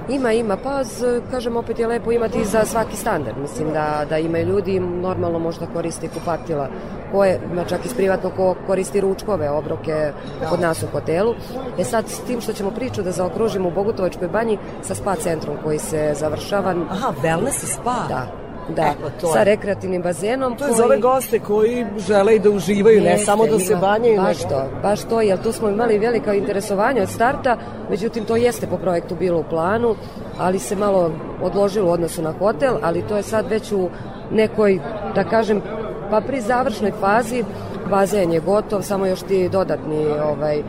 ima, 0.10 0.32
ima, 0.32 0.58
pa 0.64 0.84
z, 0.84 1.22
kažem 1.32 1.58
opet 1.58 1.80
je 1.80 1.88
lepo 1.88 2.12
imati 2.12 2.46
za 2.46 2.66
svaki 2.66 2.96
standard, 2.96 3.38
mislim 3.38 3.74
da, 3.74 4.06
da 4.10 4.18
imaju 4.18 4.48
ljudi, 4.48 4.80
normalno 4.80 5.40
možda 5.40 5.66
koriste 5.74 6.08
kupatila, 6.08 6.70
koje, 7.12 7.42
čak 7.70 7.86
iz 7.86 7.94
privatno 7.94 8.32
ko 8.38 8.56
koristi 8.68 9.02
ručkove, 9.02 9.50
obroke 9.50 10.12
kod 10.50 10.60
nas 10.60 10.84
u 10.84 10.88
hotelu. 10.92 11.36
E 11.80 11.84
sad, 11.84 12.08
s 12.08 12.20
tim 12.20 12.42
što 12.42 12.54
ćemo 12.54 12.72
priču 12.72 13.02
da 13.02 13.12
zaokružimo 13.12 13.68
u 13.68 13.72
Bogutovačkoj 13.72 14.28
banji 14.28 14.58
sa 14.82 14.96
spa 14.96 15.16
centrom 15.16 15.58
koji 15.64 15.80
se 15.80 16.14
završava. 16.16 16.76
Aha, 16.90 17.14
wellness 17.24 17.64
i 17.64 17.68
spa? 17.68 18.06
Da, 18.10 18.47
da, 18.76 18.94
Evo, 19.00 19.10
to 19.22 19.28
sa 19.28 19.44
rekreativnim 19.44 20.02
bazenom. 20.02 20.56
To 20.58 20.66
je 20.66 20.74
za 20.74 20.86
ove 20.86 20.98
goste 20.98 21.40
koji 21.40 21.86
žele 21.98 22.36
i 22.36 22.40
da 22.40 22.50
uživaju, 22.50 23.02
ne 23.02 23.10
Jeste, 23.10 23.26
samo 23.26 23.48
da 23.48 23.60
se 23.60 23.76
banjaju. 23.76 24.22
Baš 24.22 24.44
nego- 24.44 24.50
to, 24.50 24.64
baš 24.84 25.04
to, 25.04 25.22
jer 25.22 25.42
tu 25.44 25.52
smo 25.52 25.70
imali 25.70 26.00
velika 26.00 26.34
interesovanja 26.34 27.02
od 27.02 27.10
starta, 27.10 27.58
međutim 27.90 28.26
to 28.26 28.36
jeste 28.36 28.68
po 28.68 28.78
projektu 28.78 29.16
bilo 29.16 29.40
u 29.40 29.44
planu, 29.50 29.96
ali 30.40 30.60
se 30.60 30.76
malo 30.76 31.12
odložilo 31.42 31.90
u 31.90 31.94
odnosu 31.94 32.22
na 32.22 32.34
hotel, 32.40 32.76
ali 32.82 33.08
to 33.08 33.18
je 33.18 33.24
sad 33.24 33.50
već 33.50 33.72
u 33.72 33.90
nekoj, 34.32 34.80
da 35.16 35.24
kažem, 35.24 35.62
pa 36.10 36.22
pri 36.22 36.42
završnoj 36.42 36.92
fazi, 37.00 37.44
bazen 37.90 38.32
je 38.32 38.40
gotov, 38.40 38.82
samo 38.82 39.06
još 39.06 39.22
ti 39.22 39.50
dodatni 39.50 40.06
ovaj, 40.24 40.64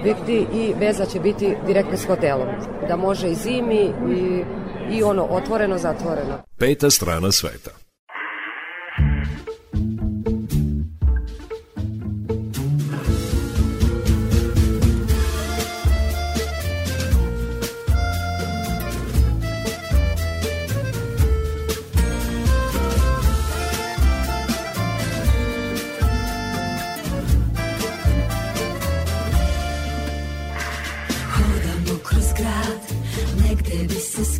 objekti 0.00 0.46
i 0.54 0.74
veza 0.80 1.04
će 1.04 1.20
biti 1.20 1.56
direktno 1.66 1.96
s 1.96 2.06
hotelom, 2.06 2.48
da 2.88 2.96
može 2.96 3.28
i 3.28 3.34
zimi 3.34 3.90
i, 4.10 4.44
i 4.90 5.02
ono 5.02 5.24
otvoreno, 5.24 5.78
zatvoreno. 5.78 6.42
Peta 6.58 6.90
strana 6.90 7.32
sveta. 7.32 7.70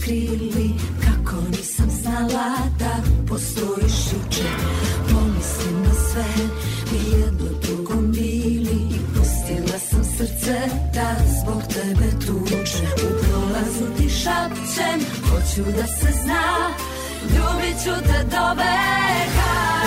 Skrili 0.03 0.70
Kako 1.05 1.36
nisam 1.50 1.90
znala 1.90 2.57
da 2.78 2.96
postojiš 3.28 3.94
juče. 4.12 4.48
Pomislim 5.09 5.82
na 5.82 5.94
sve 5.94 6.24
Mi 6.92 7.20
jedno 7.20 7.48
drugom 7.62 8.12
bili 8.12 8.78
I 8.90 8.98
pustila 9.14 9.78
sam 9.78 10.05
srce 10.05 10.61
da 10.94 11.16
zbog 11.40 11.62
tebe 11.62 12.11
tuče. 12.26 12.86
U 12.94 13.09
prolazu 13.22 13.96
ti 13.98 14.09
šapćem 14.09 15.00
Hoću 15.30 15.70
da 15.76 15.86
se 15.86 16.12
zna 16.22 16.70
Ljubit 17.22 17.82
ću 17.84 17.90
te 18.07 18.24
do 18.24 18.48
veka 18.57 19.82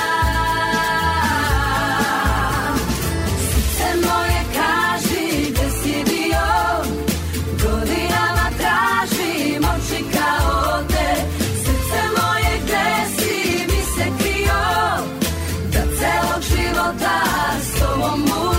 volta, 16.85 17.61
sou 17.77 18.03
amor. 18.03 18.54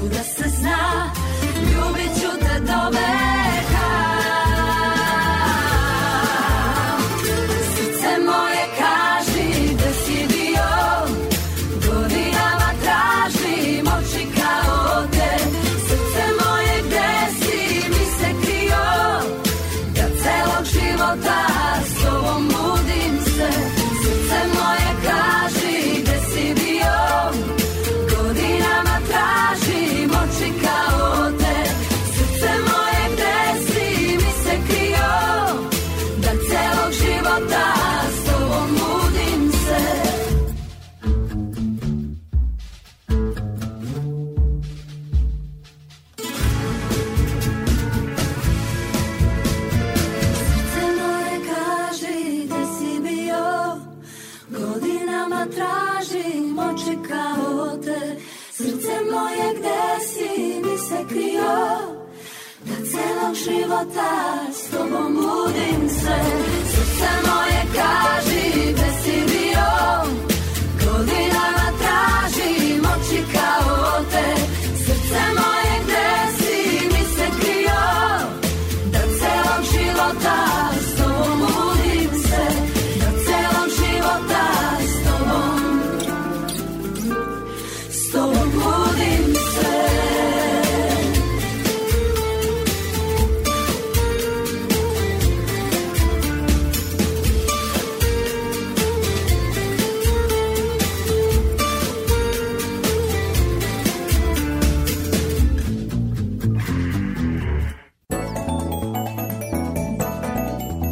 Hoću 0.00 0.08
da 0.08 0.24
se 0.24 0.50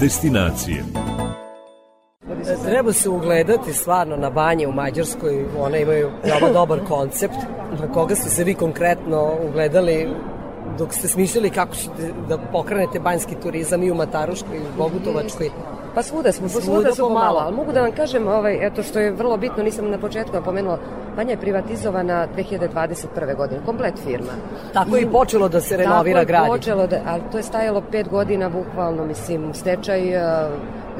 Destinacije. 0.05 0.85
Treba 2.65 2.93
se 2.93 3.09
ugledati 3.09 3.73
stvarno 3.73 4.17
na 4.17 4.31
banje 4.31 4.67
u 4.67 4.73
Mađarskoj, 4.73 5.45
one 5.59 5.83
imaju 5.83 6.11
veoma 6.25 6.53
dobar 6.53 6.81
koncept 6.89 7.35
na 7.81 7.93
koga 7.93 8.15
ste 8.15 8.31
se 8.31 8.45
vi 8.45 8.55
konkretno 8.55 9.33
ugledali 9.49 10.09
dok 10.79 10.93
ste 10.93 11.09
smišljali 11.09 11.51
kako 11.51 11.75
ćete 11.75 12.13
da 12.29 12.39
pokrenete 12.53 13.01
banjski 13.01 13.35
turizam 13.43 13.83
i 13.83 13.91
u 13.91 13.95
Mataruškoj 13.95 14.57
i 14.57 14.61
u 14.61 14.77
Bogutovačkoj. 14.79 15.51
Pa 15.95 16.03
svuda 16.03 16.33
smo, 16.33 16.49
Svuda 16.49 16.65
svuda 16.65 16.93
su 16.93 17.03
pomalo. 17.03 17.21
pomalo, 17.21 17.39
ali 17.39 17.57
mogu 17.57 17.73
da 17.73 17.81
vam 17.83 17.93
kažem, 17.93 18.27
ovaj, 18.29 18.67
eto 18.67 18.83
što 18.83 18.99
je 18.99 19.11
vrlo 19.13 19.37
bitno, 19.37 19.63
nisam 19.63 19.91
na 19.91 19.99
početku 19.99 20.33
napomenula, 20.35 20.79
Banja 21.17 21.31
je 21.31 21.41
privatizovana 21.41 22.27
2021. 22.37 23.37
godine, 23.37 23.61
komplet 23.67 23.95
firma. 24.05 24.33
Tako 24.73 24.97
je 24.97 25.03
i 25.03 25.11
počelo 25.13 25.49
da 25.49 25.61
se 25.61 25.77
renovira 25.77 26.21
Tako 26.21 26.29
grad. 26.29 26.45
je 26.45 26.49
počelo, 26.49 26.87
da, 26.87 27.01
ali 27.07 27.23
to 27.33 27.37
je 27.37 27.43
stajalo 27.43 27.83
pet 27.91 28.09
godina, 28.09 28.49
bukvalno, 28.49 29.05
mislim, 29.05 29.55
stečaj, 29.55 30.01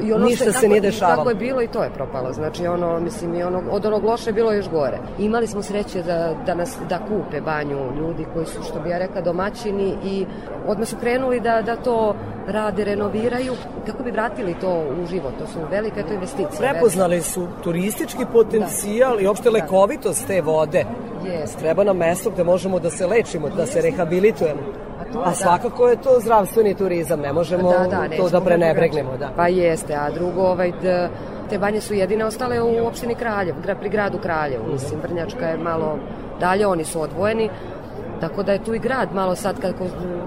i 0.01 0.13
ono 0.13 0.25
Ništa 0.25 0.43
što 0.43 0.59
se 0.59 0.67
nije 0.67 0.81
dešavalo. 0.81 1.17
Kako 1.17 1.29
je 1.29 1.35
bilo 1.35 1.61
i 1.61 1.67
to 1.67 1.83
je 1.83 1.89
propalo. 1.89 2.33
Znači, 2.33 2.67
ono, 2.67 2.99
mislim, 2.99 3.35
i 3.35 3.43
ono, 3.43 3.61
od 3.71 3.85
onog 3.85 4.03
loše 4.03 4.29
je 4.29 4.33
bilo 4.33 4.53
još 4.53 4.69
gore. 4.69 4.97
Imali 5.19 5.47
smo 5.47 5.61
sreće 5.61 6.03
da, 6.03 6.35
da 6.45 6.55
nas 6.55 6.77
da 6.89 6.99
kupe 6.99 7.41
banju 7.41 7.77
ljudi 7.99 8.25
koji 8.33 8.45
su, 8.45 8.63
što 8.63 8.79
bi 8.79 8.89
ja 8.89 8.97
rekla, 8.97 9.21
domaćini 9.21 9.95
i 10.03 10.25
odmah 10.67 10.87
su 10.87 10.95
krenuli 11.01 11.39
da, 11.39 11.61
da 11.61 11.75
to 11.75 12.15
rade, 12.47 12.83
renoviraju, 12.83 13.53
kako 13.85 14.03
bi 14.03 14.11
vratili 14.11 14.55
to 14.61 14.83
u 15.03 15.05
život. 15.05 15.33
To 15.39 15.47
su 15.47 15.59
velike 15.71 16.03
to 16.03 16.13
investicije. 16.13 16.71
Prepoznali 16.71 17.21
su 17.21 17.47
turistički 17.63 18.25
potencijal 18.31 19.21
i 19.21 19.27
opšte 19.27 19.49
lekovitost 19.49 20.27
te 20.27 20.41
vode. 20.41 20.85
Jeste. 21.25 21.59
Treba 21.59 21.83
nam 21.83 21.97
mesto 21.97 22.29
gde 22.29 22.43
možemo 22.43 22.79
da 22.79 22.89
se 22.89 23.07
lečimo, 23.07 23.49
da 23.49 23.65
se 23.65 23.81
rehabilitujemo. 23.81 24.61
A 25.21 25.29
da. 25.29 25.35
svakako 25.35 25.87
je 25.87 25.95
to 25.95 26.19
zdravstveni 26.19 26.73
turizam, 26.75 27.19
ne 27.19 27.33
možemo 27.33 27.71
da, 27.71 27.87
da, 27.87 28.17
to 28.17 28.29
da 28.29 28.41
prenebregnemo. 28.41 29.17
Da. 29.17 29.29
Pa 29.35 29.47
jeste, 29.47 29.95
a 29.95 30.11
drugo, 30.11 30.41
ovaj, 30.41 30.71
d, 30.81 31.09
te 31.49 31.57
banje 31.59 31.81
su 31.81 31.93
jedine 31.93 32.25
ostale 32.25 32.61
u 32.61 32.87
opštini 32.87 33.15
Kraljev, 33.15 33.55
gra- 33.65 33.79
pri 33.79 33.89
gradu 33.89 34.17
Kraljevu. 34.17 34.71
Mislim, 34.73 34.99
Vrnjačka 35.01 35.45
je 35.47 35.57
malo 35.57 35.97
dalje, 36.39 36.67
oni 36.67 36.85
su 36.85 37.01
odvojeni. 37.01 37.49
Tako 38.19 38.43
da 38.43 38.51
je 38.51 38.63
tu 38.63 38.73
i 38.73 38.79
grad 38.79 39.09
malo 39.13 39.35
sad 39.35 39.61
kad, 39.61 39.73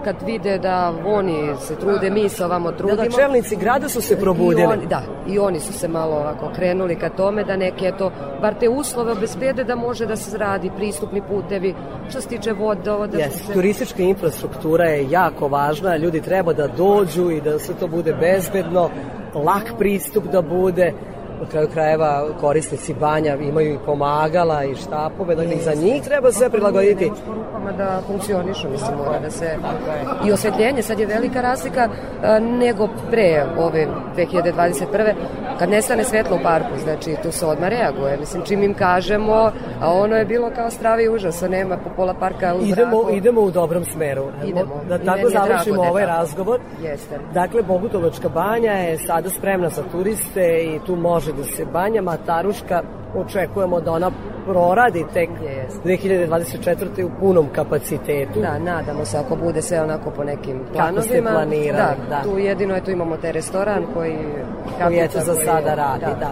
kad 0.05 0.17
vide 0.27 0.59
da 0.59 0.95
oni 1.07 1.55
se 1.61 1.77
trude, 1.77 2.11
mi 2.11 2.29
se 2.29 2.45
ovamo 2.45 2.73
trudimo. 2.73 2.97
Da, 2.97 3.09
da, 3.09 3.17
čelnici 3.17 3.57
grada 3.57 3.89
su 3.89 4.01
se 4.01 4.21
probudili. 4.21 4.63
I 4.63 4.67
oni, 4.67 4.87
da, 4.87 5.03
i 5.27 5.39
oni 5.39 5.61
su 5.61 5.73
se 5.73 5.89
malo 5.89 6.17
ovako 6.17 6.51
krenuli 6.55 6.97
ka 6.97 7.09
tome 7.09 7.45
da 7.45 7.57
neke, 7.57 7.87
eto, 7.87 8.13
bar 8.43 8.55
te 8.55 8.69
uslove 8.69 9.13
obezbede 9.13 9.65
da 9.65 9.77
može 9.77 10.07
da 10.07 10.17
se 10.17 10.39
radi 10.39 10.71
pristupni 10.77 11.23
putevi, 11.29 11.75
što 12.11 12.21
se 12.21 12.29
tiče 12.29 12.53
voda, 12.53 13.07
da 13.07 13.19
Yes, 13.19 13.31
se... 13.31 13.53
turistička 13.53 14.03
infrastruktura 14.03 14.85
je 14.85 15.11
jako 15.11 15.49
važna, 15.49 15.97
ljudi 15.97 16.21
treba 16.21 16.53
da 16.53 16.67
dođu 16.67 17.31
i 17.31 17.41
da 17.41 17.59
sve 17.59 17.75
to 17.75 17.89
bude 17.89 18.15
bezbedno, 18.15 18.91
lak 19.35 19.73
pristup 19.79 20.25
da 20.25 20.43
bude. 20.43 20.93
Na 21.41 21.47
kraju 21.51 21.69
krajeva 21.73 22.25
korisnici 22.41 22.95
banja 22.95 23.37
imaju 23.37 23.75
i 23.75 23.79
pomagala 23.87 24.65
i 24.65 24.75
štapove, 24.75 25.35
dakle 25.35 25.55
i 25.55 25.63
za 25.63 25.75
njih 25.75 26.03
treba 26.03 26.33
sve 26.33 26.51
prilagoditi. 26.51 27.11
Porukama 27.27 27.73
da 27.73 28.01
funkcionišu, 28.07 28.69
mislim, 28.71 28.97
mora 28.97 29.19
da 29.19 29.31
se... 29.31 29.57
I 30.27 30.33
osvetljenje, 30.33 30.83
sad 30.83 31.01
je 31.01 31.07
velika 31.07 31.41
razlika 31.41 31.89
a, 32.23 32.39
nego 32.39 32.89
pre 33.11 33.45
ove 33.59 33.87
2021. 34.17 35.13
kad 35.59 35.71
nestane 35.71 36.05
svetlo 36.05 36.37
u 36.37 36.43
parku, 36.43 36.79
znači 36.83 37.17
tu 37.23 37.33
se 37.33 37.47
odmah 37.47 37.69
reaguje. 37.69 38.17
Mislim, 38.21 38.43
čim 38.43 38.63
im 38.63 38.75
kažemo, 38.75 39.53
a 39.81 39.93
ono 39.93 40.17
je 40.17 40.25
bilo 40.25 40.51
kao 40.55 40.71
stravi 40.71 41.09
užas, 41.09 41.43
a 41.43 41.49
nema 41.49 41.77
po 41.77 41.91
pola 41.97 42.15
parka 42.15 42.55
u 42.55 42.63
Idemo, 42.63 43.03
zraku. 43.03 43.17
idemo 43.17 43.41
u 43.41 43.51
dobrom 43.51 43.85
smeru. 43.85 44.25
Idemo. 44.45 44.81
Da 44.89 44.99
tako 44.99 45.29
završimo 45.31 45.83
da 45.83 45.91
ovaj 45.91 46.07
razgovor. 46.07 46.61
Jeste. 46.83 47.19
Dakle, 47.35 47.63
Bogutovačka 47.63 48.29
banja 48.29 48.73
je 48.73 48.99
sada 48.99 49.31
spremna 49.31 49.69
za 49.69 49.83
turiste 49.93 50.59
i 50.65 50.81
tu 50.87 50.97
može 50.97 51.28
da 51.33 51.45
se 51.45 51.65
banja. 51.65 52.03
Mataruška 52.03 52.83
očekujemo 53.17 53.81
da 53.81 53.93
ona 53.93 54.11
proradi 54.47 55.05
tek 55.15 55.31
2024. 55.85 57.05
u 57.05 57.11
punom 57.21 57.47
kapacitetu. 57.53 58.41
Da, 58.41 58.59
nadamo 58.59 59.05
se 59.05 59.19
ako 59.19 59.37
bude 59.37 59.63
sve 59.63 59.83
onako 59.83 60.11
po 60.11 60.25
nekim 60.25 60.59
Kako 60.59 60.73
planovima. 60.73 61.03
ste 61.03 61.23
planirali, 61.23 61.97
da. 62.09 62.23
Tu 62.23 62.39
jedino 62.39 62.75
je 62.75 62.85
tu 62.85 62.91
imamo 62.91 63.17
taj 63.17 63.33
restoran 63.33 63.87
koji... 63.95 64.17
koji 64.85 64.99
eto 64.99 65.19
za 65.21 65.35
koji- 65.35 65.47
sada 65.47 65.75
radi, 65.75 66.05
da. 66.21 66.31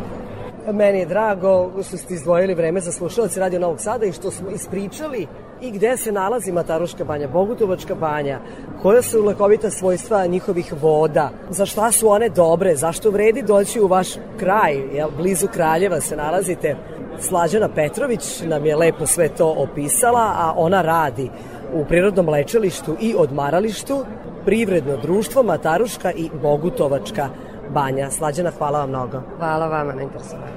Meni 0.72 0.98
je 0.98 1.06
drago 1.06 1.70
što 1.82 1.96
ste 1.96 2.14
izdvojili 2.14 2.54
vreme 2.54 2.80
za 2.80 2.92
slušalci 2.92 3.40
Radio 3.40 3.60
Novog 3.60 3.80
Sada 3.80 4.06
i 4.06 4.12
što 4.12 4.30
smo 4.30 4.50
ispričali 4.50 5.26
i 5.60 5.70
gde 5.70 5.96
se 5.96 6.12
nalazi 6.12 6.52
Mataruška 6.52 7.04
banja, 7.04 7.28
Bogutovačka 7.28 7.94
banja, 7.94 8.40
koja 8.82 9.02
su 9.02 9.24
lekovita 9.24 9.70
svojstva 9.70 10.26
njihovih 10.26 10.74
voda, 10.82 11.30
za 11.50 11.66
šta 11.66 11.92
su 11.92 12.08
one 12.08 12.28
dobre, 12.28 12.76
zašto 12.76 13.10
vredi 13.10 13.42
doći 13.42 13.80
u 13.80 13.86
vaš 13.86 14.08
kraj, 14.38 14.74
jel, 14.92 15.10
blizu 15.16 15.46
Kraljeva 15.52 16.00
se 16.00 16.16
nalazite. 16.16 16.76
Slađana 17.20 17.68
Petrović 17.68 18.40
nam 18.40 18.66
je 18.66 18.76
lepo 18.76 19.06
sve 19.06 19.28
to 19.28 19.54
opisala, 19.58 20.34
a 20.36 20.52
ona 20.56 20.82
radi 20.82 21.30
u 21.72 21.84
prirodnom 21.84 22.28
lečilištu 22.28 22.96
i 23.00 23.14
odmaralištu, 23.18 24.04
privredno 24.44 24.96
društvo 24.96 25.42
Mataruška 25.42 26.12
i 26.12 26.30
Bogutovačka 26.42 27.28
banja. 27.70 28.10
Slađana, 28.10 28.50
hvala 28.58 28.78
vam 28.78 28.88
mnogo. 28.88 29.22
Hvala 29.38 29.66
vama 29.66 29.92
na 29.92 30.02
interesovanju. 30.02 30.52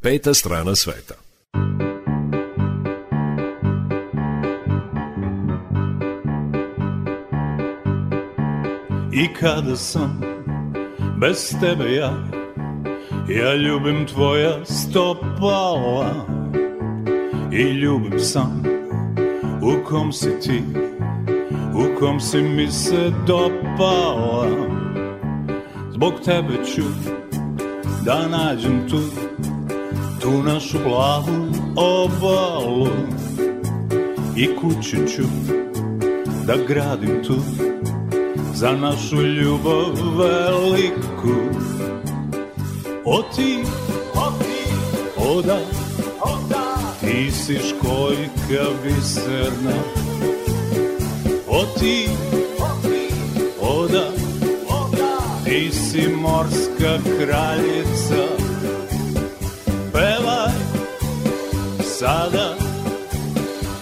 Peta 0.00 0.34
strana 0.34 0.74
sveta. 0.74 1.21
I 9.22 9.28
kada 9.40 9.76
sam 9.76 10.20
bez 11.20 11.54
tebe 11.60 11.94
ja 11.94 12.12
Ja 13.28 13.54
ljubim 13.54 14.06
tvoja 14.06 14.64
stopala. 14.64 16.26
I 17.52 17.62
ljubim 17.62 18.18
sam 18.18 18.62
u 19.62 19.84
kom 19.84 20.12
si 20.12 20.40
ti 20.40 20.62
U 21.74 21.98
kom 21.98 22.20
si 22.20 22.42
mi 22.42 22.70
se 22.70 23.12
dopala. 23.26 24.46
Zbog 25.92 26.12
tebe 26.24 26.64
ću 26.64 26.82
da 28.04 28.28
nađem 28.28 28.88
tu 28.90 29.00
Tu 30.20 30.42
našu 30.42 30.78
plavu 30.84 31.48
obalu. 31.76 32.88
I 34.36 34.46
kuću 34.56 34.96
ću 35.16 35.22
da 36.46 36.54
gradim 36.68 37.24
tu 37.26 37.34
za 38.62 38.72
našu 38.72 39.22
ljubav 39.22 40.18
veliku. 40.18 41.36
O 43.04 43.22
ti, 43.22 43.58
o 44.14 44.30
ti, 44.38 44.74
oda, 45.16 45.58
oda, 46.20 46.76
ti 47.00 47.30
si 47.30 47.58
školjka 47.58 48.64
biserna. 48.84 49.76
O 51.48 51.64
ti, 51.80 52.08
o 52.58 52.88
ti, 52.88 53.14
oda, 53.60 54.06
oda, 54.68 55.18
ti 55.44 55.70
si 55.72 56.08
morska 56.08 56.98
kraljica. 57.18 58.24
Pevaj 59.92 60.52
sada, 61.98 62.56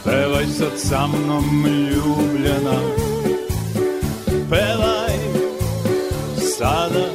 pevaj 0.04 0.46
sad 0.46 0.72
sa 0.76 1.06
mnom 1.06 1.66
ljubljena 1.66 3.09
sada. 6.60 7.06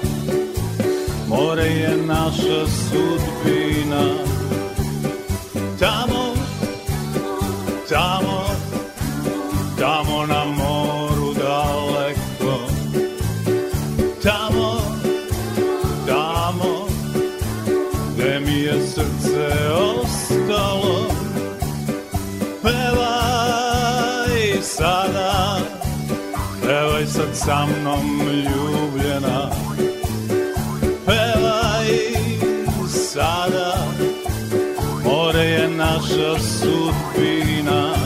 More 1.28 1.66
je 1.82 1.98
naša 2.08 2.60
sudbina. 2.68 4.04
Tamo, 5.80 6.24
tamo, 7.90 8.38
tamo 9.80 10.26
na 10.26 10.46
moru 10.46 11.34
daleko. 11.34 12.54
Tamo, 14.24 14.70
tamo, 16.08 16.88
gde 18.18 18.40
mi 18.40 18.60
je 18.60 18.88
srce 18.88 19.50
ostalo. 19.74 20.98
Pevaj 22.64 24.62
sada 24.62 25.25
Pevaj 27.06 27.14
sad 27.14 27.36
sa 27.36 27.66
mnom 27.66 28.20
ljubljena. 28.28 29.50
Pevaj 31.06 31.88
sada. 32.88 33.78
More 35.04 35.40
je 35.40 35.68
naša 35.68 36.40
sudbina 36.40 38.05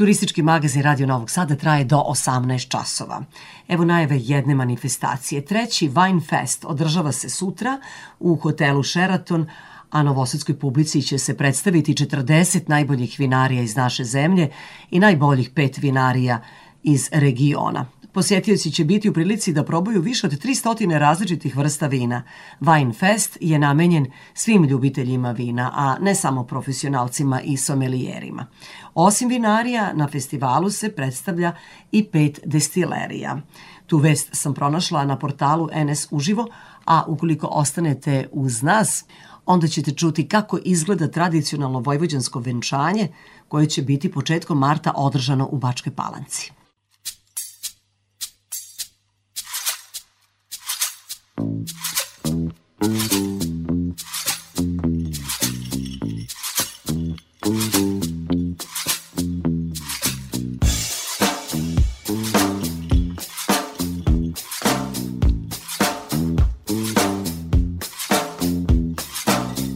Turistički 0.00 0.42
magazin 0.42 0.82
Radio 0.82 1.06
Novog 1.06 1.30
Sada 1.30 1.56
traje 1.56 1.84
do 1.84 1.96
18 1.96 2.68
časova. 2.68 3.22
Evo 3.68 3.84
najave 3.84 4.18
jedne 4.18 4.54
manifestacije. 4.54 5.44
Treći 5.44 5.90
Wine 5.90 6.28
Fest 6.28 6.64
održava 6.64 7.12
se 7.12 7.28
sutra 7.28 7.80
u 8.20 8.36
hotelu 8.36 8.82
Sheraton, 8.82 9.46
a 9.90 10.02
novosadskoj 10.02 10.58
publici 10.58 11.02
će 11.02 11.18
se 11.18 11.36
predstaviti 11.36 11.94
40 11.94 12.60
najboljih 12.66 13.16
vinarija 13.18 13.62
iz 13.62 13.76
naše 13.76 14.04
zemlje 14.04 14.50
i 14.90 15.00
najboljih 15.00 15.50
pet 15.50 15.78
vinarija 15.78 16.42
iz 16.82 17.08
regiona. 17.12 17.86
Posjetioci 18.12 18.70
će 18.70 18.84
biti 18.84 19.08
u 19.08 19.12
prilici 19.12 19.52
da 19.52 19.64
probaju 19.64 20.00
više 20.00 20.26
od 20.26 20.32
300 20.32 20.98
različitih 20.98 21.56
vrsta 21.56 21.86
vina. 21.86 22.22
Wine 22.60 22.98
Fest 22.98 23.38
je 23.40 23.58
namenjen 23.58 24.06
svim 24.34 24.64
ljubiteljima 24.64 25.32
vina, 25.32 25.70
a 25.74 25.96
ne 26.00 26.14
samo 26.14 26.44
profesionalcima 26.44 27.40
i 27.40 27.56
somelijerima. 27.56 28.46
Osim 28.94 29.28
vinarija, 29.28 29.92
na 29.92 30.08
festivalu 30.08 30.70
se 30.70 30.92
predstavlja 30.92 31.52
i 31.92 32.04
pet 32.04 32.40
destilerija. 32.44 33.40
Tu 33.86 33.98
vest 33.98 34.28
sam 34.32 34.54
pronašla 34.54 35.04
na 35.04 35.18
portalu 35.18 35.68
NS 35.84 36.08
Uživo, 36.10 36.48
a 36.84 37.04
ukoliko 37.06 37.46
ostanete 37.46 38.28
uz 38.32 38.62
nas, 38.62 39.04
onda 39.46 39.66
ćete 39.66 39.90
čuti 39.90 40.28
kako 40.28 40.58
izgleda 40.64 41.08
tradicionalno 41.08 41.78
vojvođansko 41.78 42.40
venčanje 42.40 43.08
koje 43.48 43.66
će 43.66 43.82
biti 43.82 44.12
početkom 44.12 44.58
marta 44.58 44.92
održano 44.96 45.48
u 45.52 45.58
Bačkoj 45.58 45.94
Palanci. 45.94 46.59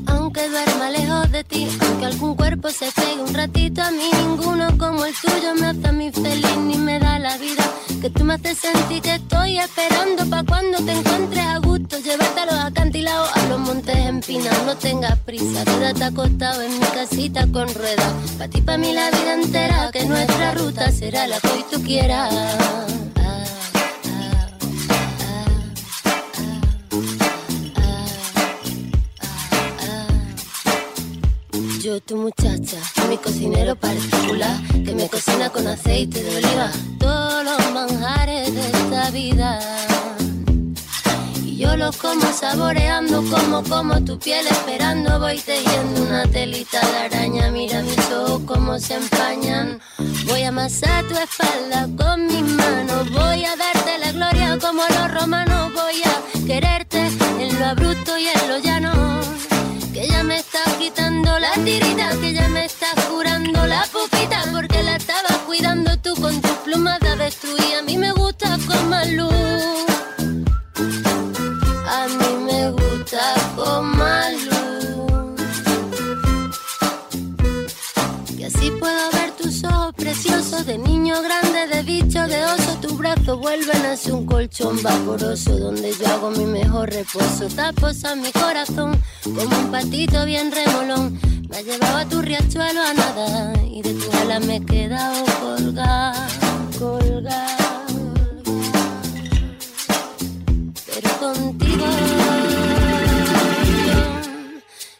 Aunque 0.07 0.49
duerma 0.49 0.91
lejos 0.91 1.33
de 1.33 1.45
ti, 1.45 1.69
aunque 1.81 2.07
algún 2.07 2.37
cuerpo 2.37 2.69
se 2.71 2.91
pegue 2.93 3.23
un 3.23 3.35
ratito, 3.35 3.83
a 3.83 3.91
mí 3.91 4.11
ninguno 4.13 4.77
como 4.77 5.05
el 5.05 5.15
tuyo 5.15 5.55
me 5.59 5.67
hace 5.69 5.93
mí 5.93 6.13
feliz 6.13 6.57
ni 6.59 6.77
me 6.77 6.99
da 6.99 7.19
la 7.19 7.39
vida. 7.39 7.64
Que 8.05 8.11
tú 8.11 8.23
me 8.23 8.35
haces 8.35 8.59
sentir 8.59 9.01
que 9.01 9.15
estoy 9.15 9.59
esperando 9.59 10.29
pa' 10.29 10.45
cuando 10.45 10.77
te 10.85 10.93
encuentres 10.93 11.43
a 11.43 11.57
gusto. 11.57 11.97
Llevarte 12.01 12.41
a 12.41 12.45
los 12.45 12.55
acantilados, 12.57 13.31
a 13.35 13.47
los 13.47 13.59
montes 13.59 13.97
empinados. 13.97 14.63
No 14.67 14.77
tengas 14.77 15.19
prisa, 15.21 15.65
quédate 15.65 16.05
acostado 16.05 16.61
en 16.61 16.79
mi 16.79 16.85
casita 16.85 17.47
con 17.51 17.67
ruedas. 17.73 18.13
Pa' 18.37 18.47
ti, 18.47 18.61
pa' 18.61 18.77
mí 18.77 18.93
la 18.93 19.11
vida 19.11 19.33
entera, 19.33 19.91
que 19.91 20.05
nuestra 20.05 20.53
ruta 20.53 20.93
será 20.93 21.27
la 21.27 21.41
que 21.41 21.49
hoy 21.49 21.65
tú 21.73 21.83
quieras. 21.83 22.31
Yo, 31.83 32.01
tu 32.01 32.17
muchacha, 32.17 32.77
mi 33.09 33.17
cocinero 33.17 33.77
particular, 33.77 34.61
que 34.85 34.95
me 34.95 35.09
cocina 35.09 35.49
con 35.49 35.67
aceite 35.67 36.23
de 36.23 36.37
oliva, 36.37 36.71
los 37.45 37.73
manjares 37.73 38.55
de 38.55 38.61
esta 38.61 39.11
vida. 39.11 39.59
Y 41.45 41.59
yo 41.59 41.77
los 41.77 41.97
como 41.97 42.27
saboreando, 42.33 43.23
como 43.31 43.63
como 43.63 44.03
tu 44.03 44.19
piel 44.19 44.47
esperando, 44.47 45.21
voy 45.21 45.39
tejiendo 45.39 46.03
una 46.03 46.25
telita 46.25 46.81
de 46.81 46.99
araña, 46.99 47.51
mira 47.51 47.83
mis 47.83 48.11
ojos 48.11 48.41
como 48.47 48.79
se 48.79 48.95
empañan. 48.95 49.81
Voy 50.27 50.43
a 50.43 50.49
amasar 50.49 51.05
tu 51.05 51.15
espalda 51.17 51.89
con 51.97 52.27
mis 52.27 52.43
manos, 52.43 53.11
voy 53.11 53.45
a 53.45 53.55
darte 53.57 53.99
la 53.99 54.13
gloria 54.13 54.59
como 54.59 54.83
los 54.89 55.13
romanos, 55.13 55.73
voy 55.75 56.03
a 56.03 56.47
quererte 56.47 57.07
en 57.39 57.59
lo 57.59 57.67
abrupto 57.67 58.17
y 58.17 58.27
en 58.27 58.49
lo 58.49 58.59
llano 58.59 59.21
que 59.93 60.09
ya 60.09 60.25
me 60.25 60.39
quitando 60.85 61.39
la 61.39 61.53
tirita, 61.65 62.11
que 62.21 62.35
ya 62.35 62.47
me 62.49 62.67
estás 62.67 62.95
curando 63.07 63.67
la 63.67 63.87
pupita, 63.91 64.45
porque 64.53 64.83
la 64.83 64.97
estabas 64.97 65.39
cuidando 65.47 65.99
tú 65.99 66.15
con 66.21 66.39
tus 66.43 66.57
plumas 66.65 67.01
de 67.01 67.09
avestruz 67.09 67.59
y 67.71 67.73
a 67.75 67.83
mí 67.83 67.97
me 67.97 68.13
gusta 68.13 68.59
con 68.67 69.17
luz. 69.17 69.33
A 71.99 72.07
mí 72.19 72.31
me 72.49 72.71
gusta 72.71 73.23
con 73.57 73.97
más 73.97 74.33
luz. 74.45 75.41
Y 78.37 78.45
así 78.45 78.71
puedo 78.73 79.14
de 80.65 80.79
niño 80.79 81.17
grande, 81.21 81.67
de 81.67 81.83
bicho, 81.83 82.27
de 82.29 82.45
oso. 82.45 82.79
Tus 82.81 82.97
brazos 82.97 83.39
vuelven 83.39 83.85
a 83.85 84.15
un 84.15 84.25
colchón 84.25 84.81
vaporoso 84.83 85.59
donde 85.59 85.93
yo 85.93 86.07
hago 86.07 86.31
mi 86.31 86.47
mejor 86.47 86.91
reposo. 86.91 87.49
Tapas 87.49 88.05
a 88.05 88.15
mi 88.15 88.31
corazón 88.31 88.97
como 89.25 89.59
un 89.59 89.71
patito 89.73 90.25
bien 90.25 90.53
remolón. 90.53 91.21
Me 91.49 91.57
ha 91.57 91.63
llevado 91.63 91.97
a 91.99 92.05
tu 92.07 92.23
riachuelo 92.23 92.81
a 92.83 92.95
nada 92.95 93.53
y 93.65 93.83
de 93.83 93.95
tu 93.95 94.11
ala 94.17 94.39
me 94.41 94.57
he 94.57 94.65
quedado 94.65 95.25
colgada, 95.41 96.29
colgada. 96.79 97.85
Pero 100.87 101.11
contigo 101.19 101.85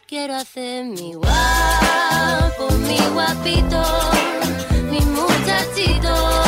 quiero 0.05 0.35
hacer 0.35 0.85
mi 0.85 1.13
guapo, 1.13 2.69
mi 2.87 2.99
guapito, 3.13 3.83
incertidão. 5.55 6.44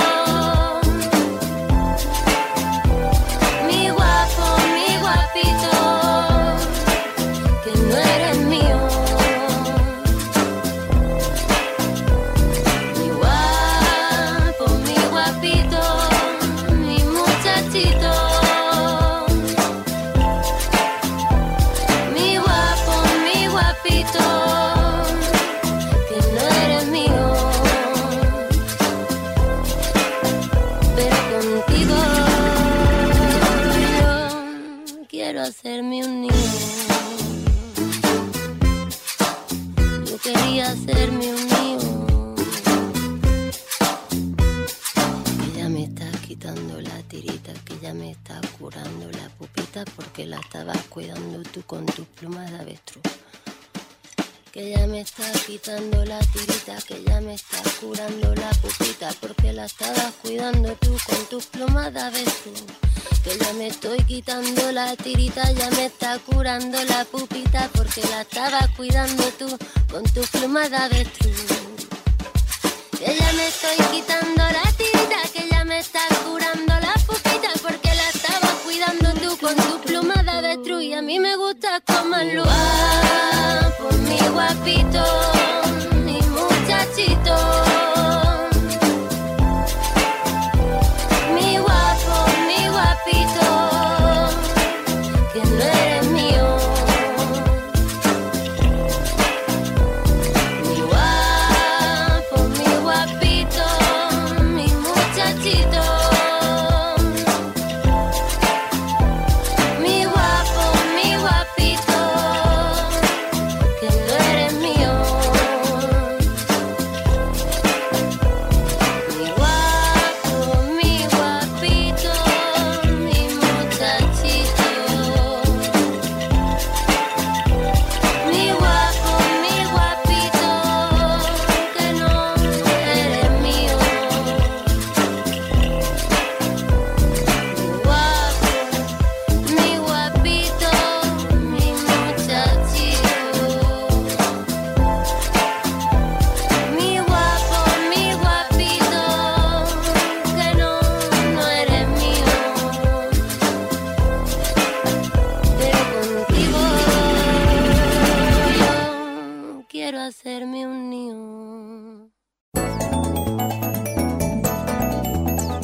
Porque 49.85 50.25
la 50.25 50.39
estabas 50.39 50.77
cuidando 50.89 51.41
tú 51.49 51.61
con 51.63 51.85
tus 51.85 52.07
plumas 52.07 52.51
de 52.51 52.57
avestruz. 52.57 53.03
Que 54.51 54.71
ya 54.71 54.87
me 54.87 55.01
está 55.01 55.31
quitando 55.45 56.03
la 56.05 56.19
tirita, 56.19 56.77
que 56.87 57.03
ya 57.03 57.21
me 57.21 57.35
está 57.35 57.61
curando 57.79 58.33
la 58.33 58.49
pupita 58.51 59.09
porque 59.21 59.53
la 59.53 59.65
estabas 59.65 60.13
cuidando 60.21 60.75
tú 60.75 60.97
con 61.05 61.25
tus 61.29 61.45
plumas 61.47 61.93
de 61.93 61.99
avestruz. 61.99 62.63
Que 63.23 63.37
ya 63.37 63.53
me 63.53 63.67
estoy 63.67 64.03
quitando 64.05 64.71
la 64.71 64.95
tirita, 64.95 65.51
ya 65.51 65.69
me 65.71 65.85
está 65.85 66.17
curando 66.19 66.83
la 66.85 67.05
pupita 67.05 67.69
porque 67.73 68.01
la 68.09 68.21
estabas 68.21 68.69
cuidando 68.75 69.23
tú 69.37 69.57
con 69.91 70.03
tus 70.05 70.27
plumas 70.29 70.71
de 70.71 70.77
avestruz. 70.77 71.45
Que 72.97 73.15
ya 73.15 73.31
me 73.33 73.47
estoy 73.47 73.77
quitando 73.91 74.43
la 74.43 74.63
tirita, 74.75 75.21
que 75.33 75.47
ya 75.49 75.63
me 75.65 75.79
está 75.79 76.01
curando 76.25 76.73
la 76.79 76.93
pupita 77.05 77.49
porque 77.61 77.96
cuidando 78.67 79.13
tú 79.21 79.37
con 79.37 79.55
tus 79.55 79.79
plumas 79.85 80.25
de 80.25 80.81
y 80.81 80.93
a 80.93 81.01
mí 81.01 81.21
me 81.21 81.37
gusta 81.37 81.79
como 81.87 82.17
el 82.17 82.37
guapo, 82.37 83.95
mi 84.09 84.19
guapito, 84.27 85.05
mi 86.03 86.19
muchachito. 86.21 87.66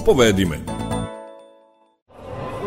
Povedi 0.06 0.46
me. 0.46 0.58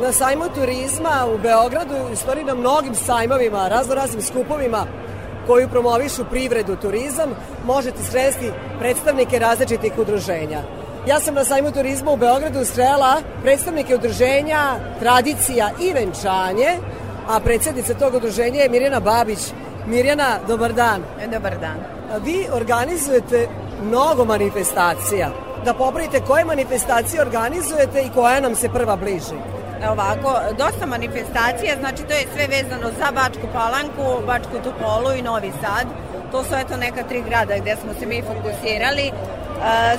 Na 0.02 0.12
sajmu 0.12 0.44
turizma 0.54 1.26
u 1.34 1.38
Beogradu, 1.38 1.94
u 2.12 2.16
stvari 2.16 2.44
na 2.44 2.54
mnogim 2.54 2.94
sajmovima, 2.94 3.68
razno 3.68 3.94
raznim 3.94 4.22
skupovima 4.22 4.86
koji 5.46 5.68
promovišu 5.68 6.24
privredu, 6.30 6.76
turizam, 6.76 7.30
možete 7.66 8.02
sresti 8.02 8.50
predstavnike 8.78 9.38
različitih 9.38 9.92
udruženja. 9.98 10.62
Ja 11.06 11.20
sam 11.20 11.34
na 11.34 11.44
sajmu 11.44 11.70
turizma 11.70 12.10
u 12.10 12.16
Beogradu 12.16 12.64
srela 12.64 13.22
predstavnike 13.42 13.94
udruženja 13.94 14.60
Tradicija 15.00 15.70
i 15.80 15.92
venčanje, 15.92 16.78
a 17.28 17.40
predsednica 17.40 17.94
tog 17.94 18.14
udruženja 18.14 18.60
je 18.60 18.68
Mirjana 18.68 19.00
Babić. 19.00 19.38
Mirjana, 19.86 20.38
dobar 20.48 20.72
dan. 20.72 21.02
Dobar 21.32 21.58
dan. 21.60 21.78
Vi 22.24 22.46
organizujete 22.52 23.48
mnogo 23.82 24.24
manifestacija. 24.24 25.45
Da 25.66 25.74
popravite 25.74 26.20
koje 26.20 26.44
manifestacije 26.44 27.22
organizujete 27.22 27.98
i 28.02 28.10
koja 28.14 28.40
nam 28.40 28.54
se 28.54 28.68
prva 28.68 28.96
bliži. 28.96 29.38
Ovako, 29.92 30.30
dosta 30.58 30.86
manifestacija, 30.86 31.72
znači 31.80 32.02
to 32.08 32.14
je 32.14 32.30
sve 32.34 32.46
vezano 32.56 32.88
za 32.98 33.08
Bačku 33.18 33.46
Palanku, 33.52 34.26
Bačku 34.26 34.56
Topolu 34.64 35.10
i 35.18 35.22
Novi 35.22 35.52
Sad. 35.62 35.86
To 36.32 36.44
su 36.44 36.54
eto 36.54 36.76
neka 36.76 37.02
tri 37.08 37.22
grada 37.28 37.58
gde 37.58 37.76
smo 37.82 37.90
se 37.98 38.06
mi 38.06 38.22
fokusirali. 38.30 39.06
E, 39.06 39.12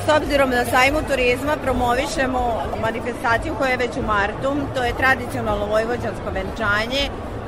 S 0.06 0.07
obzirom 0.18 0.49
na 0.49 0.65
sajmu 0.65 0.99
turizma 1.10 1.53
promovišemo 1.64 2.41
manifestaciju 2.81 3.56
koja 3.57 3.69
je 3.69 3.84
već 3.85 3.98
u 3.98 4.07
martu, 4.14 4.49
to 4.76 4.84
je 4.84 4.98
tradicionalno 5.02 5.65
vojvođansko 5.65 6.30
venčanje, 6.38 7.03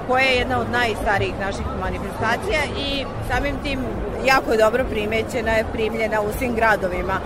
koja 0.08 0.24
je 0.24 0.36
jedna 0.36 0.60
od 0.60 0.70
najstarijih 0.72 1.36
naših 1.46 1.68
manifestacija 1.86 2.62
i 2.88 3.06
samim 3.30 3.56
tim 3.64 3.80
jako 4.26 4.52
je 4.52 4.58
dobro 4.58 4.84
primećena, 4.90 5.52
je 5.52 5.72
primljena 5.74 6.22
u 6.22 6.34
svim 6.38 6.56
gradovima. 6.56 7.18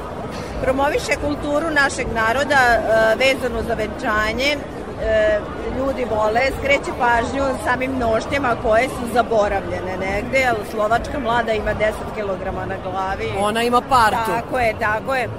Promoviše 0.64 1.14
kulturu 1.26 1.70
našeg 1.70 2.08
naroda 2.16 2.62
e, 2.74 2.80
vezano 3.16 3.64
za 3.68 3.74
venčanje, 3.74 4.52
e, 4.56 5.40
ljudi 5.78 6.06
vole, 6.16 6.42
skreće 6.60 6.92
pažnju 7.00 7.44
samim 7.66 7.92
nošnjama 8.00 8.56
koje 8.64 8.90
su 8.90 9.14
zaboravljene 9.14 9.98
negde, 9.98 10.38
jer 10.38 10.56
slovačka 10.72 11.20
mlada 11.20 11.54
ima 11.54 11.72
10 11.74 11.92
kg 12.16 12.44
na 12.70 12.78
glavi. 12.84 13.34
Ona 13.40 13.64
ima 13.64 13.82
partu. 13.82 14.32
Tako 14.32 14.60
je, 14.60 14.76
tako 14.80 15.16
je 15.16 15.30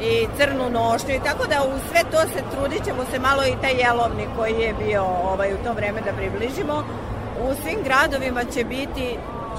i 0.00 0.26
crnu 0.36 0.70
nošnju 0.70 1.14
i 1.14 1.24
tako 1.24 1.46
da 1.46 1.62
u 1.62 1.78
sve 1.90 2.00
to 2.10 2.20
se 2.20 2.42
trudit 2.50 2.84
ćemo 2.84 3.04
se 3.12 3.18
malo 3.18 3.42
i 3.44 3.60
taj 3.62 3.74
jelovnik 3.84 4.28
koji 4.36 4.54
je 4.60 4.74
bio 4.74 5.02
ovaj, 5.02 5.54
u 5.54 5.56
to 5.64 5.72
vreme 5.72 6.00
da 6.00 6.12
približimo. 6.12 6.84
U 7.42 7.54
svim 7.62 7.78
gradovima 7.84 8.44
će 8.44 8.64
biti 8.64 9.18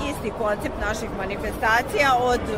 isti 0.10 0.32
koncept 0.38 0.76
naših 0.82 1.10
manifestacija 1.18 2.10
od 2.22 2.41
uh, 2.41 2.57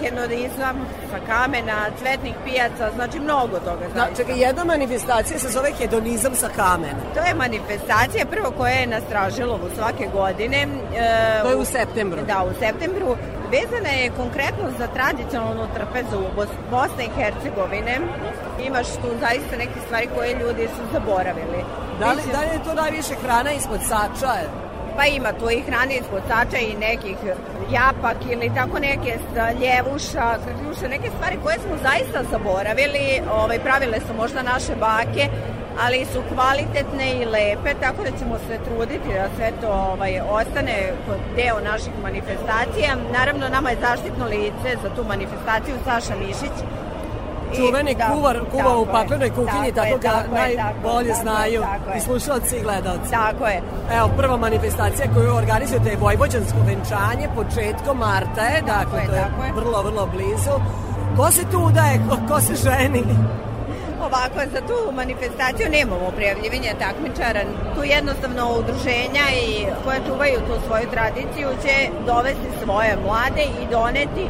hedonizam 0.00 0.76
sa 1.10 1.18
kamena, 1.26 1.76
cvetnih 1.98 2.34
pijaca, 2.44 2.90
znači 2.94 3.20
mnogo 3.20 3.58
toga. 3.58 3.84
Da, 3.94 4.06
čekaj, 4.16 4.38
jedna 4.38 4.64
manifestacija 4.64 5.38
se 5.38 5.48
zove 5.48 5.70
hedonizam 5.72 6.34
sa 6.34 6.48
kamena. 6.56 7.00
To 7.14 7.20
je 7.20 7.34
manifestacija 7.34 8.26
prvo 8.26 8.50
koja 8.50 8.72
je 8.72 8.86
na 8.86 9.00
Stražilovu 9.00 9.70
svake 9.76 10.06
godine. 10.12 10.66
Uh, 10.66 11.42
To 11.42 11.50
je 11.50 11.56
u 11.56 11.64
septembru. 11.64 12.20
Da, 12.26 12.44
u 12.44 12.52
septembru. 12.58 13.16
Vezana 13.50 13.88
je 13.90 14.10
konkretno 14.16 14.70
za 14.78 14.86
tradicionalnu 14.86 15.66
trpezu 15.74 16.20
Bos- 16.36 16.58
Bosne 16.70 17.04
i 17.04 17.10
Hercegovine. 17.16 17.98
Imaš 18.60 18.86
tu 18.86 19.08
zaista 19.20 19.56
neke 19.58 19.78
stvari 19.86 20.08
koje 20.16 20.34
ljudi 20.34 20.68
su 20.68 20.82
zaboravili. 20.92 21.60
Da 22.00 22.12
li, 22.12 22.22
da 22.32 22.40
li 22.40 22.46
je 22.46 22.64
to 22.64 22.74
najviše 22.74 23.14
hrana 23.14 23.52
ispod 23.52 23.80
sača? 23.82 24.32
Pa 24.96 25.06
ima 25.06 25.32
tu 25.32 25.50
i 25.50 25.60
hrane 25.60 26.00
sača 26.28 26.58
i 26.58 26.74
nekih 26.74 27.16
japak 27.70 28.16
ili 28.32 28.50
tako 28.54 28.78
neke 28.78 29.18
ljevuša, 29.60 30.38
krkljuša, 30.44 30.88
neke 30.88 31.08
stvari 31.16 31.36
koje 31.42 31.58
smo 31.58 31.76
zaista 31.82 32.22
zaboravili, 32.30 33.20
ovaj, 33.32 33.58
pravile 33.58 33.98
su 34.00 34.14
možda 34.16 34.42
naše 34.42 34.74
bake, 34.76 35.28
ali 35.84 36.06
su 36.12 36.22
kvalitetne 36.34 37.06
i 37.20 37.24
lepe, 37.24 37.80
tako 37.80 38.02
da 38.02 38.18
ćemo 38.18 38.38
se 38.38 38.58
truditi 38.64 39.08
da 39.18 39.28
sve 39.36 39.52
to 39.60 39.68
ovaj, 39.92 40.20
ostane 40.20 40.92
kod 41.06 41.18
deo 41.36 41.60
naših 41.60 41.94
manifestacija. 42.02 42.90
Naravno, 43.12 43.48
nama 43.48 43.70
je 43.70 43.82
zaštitno 43.88 44.24
lice 44.26 44.70
za 44.82 44.88
tu 44.96 45.04
manifestaciju 45.04 45.74
Saša 45.84 46.14
Mišić, 46.16 46.56
Čuveni 47.56 47.94
da, 47.94 48.06
kuvar, 48.12 48.40
kuva 48.50 48.76
u 48.78 48.86
paklenoj 48.86 49.30
kuhinji, 49.30 49.72
tako 49.72 49.98
ga 49.98 50.12
najbolje 50.34 51.12
tako 51.12 51.22
znaju 51.22 51.60
tako 51.62 51.96
i 51.96 52.00
slušalci 52.00 52.56
i 52.56 52.62
gledalci. 52.62 53.10
Tako 53.10 53.46
je. 53.46 53.62
Evo, 53.96 54.10
prva 54.16 54.36
manifestacija 54.36 55.06
koju 55.14 55.34
organizujete 55.34 55.90
je 55.90 55.96
Vojvođansko 55.96 56.58
venčanje, 56.66 57.28
početkom 57.34 57.98
marta 57.98 58.42
je, 58.42 58.62
dakle, 58.62 59.00
je, 59.00 59.06
to 59.06 59.14
je 59.14 59.22
tako 59.22 59.44
je. 59.44 59.52
vrlo, 59.52 59.82
vrlo 59.82 60.06
blizu. 60.06 60.54
Ko 61.16 61.30
se 61.30 61.42
tu 61.52 61.58
udaje, 61.58 62.00
ko, 62.08 62.16
ko 62.28 62.40
se 62.40 62.54
ženi? 62.54 63.02
Ovako, 64.06 64.38
za 64.52 64.60
tu 64.68 64.92
manifestaciju 64.92 65.66
nemamo 65.70 66.10
prijavljivanja 66.16 66.72
takmičara. 66.84 67.40
Tu 67.74 67.84
jednostavno 67.84 68.42
udruženja 68.58 69.24
i 69.44 69.66
koje 69.84 69.98
čuvaju 70.08 70.38
tu 70.46 70.54
svoju 70.66 70.86
tradiciju 70.90 71.48
će 71.62 71.74
dovesti 72.06 72.48
svoje 72.64 72.96
mlade 73.04 73.44
i 73.62 73.70
doneti 73.70 74.26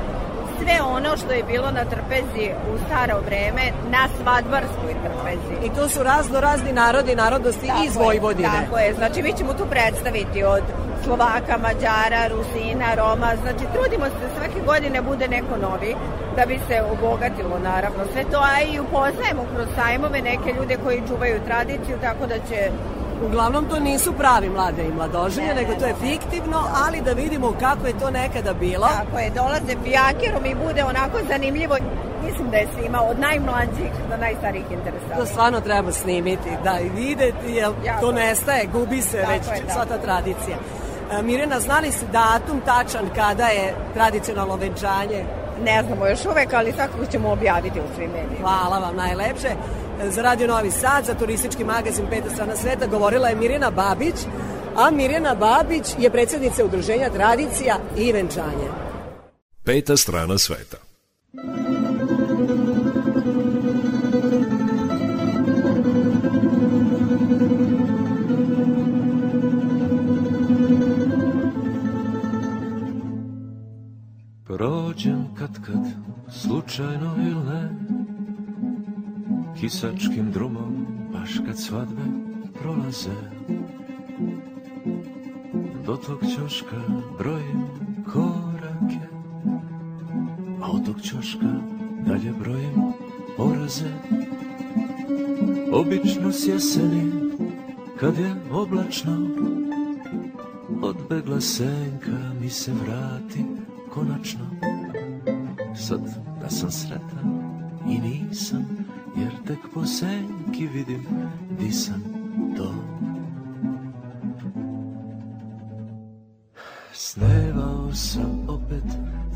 sve 0.58 0.76
ono 0.96 1.16
što 1.16 1.32
je 1.32 1.42
bilo 1.52 1.70
na 1.70 1.84
trpezi 1.84 2.44
u 2.72 2.74
staro 2.86 3.20
vreme 3.26 3.64
na 3.90 4.08
svadbarskoj 4.18 4.92
trpezi. 5.04 5.54
I 5.66 5.68
tu 5.76 5.88
su 5.88 6.02
razno 6.02 6.40
razni 6.40 6.72
narodi 6.72 7.14
narodnosti 7.14 7.66
Tako 7.66 7.84
iz 7.84 7.96
je, 7.96 8.02
Vojvodine. 8.02 8.58
Tako 8.64 8.78
je, 8.78 8.94
znači 8.94 9.22
mi 9.22 9.32
ćemo 9.38 9.52
tu 9.54 9.64
predstaviti 9.70 10.44
od 10.44 10.62
Slovaka, 11.04 11.54
Mađara, 11.64 12.22
Rusina, 12.34 12.94
Roma, 12.94 13.30
znači 13.42 13.64
trudimo 13.74 14.04
se 14.04 14.18
da 14.22 14.28
svake 14.36 14.60
godine 14.66 15.02
bude 15.02 15.28
neko 15.28 15.56
novi 15.66 15.94
da 16.36 16.46
bi 16.46 16.60
se 16.68 16.76
obogatilo 16.92 17.58
naravno 17.58 18.02
sve 18.12 18.24
to, 18.32 18.38
a 18.52 18.62
i 18.62 18.80
upoznajemo 18.80 19.42
kroz 19.54 19.68
sajmove 19.76 20.22
neke 20.22 20.48
ljude 20.58 20.76
koji 20.84 21.08
čuvaju 21.08 21.44
tradiciju, 21.46 21.96
tako 22.00 22.26
da 22.26 22.38
će 22.48 22.58
Uglavnom 23.22 23.64
to 23.68 23.80
nisu 23.80 24.12
pravi 24.12 24.48
mlade 24.48 24.82
i 24.84 24.92
mladoženje, 24.92 25.54
nego 25.54 25.74
to 25.80 25.86
je 25.86 25.94
fiktivno, 25.94 26.64
ali 26.86 27.00
da 27.00 27.12
vidimo 27.12 27.52
kako 27.60 27.86
je 27.86 27.98
to 27.98 28.10
nekada 28.10 28.54
bilo. 28.54 28.86
Tako 28.86 29.18
je, 29.18 29.30
dolaze 29.30 29.74
pijakerom 29.84 30.46
i 30.46 30.54
bude 30.54 30.84
onako 30.84 31.18
zanimljivo. 31.28 31.76
Mislim 32.24 32.50
da 32.50 32.56
je 32.56 32.68
svima 32.78 33.02
od 33.10 33.18
najmlađih 33.18 33.92
do 34.10 34.16
najstarijih 34.16 34.64
interesantno. 34.70 35.16
To 35.16 35.26
stvarno 35.26 35.60
treba 35.60 35.92
snimiti, 35.92 36.50
da 36.64 36.78
i 36.80 36.88
videti, 36.88 37.52
jer 37.52 37.70
to 38.00 38.12
nestaje, 38.12 38.66
gubi 38.72 39.02
se 39.02 39.18
Tako 39.18 39.32
već 39.32 39.46
je, 39.46 39.64
da. 39.66 39.72
sva 39.72 39.84
ta 39.84 39.98
tradicija. 39.98 40.56
E, 41.12 41.22
Mirjana, 41.22 41.60
znali 41.60 41.92
si 41.92 42.06
datum 42.12 42.60
tačan 42.60 43.08
kada 43.14 43.46
je 43.46 43.74
tradicionalno 43.94 44.56
venčanje? 44.56 45.24
Ne 45.64 45.82
znamo 45.86 46.06
još 46.06 46.24
uvek, 46.24 46.52
ali 46.52 46.72
svakako 46.72 47.06
ćemo 47.06 47.30
objaviti 47.32 47.80
u 47.80 47.94
svim 47.96 48.10
medijima. 48.10 48.48
Hvala 48.48 48.78
vam 48.78 48.96
najlepše. 48.96 49.48
Za 50.02 50.22
Radio 50.22 50.46
Novi 50.46 50.70
Sad, 50.70 51.04
za 51.04 51.14
turistički 51.14 51.64
magazin 51.64 52.06
Peta 52.10 52.30
strana 52.30 52.56
sveta 52.56 52.86
govorila 52.86 53.28
je 53.28 53.36
Mirjana 53.36 53.70
Babić, 53.70 54.14
a 54.76 54.90
Mirjana 54.90 55.34
Babić 55.34 55.86
je 55.98 56.10
predsjednica 56.10 56.64
Udruženja 56.64 57.10
Tradicija 57.10 57.76
i 57.98 58.12
venčanje. 58.12 58.68
Peta 59.64 59.96
strana 59.96 60.38
sveta. 60.38 60.76
Prođem 74.44 75.34
kad 75.38 75.50
kad, 75.66 75.84
slučajno 76.30 77.14
ili 77.18 77.44
ne 77.44 77.93
Kisačkim 79.60 80.30
drumom, 80.32 80.86
baš 81.12 81.30
kad 81.46 81.58
svadbe 81.58 82.02
prolaze. 82.62 83.16
Do 85.86 85.96
tog 85.96 86.20
ćoška 86.36 86.82
brojim 87.18 87.66
korake 88.12 89.06
A 90.62 90.70
od 90.70 90.86
tog 90.86 91.00
ćoška 91.00 91.52
dalje 92.06 92.32
brojim 92.32 92.92
poraze. 93.36 93.90
Obično 95.72 96.32
s 96.32 96.48
jeseni, 96.48 97.12
kad 98.00 98.18
je 98.18 98.34
oblačno 98.52 99.28
Odbegla 100.82 101.40
senka 101.40 102.34
mi 102.40 102.50
se 102.50 102.72
vrati 102.72 103.44
konačno. 103.90 104.46
Sad 105.76 106.00
da 106.40 106.50
sam 106.50 106.70
sretan 106.70 107.42
i 107.88 107.98
nisam 107.98 108.83
Jer 109.16 109.32
tek 109.46 109.58
po 109.74 109.86
senki 109.86 110.66
vidim 110.66 111.06
di 111.58 111.72
sam 111.72 112.02
to. 112.56 112.74
Snevao 116.92 117.92
sam 117.92 118.48
opet 118.48 118.84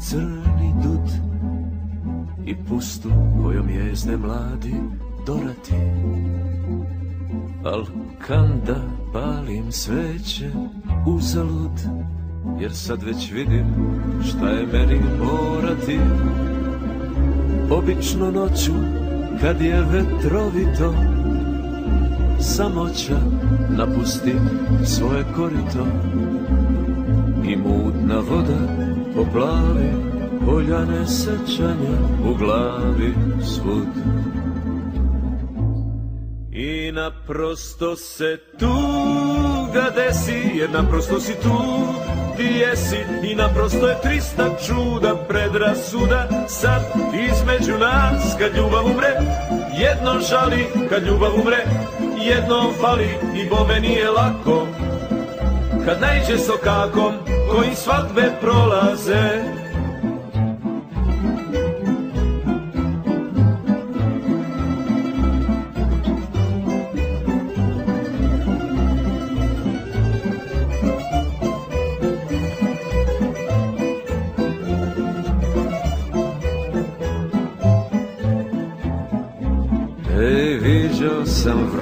crni 0.01 0.75
dud 0.83 1.11
I 2.47 2.57
pustu 2.69 3.09
kojom 3.43 3.71
jezde 3.71 4.17
mladi 4.17 4.75
dorati. 5.27 5.75
Al 7.65 7.85
kanda 8.27 8.83
palim 9.13 9.73
sveće 9.73 10.51
uzalud 11.07 11.81
Jer 12.61 12.75
sad 12.75 13.03
već 13.03 13.33
vidim 13.33 13.67
šta 14.25 14.49
je 14.49 14.67
meni 14.67 15.01
morati. 15.19 15.99
Obično 17.71 18.31
noću 18.31 18.73
kad 19.41 19.61
je 19.61 19.81
vetrovito 19.81 20.95
Samoća 22.41 23.19
napusti 23.77 24.35
svoje 24.85 25.25
korito 25.37 25.87
I 27.49 27.57
mutna 27.57 28.17
voda 28.17 28.59
poplavi 29.15 29.91
Poljane 30.47 31.07
sećanja 31.07 31.99
u 32.31 32.35
glavi 32.35 33.15
svud. 33.43 33.89
I 36.53 36.93
naprosto 36.93 37.97
se 37.97 38.39
tuga 38.59 39.91
desi 39.97 40.59
Jer 40.59 40.71
naprosto 40.71 41.21
si 41.21 41.33
tu 41.43 41.49
ti 42.39 42.45
jesi 42.45 42.99
I 43.23 43.35
naprosto 43.35 43.89
je 43.89 44.01
trista 44.03 44.57
čuda 44.67 45.17
predrasuda. 45.29 46.29
Sad 46.49 46.83
između 47.31 47.79
nas 47.79 48.37
kad 48.39 48.57
ljubav 48.57 48.87
umre 48.87 49.13
Jedno 49.79 50.21
žali 50.31 50.67
kad 50.89 51.03
ljubav 51.07 51.31
umre 51.41 51.65
Jednom 52.21 52.73
fali 52.81 53.09
i 53.35 53.49
bome 53.49 53.81
nije 53.81 54.11
lako. 54.11 54.67
Kad 55.85 56.01
najđe 56.01 56.39
sokakom 56.39 57.13
kojim 57.51 57.75
svadbe 57.75 58.31
prolaze 58.41 59.58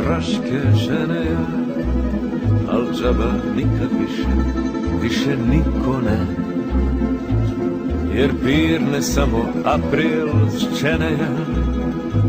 sam 0.06 0.14
vraške 0.14 0.60
žene 0.74 1.24
ja, 1.26 1.46
al 2.72 2.82
džaba 2.94 3.32
nikad 3.56 3.88
više, 4.00 4.28
više 5.02 5.36
niko 5.50 6.00
ne. 6.00 6.26
Jer 8.14 8.30
pirne 8.44 9.02
samo 9.02 9.46
april 9.64 10.28
čene 10.80 11.12
ja, 11.12 11.28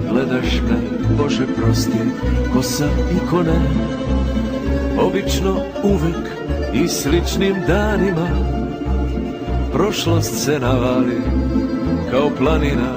gledaš 0.09 0.61
me, 0.69 0.77
Bože 1.17 1.45
prosti, 1.57 1.99
ko 2.53 2.61
sam 2.61 2.89
i 3.11 3.29
ko. 3.29 3.43
Obično 4.99 5.55
uvek 5.83 6.29
i 6.73 6.87
sličnim 6.87 7.55
danima, 7.67 8.27
prošlost 9.73 10.45
se 10.45 10.59
navali 10.59 11.21
kao 12.11 12.29
planina, 12.37 12.95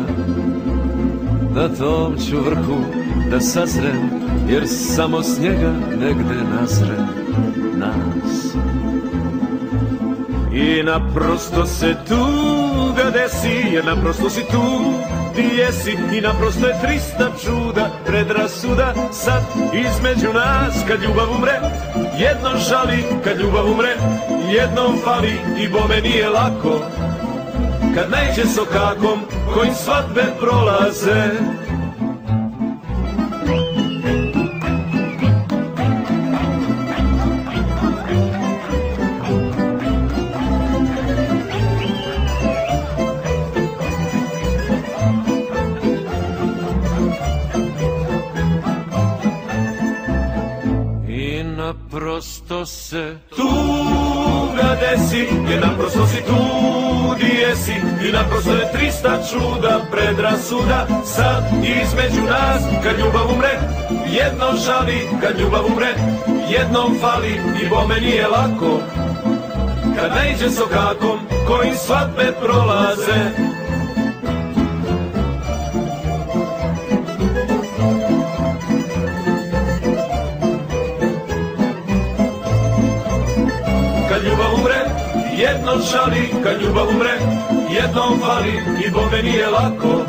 na 1.55 1.69
tom 1.69 2.17
ću 2.17 2.37
vrhu 2.41 2.81
da 3.31 3.41
sazrem 3.41 4.30
Jer 4.51 4.69
samo 4.69 5.23
s 5.23 5.41
njega 5.41 5.73
negde 6.01 6.35
nazrem 6.55 7.09
nas. 7.75 8.55
I 10.53 10.83
naprosto 10.83 11.67
se 11.67 11.97
tuga 12.09 13.11
desi 13.11 13.73
Jer 13.73 13.85
naprosto 13.85 14.31
si 14.31 14.41
tu 14.41 14.95
ti 15.35 15.45
jesi. 15.57 15.97
I 16.13 16.21
naprosto 16.21 16.67
je 16.67 16.81
trista 16.83 17.31
čuda 17.45 17.91
Predrasuda 18.07 18.95
sad 19.13 19.43
između 19.73 20.33
nas. 20.33 20.75
Kad 20.89 21.03
ljubav 21.03 21.31
umre 21.39 21.61
Jedno 22.19 22.51
žali 22.69 23.05
kad 23.25 23.41
ljubav 23.41 23.73
umre 23.73 23.97
Jednom 24.53 24.99
fali. 25.05 25.35
I 25.59 25.69
bome 25.69 26.01
nije 26.01 26.29
lako 26.29 26.81
Kad 27.95 28.11
najđe 28.11 28.47
sokakom 28.55 29.21
kojim 29.55 29.75
svadbe 29.75 30.23
prolaze 30.41 31.31
se. 52.67 53.17
Tuga 53.37 54.77
desi 54.81 55.27
Jer 55.51 55.61
naprosto 55.61 56.07
si 56.07 56.23
tu 56.23 56.41
di 57.21 57.37
jesi. 57.41 57.75
I 58.09 58.13
naprosto 58.13 58.53
je 58.53 58.73
trista 58.73 59.19
čuda 59.31 59.81
predrasuda 59.91 60.87
Sad 61.05 61.45
između 61.83 62.23
nas 62.23 62.63
kad 62.83 62.99
ljubav 62.99 63.31
umre. 63.35 63.59
Jedno 64.07 64.47
žali 64.67 65.09
kad 65.23 65.41
ljubav 65.41 65.67
umre. 65.73 65.95
Jednom 66.51 66.99
fali 67.01 67.41
i 67.63 67.69
bome 67.69 68.01
nije 68.01 68.27
lako. 68.29 68.81
Kad 69.97 70.11
najđe 70.17 70.51
sokakom 70.51 71.19
kojim 71.47 71.75
svadbe 71.75 72.33
prolaze 72.43 73.50
jedno 85.71 85.85
žali 85.93 86.43
Kad 86.43 86.63
ljubav 86.63 86.89
umre, 86.89 87.19
jednom 87.71 88.21
fali 88.21 88.53
I 88.87 88.91
bome 88.91 89.23
nije 89.23 89.51
lako 89.51 90.05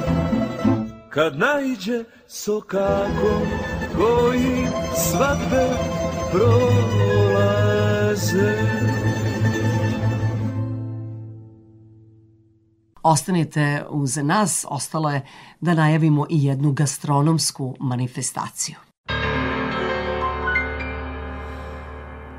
Kad 1.10 1.40
najđe 1.40 2.04
sokako 2.28 3.42
Koji 3.98 4.68
svadbe 4.96 5.68
prolaze 6.32 7.42
Ostanite 13.04 13.86
uz 13.90 14.18
nas, 14.18 14.66
ostalo 14.70 15.10
je 15.12 15.28
da 15.60 15.74
najavimo 15.74 16.26
i 16.30 16.44
jednu 16.46 16.72
gastronomsku 16.72 17.76
manifestaciju. 17.80 18.76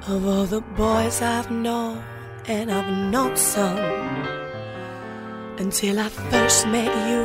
Of 0.08 0.24
all 0.24 0.46
the 0.46 0.60
boys 0.76 1.20
I've 1.22 1.48
known, 1.48 2.11
and 2.46 2.72
I've 2.72 3.10
known 3.10 3.36
some, 3.36 3.78
until 5.58 6.00
I 6.00 6.08
first 6.08 6.66
met 6.66 6.90
you, 7.08 7.24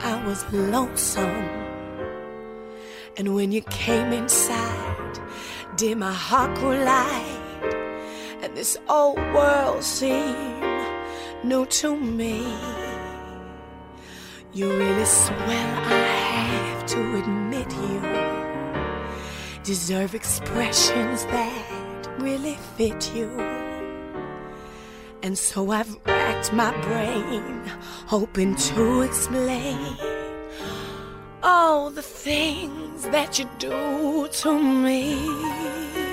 I 0.00 0.24
was 0.24 0.44
lonesome. 0.52 1.48
And 3.16 3.34
when 3.34 3.50
you 3.50 3.62
came 3.62 4.12
inside, 4.12 5.18
dear, 5.76 5.96
my 5.96 6.12
heart 6.12 6.54
grew 6.58 6.76
light, 6.76 7.38
and 8.42 8.56
this 8.56 8.78
old 8.88 9.18
world 9.34 9.82
seemed 9.82 10.62
new 11.42 11.66
to 11.66 11.96
me. 11.96 12.46
You 14.52 14.70
really 14.70 15.04
swell, 15.04 15.40
I 15.40 16.42
have 16.52 16.86
to 16.86 17.18
admit 17.18 17.72
you 17.72 18.26
deserve 19.64 20.14
expressions 20.14 21.24
that 21.24 22.08
really 22.20 22.56
fit 22.76 23.12
you. 23.16 23.65
And 25.26 25.36
so 25.36 25.72
I've 25.72 25.98
racked 26.06 26.52
my 26.52 26.70
brain, 26.82 27.62
hoping 28.06 28.54
to 28.54 29.00
explain 29.00 29.96
all 31.42 31.90
the 31.90 32.00
things 32.00 33.02
that 33.08 33.36
you 33.36 33.50
do 33.58 34.28
to 34.28 34.62
me. 34.62 36.05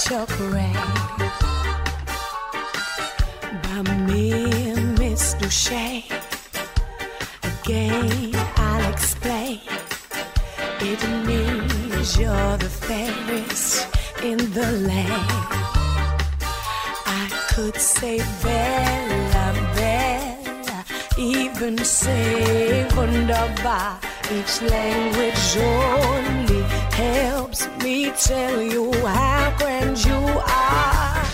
That 0.00 0.10
you're 0.10 0.26
correct. 0.26 0.76
By 3.62 3.82
mere 4.06 4.80
Miss 4.98 5.34
Duchesne, 5.34 6.04
again 7.42 8.34
I'll 8.56 8.92
explain. 8.92 9.60
It 10.80 11.02
means 11.26 12.18
you're 12.18 12.56
the 12.56 12.70
fairest 12.70 13.88
in 14.22 14.38
the 14.52 14.70
land. 14.88 15.30
I 17.06 17.28
could 17.48 17.76
say 17.76 18.18
Bella, 18.42 19.52
Bella, 19.74 20.84
even 21.18 21.78
say 21.78 22.88
Wunderbar. 22.96 24.09
Each 24.32 24.62
language 24.62 25.56
only 25.56 26.62
helps 26.92 27.66
me 27.82 28.12
tell 28.12 28.62
you 28.62 28.92
how 28.92 29.52
grand 29.58 30.04
you 30.04 30.14
are. 30.14 31.24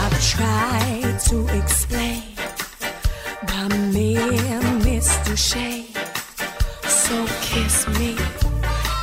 I've 0.00 0.18
tried 0.22 1.18
to 1.28 1.48
explain 1.58 2.22
by 3.48 3.66
mere 3.92 4.62
Miss 4.84 5.08
Duchesne. 5.26 5.86
So 6.86 7.26
kiss 7.40 7.88
me 7.98 8.16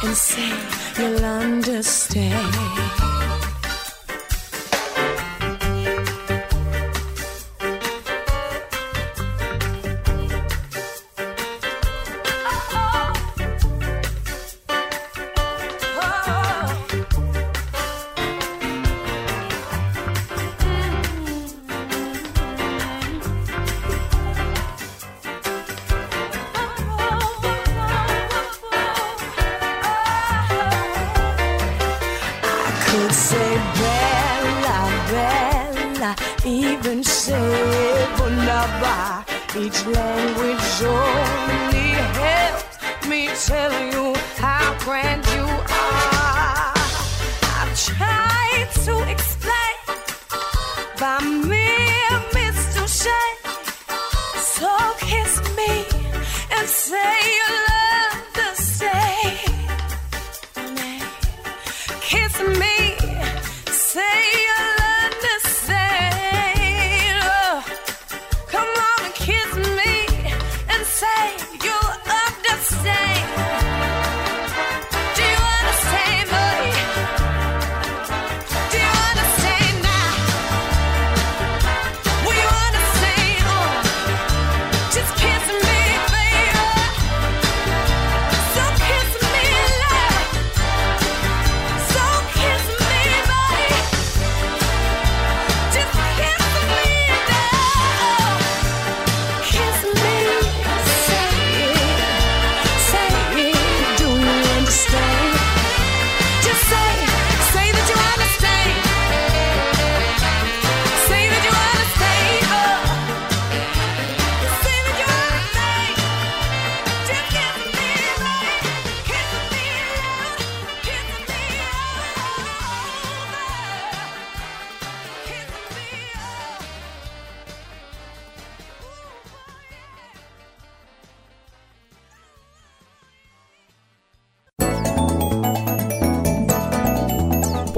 and 0.04 0.16
say 0.16 0.54
you'll 0.98 1.26
understand. 1.26 2.56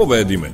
Povedi 0.08 0.36
me. 0.36 0.50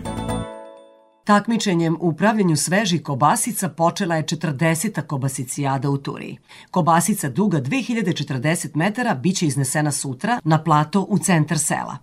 Takmičenjem 1.24 1.96
u 2.00 2.12
pravljenju 2.12 2.56
svežih 2.56 3.02
kobasica 3.02 3.68
počela 3.68 4.16
je 4.16 4.22
40. 4.22 5.02
kobasicijada 5.06 5.90
u 5.90 5.98
Turiji. 5.98 6.38
Kobasica 6.70 7.28
duga 7.28 7.60
2040 7.60 8.76
metara 8.76 9.14
biće 9.14 9.46
iznesena 9.46 9.92
sutra 9.92 10.40
na 10.44 10.62
plato 10.62 11.06
u 11.08 11.18
centar 11.18 11.58
sela. 11.58 11.96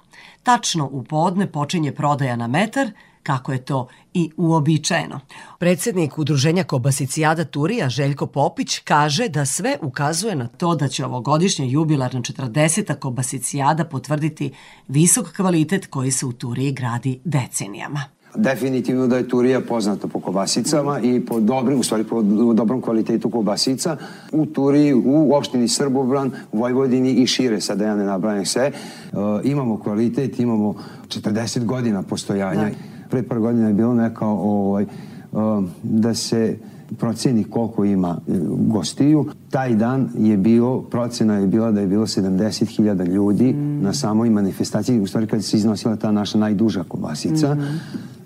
Tačno 0.43 0.89
u 0.91 1.03
podne 1.03 1.51
počinje 1.51 1.91
prodaja 1.91 2.35
na 2.35 2.47
metar, 2.47 2.91
kako 3.23 3.51
je 3.51 3.65
to 3.65 3.87
i 4.13 4.31
uobičajeno. 4.37 5.19
Predsednik 5.59 6.17
Udruženja 6.17 6.63
Kobasicijada 6.63 7.45
Turija 7.45 7.89
Željko 7.89 8.27
Popić 8.27 8.79
kaže 8.79 9.29
da 9.29 9.45
sve 9.45 9.77
ukazuje 9.81 10.35
na 10.35 10.47
to 10.47 10.75
da 10.75 10.87
će 10.87 11.05
ovogodišnja 11.05 11.65
jubilarna 11.65 12.21
40. 12.21 12.95
Kobasicijada 12.95 13.85
potvrditi 13.85 14.51
visok 14.87 15.35
kvalitet 15.35 15.87
koji 15.87 16.11
se 16.11 16.25
u 16.25 16.31
Turiji 16.31 16.71
gradi 16.71 17.19
decenijama. 17.23 18.03
Definitivno 18.35 19.07
da 19.07 19.17
je 19.17 19.27
Turija 19.27 19.61
poznata 19.61 20.07
po 20.07 20.19
kobasicama 20.19 20.99
i 20.99 21.25
po 21.25 21.39
dobrim, 21.39 21.79
u 21.79 21.83
stvari 21.83 22.03
po 22.03 22.21
dobrom 22.53 22.81
kvalitetu 22.81 23.29
kobasica. 23.29 23.97
U 24.31 24.45
Turiji, 24.45 24.93
u 24.93 25.33
opštini 25.33 25.67
Srbobran, 25.67 26.31
Vojvodini 26.51 27.13
i 27.13 27.27
šire, 27.27 27.61
sad 27.61 27.77
da 27.77 27.85
ja 27.85 27.95
ne 27.95 28.03
nabrajam 28.03 28.45
sve, 28.45 28.63
e, 28.63 28.71
imamo 29.43 29.79
kvalitet, 29.79 30.39
imamo 30.39 30.75
40 31.07 31.65
godina 31.65 32.03
postojanja. 32.03 32.69
Pre 33.11 33.23
par 33.23 33.39
godina 33.39 33.67
je 33.67 33.73
bilo 33.73 33.93
neka 33.93 34.25
ovaj, 34.27 34.83
e, 34.83 34.87
da 35.83 36.13
se 36.13 36.57
proceni 36.99 37.43
koliko 37.43 37.85
ima 37.85 38.17
e, 38.27 38.31
gostiju. 38.67 39.25
Taj 39.49 39.75
dan 39.75 40.09
je 40.17 40.37
bio, 40.37 40.81
procena 40.81 41.35
je 41.35 41.47
bila 41.47 41.71
da 41.71 41.81
je 41.81 41.87
bilo 41.87 42.05
70.000 42.05 43.05
ljudi 43.05 43.53
na 43.81 43.93
samoj 43.93 44.29
manifestaciji, 44.29 44.99
u 44.99 45.07
stvari 45.07 45.27
kad 45.27 45.43
se 45.43 45.57
iznosila 45.57 45.95
ta 45.95 46.11
naša 46.11 46.37
najduža 46.37 46.83
kobasica. 46.83 47.57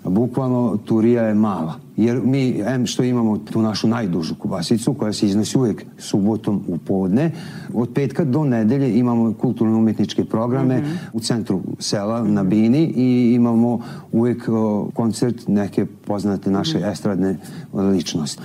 Bukvalno 0.08 0.76
Turija 0.84 1.22
je 1.22 1.34
mala. 1.34 1.74
Jer 1.96 2.20
mi, 2.24 2.62
em 2.66 2.86
što 2.86 3.02
imamo 3.02 3.38
tu 3.38 3.62
našu 3.62 3.88
najdužu 3.88 4.34
kobasicu 4.34 4.94
koja 4.94 5.12
se 5.12 5.26
iznosi 5.26 5.58
uvijek 5.58 5.84
subotom 5.98 6.62
u 6.68 6.78
podne, 6.78 7.30
od 7.74 7.88
petka 7.94 8.24
do 8.24 8.44
nedelje 8.44 8.98
imamo 8.98 9.34
kulturno-umetničke 9.40 10.24
programe 10.24 10.82
u 11.12 11.20
centru 11.20 11.60
sela 11.78 12.24
na 12.24 12.42
Bini 12.42 12.92
i 12.96 13.34
imamo 13.34 13.80
uvijek 14.12 14.48
o, 14.48 14.90
koncert 14.94 15.48
neke 15.48 15.86
poznate 15.86 16.50
naše 16.50 16.80
estradne 16.92 17.38
ličnosti 17.72 18.42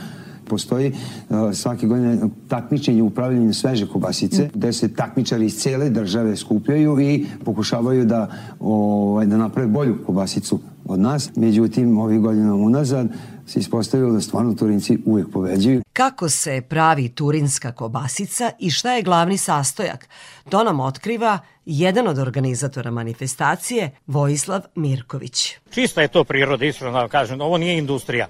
postoji 0.52 0.92
uh, 0.92 1.54
svake 1.54 1.88
godine 1.88 2.30
takmičenje 2.48 3.02
u 3.02 3.08
upravljanju 3.08 3.54
sveže 3.54 3.88
kobasice, 3.88 4.50
gde 4.54 4.74
se 4.74 4.94
takmičari 4.94 5.46
iz 5.46 5.56
cele 5.56 5.90
države 5.90 6.36
skupljaju 6.36 7.00
i 7.00 7.26
pokušavaju 7.46 8.06
da, 8.06 8.28
ovaj, 8.60 9.26
da 9.26 9.38
naprave 9.38 9.68
bolju 9.68 9.98
kobasicu 10.06 10.60
od 10.86 11.00
nas. 11.00 11.30
Međutim, 11.36 11.98
ovih 11.98 12.20
godina 12.20 12.56
unazad 12.56 13.08
se 13.48 13.60
ispostavilo 13.60 14.12
da 14.14 14.22
stvarno 14.22 14.54
Turinci 14.54 14.98
uvijek 15.06 15.32
pobeđuju. 15.32 15.82
Kako 15.94 16.30
se 16.30 16.62
pravi 16.70 17.10
turinska 17.10 17.72
kobasica 17.72 18.52
i 18.60 18.70
šta 18.70 18.94
je 18.94 19.04
glavni 19.04 19.38
sastojak? 19.38 20.08
To 20.50 20.64
nam 20.64 20.80
otkriva 20.80 21.40
jedan 21.66 22.08
od 22.08 22.18
organizatora 22.18 22.92
manifestacije, 22.92 23.92
Vojislav 24.08 24.62
Mirković. 24.76 25.56
Čista 25.70 26.02
je 26.02 26.08
to 26.08 26.24
priroda, 26.24 26.66
iskreno 26.66 26.94
da 26.94 27.00
vam 27.00 27.10
kažem, 27.10 27.42
ovo 27.42 27.58
nije 27.58 27.78
industrija. 27.78 28.28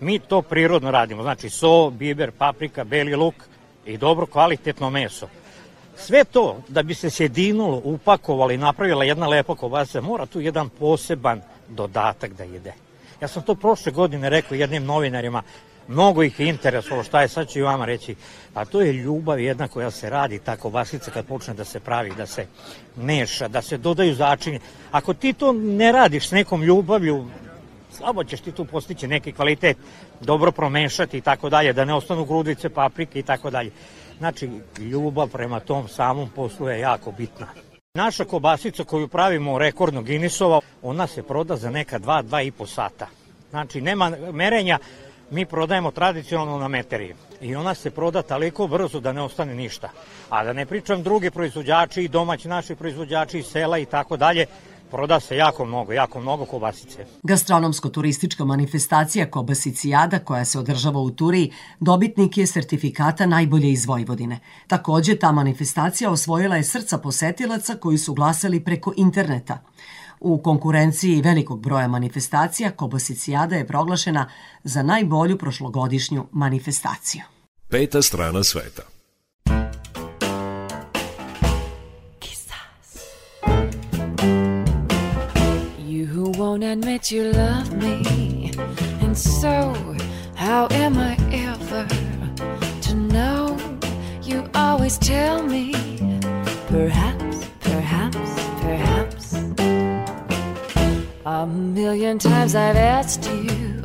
Mi 0.00 0.18
to 0.18 0.42
prirodno 0.42 0.90
radimo, 0.90 1.22
znači 1.22 1.50
so, 1.50 1.90
biber, 1.90 2.30
paprika, 2.30 2.84
beli 2.84 3.14
luk 3.14 3.34
i 3.86 3.96
dobro 3.96 4.26
kvalitetno 4.26 4.90
meso. 4.90 5.28
Sve 5.96 6.24
to 6.24 6.62
da 6.68 6.82
bi 6.82 6.94
se 6.94 7.10
sjedinulo, 7.10 7.80
upakovalo 7.84 8.50
i 8.50 8.56
napravila 8.56 9.04
jedna 9.04 9.26
lepa 9.26 9.54
kobasica, 9.54 10.00
mora 10.00 10.26
tu 10.26 10.40
jedan 10.40 10.68
poseban 10.68 11.40
dodatak 11.68 12.32
da 12.32 12.44
ide. 12.44 12.72
Ja 13.20 13.28
sam 13.28 13.42
to 13.42 13.54
prošle 13.54 13.92
godine 13.92 14.30
rekao 14.30 14.54
jednim 14.54 14.84
novinarima, 14.84 15.42
mnogo 15.88 16.22
ih 16.22 16.40
je 16.40 16.48
interesovalo 16.48 17.04
šta 17.04 17.22
je, 17.22 17.28
sad 17.28 17.48
ću 17.48 17.58
i 17.58 17.62
vama 17.62 17.84
reći, 17.84 18.14
a 18.54 18.64
to 18.64 18.80
je 18.80 18.92
ljubav 18.92 19.40
jedna 19.40 19.68
koja 19.68 19.90
se 19.90 20.10
radi, 20.10 20.38
ta 20.38 20.56
kobasica 20.56 21.10
kad 21.10 21.26
počne 21.26 21.54
da 21.54 21.64
se 21.64 21.80
pravi, 21.80 22.12
da 22.16 22.26
se 22.26 22.46
meša, 22.96 23.48
da 23.48 23.62
se 23.62 23.76
dodaju 23.76 24.14
začini. 24.14 24.60
Ako 24.90 25.14
ti 25.14 25.32
to 25.32 25.52
ne 25.52 25.92
radiš 25.92 26.28
s 26.28 26.32
nekom 26.32 26.62
ljubavlju, 26.62 27.26
slabo 27.92 28.24
ćeš 28.24 28.40
ti 28.40 28.52
tu 28.52 28.64
postići 28.64 29.08
neki 29.08 29.32
kvalitet, 29.32 29.76
dobro 30.20 30.52
promešati 30.52 31.18
i 31.18 31.20
tako 31.20 31.50
dalje, 31.50 31.72
da 31.72 31.84
ne 31.84 31.94
ostanu 31.94 32.24
grudice, 32.24 32.68
paprike 32.68 33.18
i 33.18 33.22
tako 33.22 33.50
dalje. 33.50 33.70
Znači, 34.18 34.50
ljubav 34.78 35.28
prema 35.28 35.60
tom 35.60 35.88
samom 35.88 36.28
poslu 36.28 36.68
je 36.68 36.80
jako 36.80 37.12
bitna. 37.12 37.46
Naša 37.94 38.24
kobasica 38.24 38.84
koju 38.84 39.08
pravimo 39.08 39.58
rekordno 39.58 40.02
Guinnessova, 40.02 40.60
ona 40.82 41.06
se 41.06 41.22
proda 41.22 41.56
za 41.56 41.70
neka 41.70 41.98
dva, 41.98 42.22
dva 42.22 42.42
i 42.42 42.50
po 42.50 42.66
sata. 42.66 43.06
Znači, 43.50 43.80
nema 43.80 44.12
merenja, 44.32 44.78
mi 45.30 45.46
prodajemo 45.46 45.90
tradicionalno 45.90 46.58
na 46.58 46.68
meteri. 46.68 47.14
I 47.40 47.56
ona 47.56 47.74
se 47.74 47.90
proda 47.90 48.22
toliko 48.22 48.66
brzo 48.66 49.00
da 49.00 49.12
ne 49.12 49.22
ostane 49.22 49.54
ništa. 49.54 49.88
A 50.28 50.44
da 50.44 50.52
ne 50.52 50.66
pričam 50.66 51.02
drugi 51.02 51.30
proizvođači 51.30 52.02
i 52.02 52.08
domaći 52.08 52.48
naši 52.48 52.74
proizvođači 52.74 53.38
iz 53.38 53.46
sela 53.46 53.78
i 53.78 53.86
tako 53.86 54.16
dalje, 54.16 54.46
proda 54.90 55.20
se 55.20 55.36
jako 55.36 55.64
mnogo, 55.64 55.92
jako 55.92 56.20
mnogo 56.20 56.44
kobasice. 56.44 57.06
Gastronomsko-turistička 57.22 58.44
manifestacija 58.44 59.30
Kobasicijada 59.30 60.18
koja 60.18 60.44
se 60.44 60.58
održava 60.58 61.00
u 61.00 61.10
Turiji 61.10 61.52
dobitnik 61.80 62.38
je 62.38 62.46
sertifikata 62.46 63.26
najbolje 63.26 63.72
iz 63.72 63.86
Vojvodine. 63.86 64.38
Takođe, 64.66 65.16
ta 65.16 65.32
manifestacija 65.32 66.10
osvojila 66.10 66.56
je 66.56 66.64
srca 66.64 66.98
posetilaca 66.98 67.74
koji 67.74 67.98
su 67.98 68.14
glasali 68.14 68.64
preko 68.64 68.92
interneta. 68.96 69.58
U 70.20 70.38
konkurenciji 70.42 71.22
velikog 71.22 71.60
broja 71.60 71.88
manifestacija 71.88 72.70
Kobasicijada 72.70 73.56
je 73.56 73.66
proglašena 73.66 74.28
za 74.64 74.82
najbolju 74.82 75.38
prošlogodišnju 75.38 76.26
manifestaciju. 76.32 77.22
Peta 77.68 78.02
strana 78.02 78.44
sveta. 78.44 78.82
Won't 86.40 86.64
admit 86.64 87.10
you 87.12 87.24
love 87.24 87.70
me. 87.74 88.50
And 89.02 89.16
so, 89.16 89.74
how 90.34 90.68
am 90.70 90.96
I 90.96 91.14
ever 91.30 91.86
to 92.80 92.94
know? 92.94 93.58
You 94.22 94.48
always 94.54 94.96
tell 94.96 95.42
me, 95.42 95.74
perhaps, 96.68 97.44
perhaps, 97.60 98.30
perhaps. 98.62 99.34
A 101.26 101.46
million 101.46 102.18
times 102.18 102.54
I've 102.54 102.76
asked 102.96 103.26
you, 103.26 103.84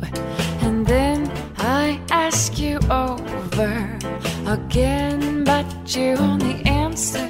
and 0.62 0.86
then 0.86 1.30
I 1.58 2.00
ask 2.10 2.58
you 2.58 2.78
over 2.90 3.98
again, 4.46 5.44
but 5.44 5.66
you 5.94 6.16
only 6.16 6.64
answer, 6.64 7.28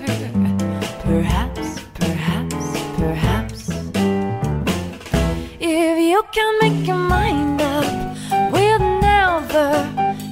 you 6.16 6.24
can 6.32 6.52
make 6.62 6.86
your 6.86 7.02
mind 7.16 7.60
up, 7.60 7.84
we'll 8.50 8.86
never 9.10 9.68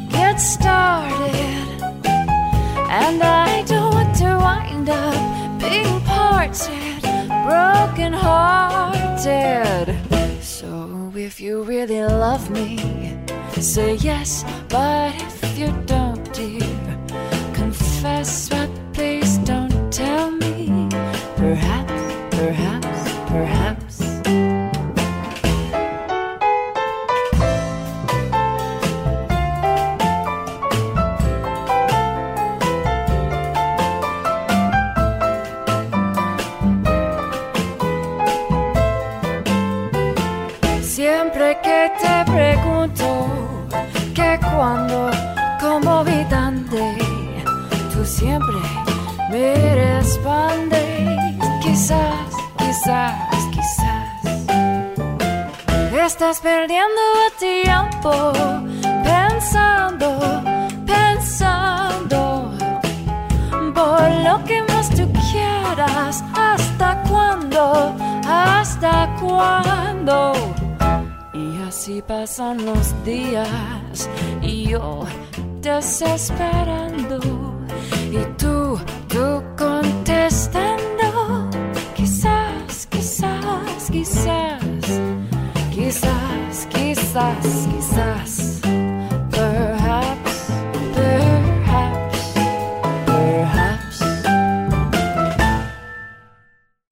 get 0.08 0.36
started. 0.36 1.66
And 3.02 3.22
I 3.22 3.62
don't 3.66 3.92
want 3.96 4.12
to 4.22 4.30
wind 4.46 4.88
up 4.88 5.60
being 5.60 6.00
parted, 6.12 7.00
broken 7.48 8.12
hearted. 8.14 9.86
So 10.40 11.12
if 11.14 11.38
you 11.38 11.62
really 11.62 12.02
love 12.02 12.48
me, 12.48 12.70
say 13.60 13.96
yes. 13.96 14.42
But 14.70 15.14
if 15.42 15.58
you 15.58 15.70
don't, 15.84 16.24
dear, 16.32 16.74
confess. 17.52 18.48
But 18.48 18.70
please 18.94 19.36
don't 19.50 19.92
tell 19.92 20.30
me. 20.30 20.88
Perhaps, 21.36 21.98
perhaps, 22.38 23.00
perhaps. 23.28 23.63
Cuando, 44.64 45.10
como 45.60 46.04
vi 46.04 46.24
dónde, 46.24 46.96
tú 47.92 48.02
siempre 48.02 48.60
me 49.30 49.54
respondes. 49.74 51.36
Quizás, 51.62 52.30
quizás, 52.56 53.14
quizás. 53.52 54.24
Estás 56.06 56.40
perdiendo 56.40 57.00
el 57.24 57.32
tiempo 57.38 58.10
pensando, 59.10 60.08
pensando 60.86 62.50
por 63.74 64.08
lo 64.26 64.44
que 64.46 64.62
más 64.70 64.88
tú 64.96 65.04
quieras. 65.30 66.24
¿Hasta 66.34 67.02
cuándo? 67.10 67.94
¿Hasta 68.26 69.14
cuándo? 69.20 70.32
Y 71.34 71.62
así 71.68 72.00
pasan 72.00 72.64
los 72.64 73.04
días 73.04 74.08
yo 74.74 75.06
desesperando 75.60 77.20
y 78.10 78.18
tú, 78.36 78.78
tú 79.08 79.42
contestando. 79.56 81.08
Quizás, 81.94 82.86
quizás, 82.90 83.90
quizás, 83.90 84.84
quizás, 85.74 86.66
quizás, 86.74 87.68
quizás. 87.70 88.60
Perhaps, 89.30 90.34
perhaps, 90.94 92.18
perhaps. 93.06 94.00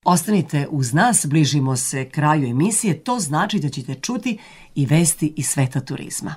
Ostanite 0.04 0.68
uz 0.70 0.92
nas, 0.92 1.26
bližimo 1.26 1.76
se 1.76 2.10
kraju 2.10 2.48
emisije, 2.48 3.04
to 3.04 3.18
znači 3.18 3.58
da 3.60 3.68
ćete 3.68 3.94
čuti 3.94 4.38
i 4.74 4.86
vesti 4.86 5.32
iz 5.36 5.46
sveta 5.46 5.80
turizma. 5.80 6.34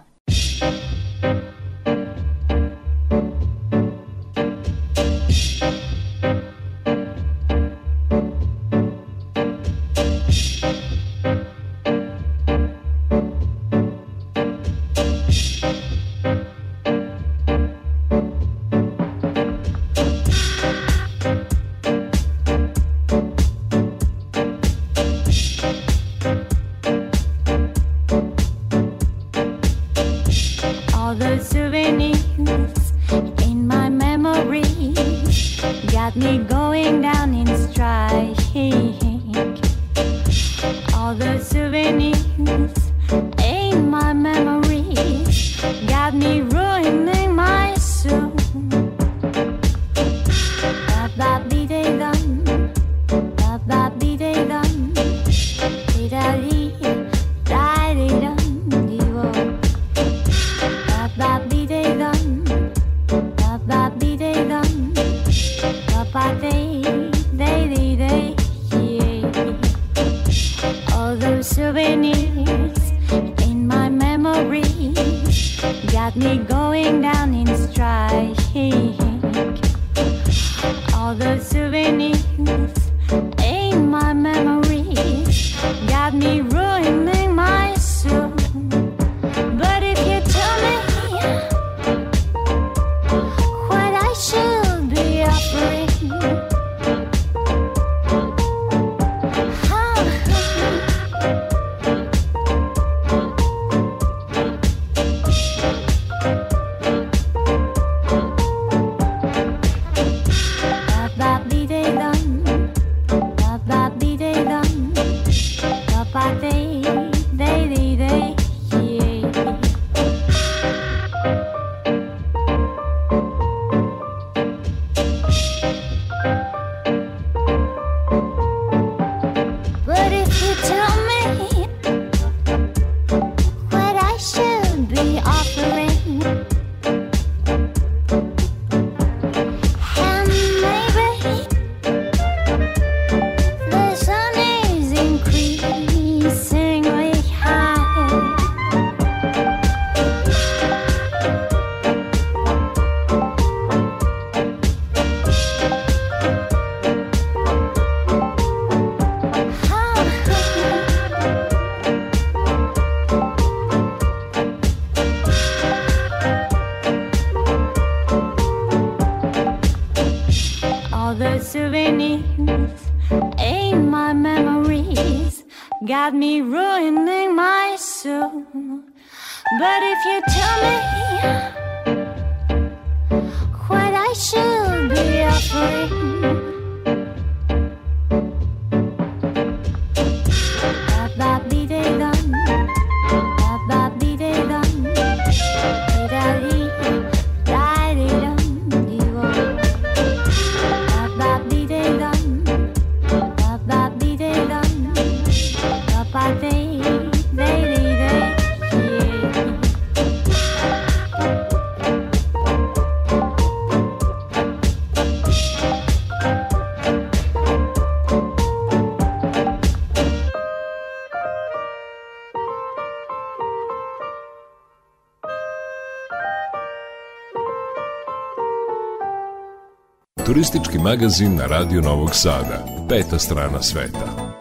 Turistički 230.25 230.77
magazin 230.77 231.35
na 231.35 231.45
Radio 231.45 231.81
Novog 231.81 232.09
Sada. 232.13 232.65
Peta 232.89 233.19
strana 233.19 233.61
sveta. 233.61 234.33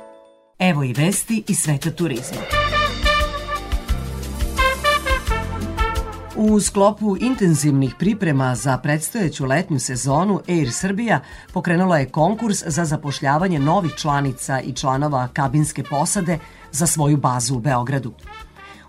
Evo 0.59 0.85
i 0.85 0.93
vesti 0.93 1.45
iz 1.49 1.59
sveta 1.59 1.91
turizma. 1.91 2.41
U 6.37 6.61
sklopu 6.61 7.17
intenzivnih 7.21 7.95
priprema 7.99 8.55
za 8.55 8.79
predstojeću 8.79 9.47
letnju 9.47 9.81
sezonu 9.81 10.41
Air 10.49 10.73
Srbija 10.73 11.21
pokrenula 11.53 11.99
je 11.99 12.09
konkurs 12.09 12.63
za 12.67 12.85
zapošljavanje 12.85 13.59
novih 13.59 13.93
članica 13.95 14.61
i 14.61 14.73
članova 14.73 15.29
kabinske 15.33 15.83
posade 15.83 16.39
za 16.73 16.87
svoju 16.87 17.17
bazu 17.17 17.55
u 17.55 17.61
Beogradu. 17.61 18.13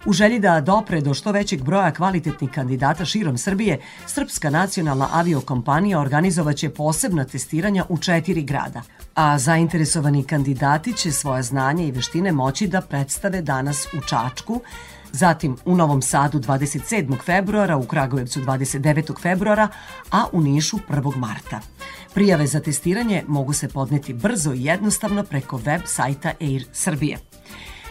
U 0.05 0.13
želji 0.13 0.39
da 0.39 0.61
dopre 0.61 1.01
do 1.01 1.13
što 1.13 1.31
većeg 1.31 1.63
broja 1.63 1.91
kvalitetnih 1.91 2.49
kandidata 2.51 3.05
širom 3.05 3.37
Srbije, 3.37 3.79
Srpska 4.07 4.49
nacionalna 4.49 5.09
aviokompanija 5.11 5.99
organizovaće 5.99 6.69
posebna 6.69 7.23
testiranja 7.23 7.85
u 7.89 7.97
četiri 7.97 8.43
grada, 8.43 8.81
a 9.15 9.39
zainteresovani 9.39 10.23
kandidati 10.23 10.93
će 10.93 11.11
svoje 11.11 11.43
znanje 11.43 11.87
i 11.87 11.91
veštine 11.91 12.31
moći 12.31 12.67
da 12.67 12.81
predstave 12.81 13.41
danas 13.41 13.87
u 13.93 14.01
Čačku, 14.01 14.61
zatim 15.11 15.57
u 15.65 15.75
Novom 15.75 16.01
Sadu 16.01 16.39
27. 16.39 17.23
februara, 17.25 17.77
u 17.77 17.83
Kragujevcu 17.83 18.39
29. 18.41 19.21
februara, 19.21 19.67
a 20.11 20.25
u 20.31 20.41
Nišu 20.41 20.77
1. 20.89 21.15
marta. 21.15 21.59
Prijave 22.13 22.47
za 22.47 22.59
testiranje 22.59 23.23
mogu 23.27 23.53
se 23.53 23.67
podneti 23.67 24.13
brzo 24.13 24.53
i 24.53 24.63
jednostavno 24.63 25.23
preko 25.23 25.57
web 25.57 25.81
sajta 25.85 26.31
Air 26.41 26.65
Srbije. 26.73 27.17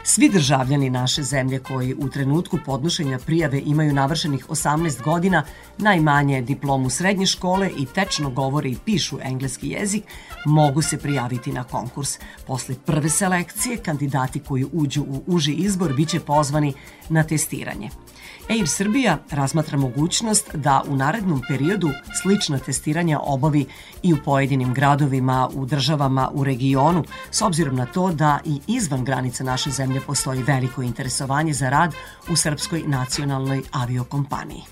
Svi 0.06 0.28
državljani 0.28 0.90
naše 0.90 1.22
zemlje 1.22 1.58
koji 1.58 1.94
u 1.94 2.08
trenutku 2.10 2.58
podnošenja 2.64 3.18
prijave 3.18 3.62
imaju 3.64 3.92
navršenih 3.92 4.46
18 4.48 5.02
godina, 5.02 5.44
najmanje 5.78 6.42
diplomu 6.42 6.90
srednje 6.90 7.26
škole 7.26 7.70
i 7.78 7.86
tečno 7.86 8.30
govore 8.30 8.68
i 8.68 8.76
pišu 8.84 9.18
engleski 9.22 9.68
jezik, 9.68 10.04
mogu 10.46 10.82
se 10.82 10.98
prijaviti 10.98 11.52
na 11.52 11.64
konkurs. 11.64 12.18
Posle 12.46 12.74
prve 12.86 13.08
selekcije, 13.08 13.76
kandidati 13.76 14.40
koji 14.40 14.66
uđu 14.72 15.02
u 15.02 15.22
uži 15.26 15.52
izbor 15.52 15.92
biće 15.92 16.20
pozvani 16.20 16.74
na 17.08 17.22
testiranje. 17.22 17.90
Air 18.48 18.68
Srbija 18.68 19.18
razmatra 19.30 19.78
mogućnost 19.78 20.54
da 20.54 20.82
u 20.88 20.96
narednom 20.96 21.42
periodu 21.48 21.90
slična 22.22 22.58
testiranja 22.58 23.20
obavi 23.22 23.66
i 24.02 24.12
u 24.12 24.16
pojedinim 24.24 24.74
gradovima 24.74 25.48
u 25.54 25.66
državama 25.66 26.30
u 26.32 26.44
regionu, 26.44 27.04
s 27.30 27.42
obzirom 27.42 27.76
na 27.76 27.86
to 27.86 28.12
da 28.12 28.38
i 28.44 28.60
izvan 28.66 29.04
granica 29.04 29.44
naše 29.44 29.70
zemlje 29.70 30.00
postoji 30.00 30.42
veliko 30.42 30.82
interesovanje 30.82 31.52
za 31.52 31.70
rad 31.70 31.94
u 32.30 32.36
Srpskoj 32.36 32.82
nacionalnoj 32.86 33.62
aviokompaniji. 33.72 34.62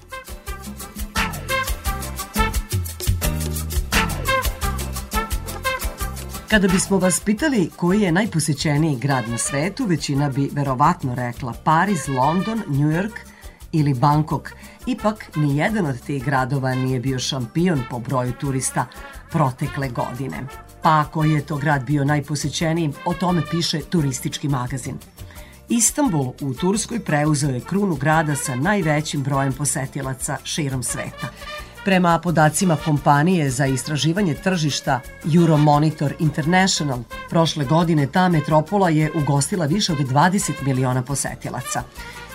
Kada 6.48 6.68
bismo 6.68 6.98
vas 6.98 7.20
pitali 7.20 7.70
koji 7.76 8.00
je 8.00 8.12
najposećeniji 8.12 8.96
grad 8.96 9.28
na 9.28 9.38
svetu, 9.38 9.84
većina 9.84 10.28
bi 10.28 10.50
verovatno 10.52 11.14
rekla 11.14 11.52
Pariz, 11.64 12.08
London, 12.08 12.62
New 12.68 12.88
York 12.88 13.31
ili 13.72 13.94
Bangkok. 13.94 14.52
Ipak, 14.86 15.36
ni 15.36 15.56
jedan 15.56 15.86
od 15.86 16.00
tih 16.00 16.24
gradova 16.24 16.74
nije 16.74 17.00
bio 17.00 17.18
šampion 17.18 17.82
po 17.90 17.98
broju 17.98 18.32
turista 18.32 18.86
protekle 19.30 19.88
godine. 19.88 20.46
Pa 20.82 21.04
koji 21.04 21.32
je 21.32 21.46
to 21.46 21.56
grad 21.56 21.84
bio 21.84 22.04
najposećeniji, 22.04 22.92
o 23.04 23.14
tome 23.14 23.42
piše 23.50 23.80
turistički 23.80 24.48
magazin. 24.48 24.98
Istanbul 25.68 26.32
u 26.40 26.54
Turskoj 26.54 27.00
preuzeo 27.00 27.50
je 27.50 27.60
krunu 27.60 27.94
grada 27.96 28.34
sa 28.36 28.56
najvećim 28.56 29.22
brojem 29.22 29.52
posetilaca 29.52 30.36
širom 30.44 30.82
sveta. 30.82 31.28
Prema 31.84 32.18
podacima 32.18 32.76
kompanije 32.84 33.50
za 33.50 33.66
istraživanje 33.66 34.34
tržišta 34.34 35.00
Euromonitor 35.36 36.14
International, 36.18 36.98
prošle 37.30 37.64
godine 37.64 38.06
ta 38.06 38.28
metropola 38.28 38.90
je 38.90 39.10
ugostila 39.14 39.66
više 39.66 39.92
od 39.92 39.98
20 39.98 40.52
miliona 40.62 41.02
posetilaca. 41.02 41.82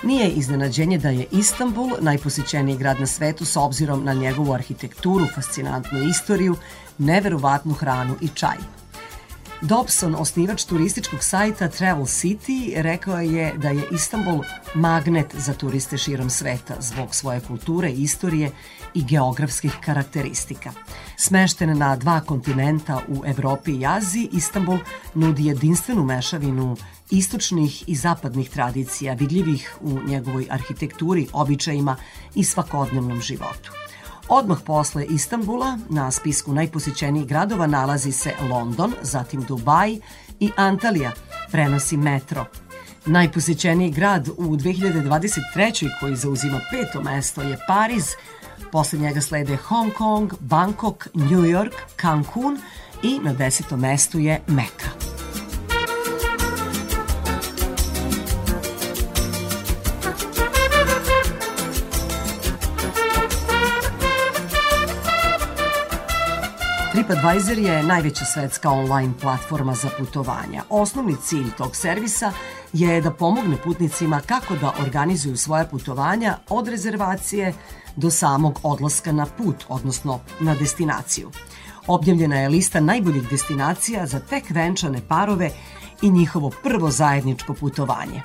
Nije 0.04 0.30
iznenađenje 0.30 0.98
da 0.98 1.10
je 1.10 1.26
Istanbul 1.32 1.90
najposećeniji 2.02 2.78
grad 2.78 3.00
na 3.00 3.08
svetu 3.08 3.46
s 3.46 3.56
obzirom 3.56 4.04
na 4.04 4.14
njegovu 4.14 4.54
arhitekturu, 4.54 5.26
fascinantnu 5.36 6.00
istoriju, 6.00 6.56
neverovatnu 6.98 7.74
hranu 7.74 8.16
i 8.22 8.28
čaj. 8.28 8.58
Dobson, 9.62 10.16
osnivač 10.16 10.64
turističkog 10.64 11.24
sajta 11.24 11.68
Travel 11.68 12.06
City, 12.06 12.82
rekao 12.82 13.20
je 13.20 13.54
da 13.58 13.70
je 13.70 13.84
Istanbul 13.92 14.44
magnet 14.76 15.36
za 15.36 15.54
turiste 15.54 15.98
širom 15.98 16.30
sveta 16.30 16.76
zbog 16.80 17.16
svoje 17.16 17.40
kulture, 17.40 17.92
istorije 17.92 18.52
i 18.94 19.04
geografskih 19.04 19.74
karakteristika. 19.86 20.72
Smešten 21.18 21.78
na 21.78 21.96
dva 21.96 22.20
kontinenta 22.20 23.02
u 23.08 23.24
Evropi 23.26 23.72
i 23.72 23.86
Aziji, 23.86 24.30
Istanbul 24.32 24.78
nudi 25.14 25.46
jedinstvenu 25.46 26.04
mešavinu 26.04 26.78
istočnih 27.12 27.84
i 27.90 27.96
zapadnih 27.96 28.50
tradicija 28.50 29.14
vidljivih 29.14 29.78
u 29.82 30.00
njegovoj 30.08 30.48
arhitekturi, 30.50 31.28
običajima 31.34 31.96
i 32.36 32.44
svakodnevnom 32.44 33.22
životu. 33.22 33.72
Odmah 34.30 34.58
posle 34.66 35.06
Istanbula 35.06 35.78
na 35.90 36.12
spisku 36.12 36.54
najposećenijih 36.54 37.28
gradova 37.28 37.68
nalazi 37.68 38.12
se 38.12 38.34
London, 38.50 38.94
zatim 39.02 39.42
Dubaj 39.42 40.00
i 40.40 40.52
Antalija, 40.56 41.12
prenosi 41.52 41.98
metro. 41.98 42.46
Najposećeniji 43.06 43.92
grad 43.92 44.28
u 44.38 44.56
2023. 44.56 45.90
koji 46.00 46.16
zauzima 46.16 46.60
peto 46.72 47.02
mesto 47.02 47.42
je 47.42 47.58
Pariz, 47.68 48.06
posle 48.72 49.00
njega 49.00 49.22
slede 49.22 49.56
Hong 49.56 49.94
Kong, 49.94 50.34
Bangkok, 50.40 51.08
New 51.14 51.42
York, 51.42 51.74
Cancun 52.02 52.60
i 53.04 53.20
na 53.20 53.34
desetom 53.34 53.80
mestu 53.80 54.20
je 54.20 54.42
Meka. 54.48 55.17
TripAdvisor 67.08 67.58
je 67.58 67.84
najveća 67.84 68.26
svetska 68.26 68.72
online 68.72 69.14
platforma 69.22 69.74
za 69.74 69.90
putovanja. 69.98 70.64
Osnovni 70.70 71.16
cilj 71.24 71.52
tog 71.58 71.76
servisa 71.76 72.32
je 72.74 73.02
da 73.02 73.12
pomogne 73.12 73.58
putnicima 73.64 74.22
kako 74.26 74.56
da 74.56 74.74
organizuju 74.80 75.38
svoje 75.38 75.70
putovanja 75.70 76.38
od 76.50 76.68
rezervacije 76.68 77.54
do 77.96 78.10
samog 78.10 78.60
odlaska 78.64 79.12
na 79.12 79.26
put, 79.26 79.56
odnosno 79.70 80.20
na 80.40 80.56
destinaciju. 80.56 81.32
Objavljena 81.88 82.40
je 82.40 82.50
lista 82.50 82.80
najboljih 82.80 83.30
destinacija 83.30 84.06
za 84.06 84.20
tek 84.20 84.50
venčane 84.50 85.02
parove 85.08 85.52
i 86.02 86.10
njihovo 86.10 86.52
prvo 86.64 86.92
zajedničko 86.92 87.54
putovanje. 87.54 88.22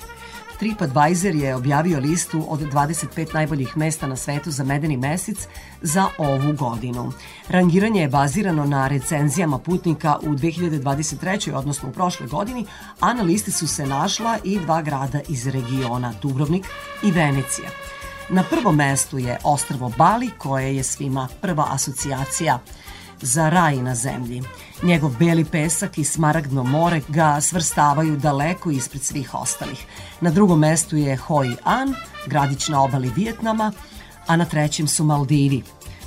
TripAdvisor 0.63 1.35
je 1.35 1.55
objavio 1.55 1.99
listu 1.99 2.47
od 2.49 2.61
25 2.61 3.35
najboljih 3.35 3.77
mesta 3.77 4.07
na 4.07 4.17
svetu 4.17 4.51
za 4.51 4.65
medeni 4.65 4.97
mesec 4.97 5.47
za 5.81 6.07
ovu 6.19 6.53
godinu. 6.53 7.13
Rangiranje 7.49 8.01
je 8.01 8.09
bazirano 8.09 8.65
na 8.65 8.89
recenzijama 8.89 9.59
putnika 9.59 10.19
u 10.23 10.29
2023. 10.29 11.55
odnosno 11.55 11.89
u 11.89 11.93
prošloj 11.93 12.29
godini, 12.29 12.67
a 13.01 13.15
na 13.15 13.23
listi 13.23 13.51
su 13.51 13.69
se 13.69 13.87
našla 13.87 14.39
i 14.45 14.59
dva 14.59 14.83
grada 14.83 15.21
iz 15.29 15.47
regiona, 15.47 16.15
Dubrovnik 16.23 16.67
i 17.03 17.11
Venecija. 17.11 17.69
Na 18.29 18.45
prvom 18.51 18.77
mestu 18.77 19.19
je 19.19 19.39
ostrvo 19.45 19.93
Bali, 19.99 20.31
koje 20.39 20.77
je 20.77 20.83
svima 20.83 21.29
prva 21.41 21.67
asocijacija 21.71 22.59
za 23.23 23.49
raj 23.49 23.77
na 23.77 23.95
zemlji. 23.95 24.43
Njegov 24.83 25.11
beli 25.19 25.45
pesak 25.45 25.99
i 25.99 26.05
smaragdno 26.05 26.65
more 26.65 27.01
ga 27.09 27.41
svrstavaju 27.41 28.17
daleko 28.17 28.71
ispred 28.71 29.03
svih 29.03 29.35
ostalih. 29.35 29.87
Na 30.21 30.31
drugom 30.31 30.59
mestu 30.59 30.97
je 30.97 31.17
Hoi 31.17 31.57
An, 31.65 31.95
gradić 32.27 32.69
na 32.69 32.83
obali 32.83 33.13
Vijetnama, 33.17 33.73
a 34.27 34.37
na 34.37 34.45
trećem 34.45 34.89
su 34.89 35.05
Maldivi. 35.05 35.63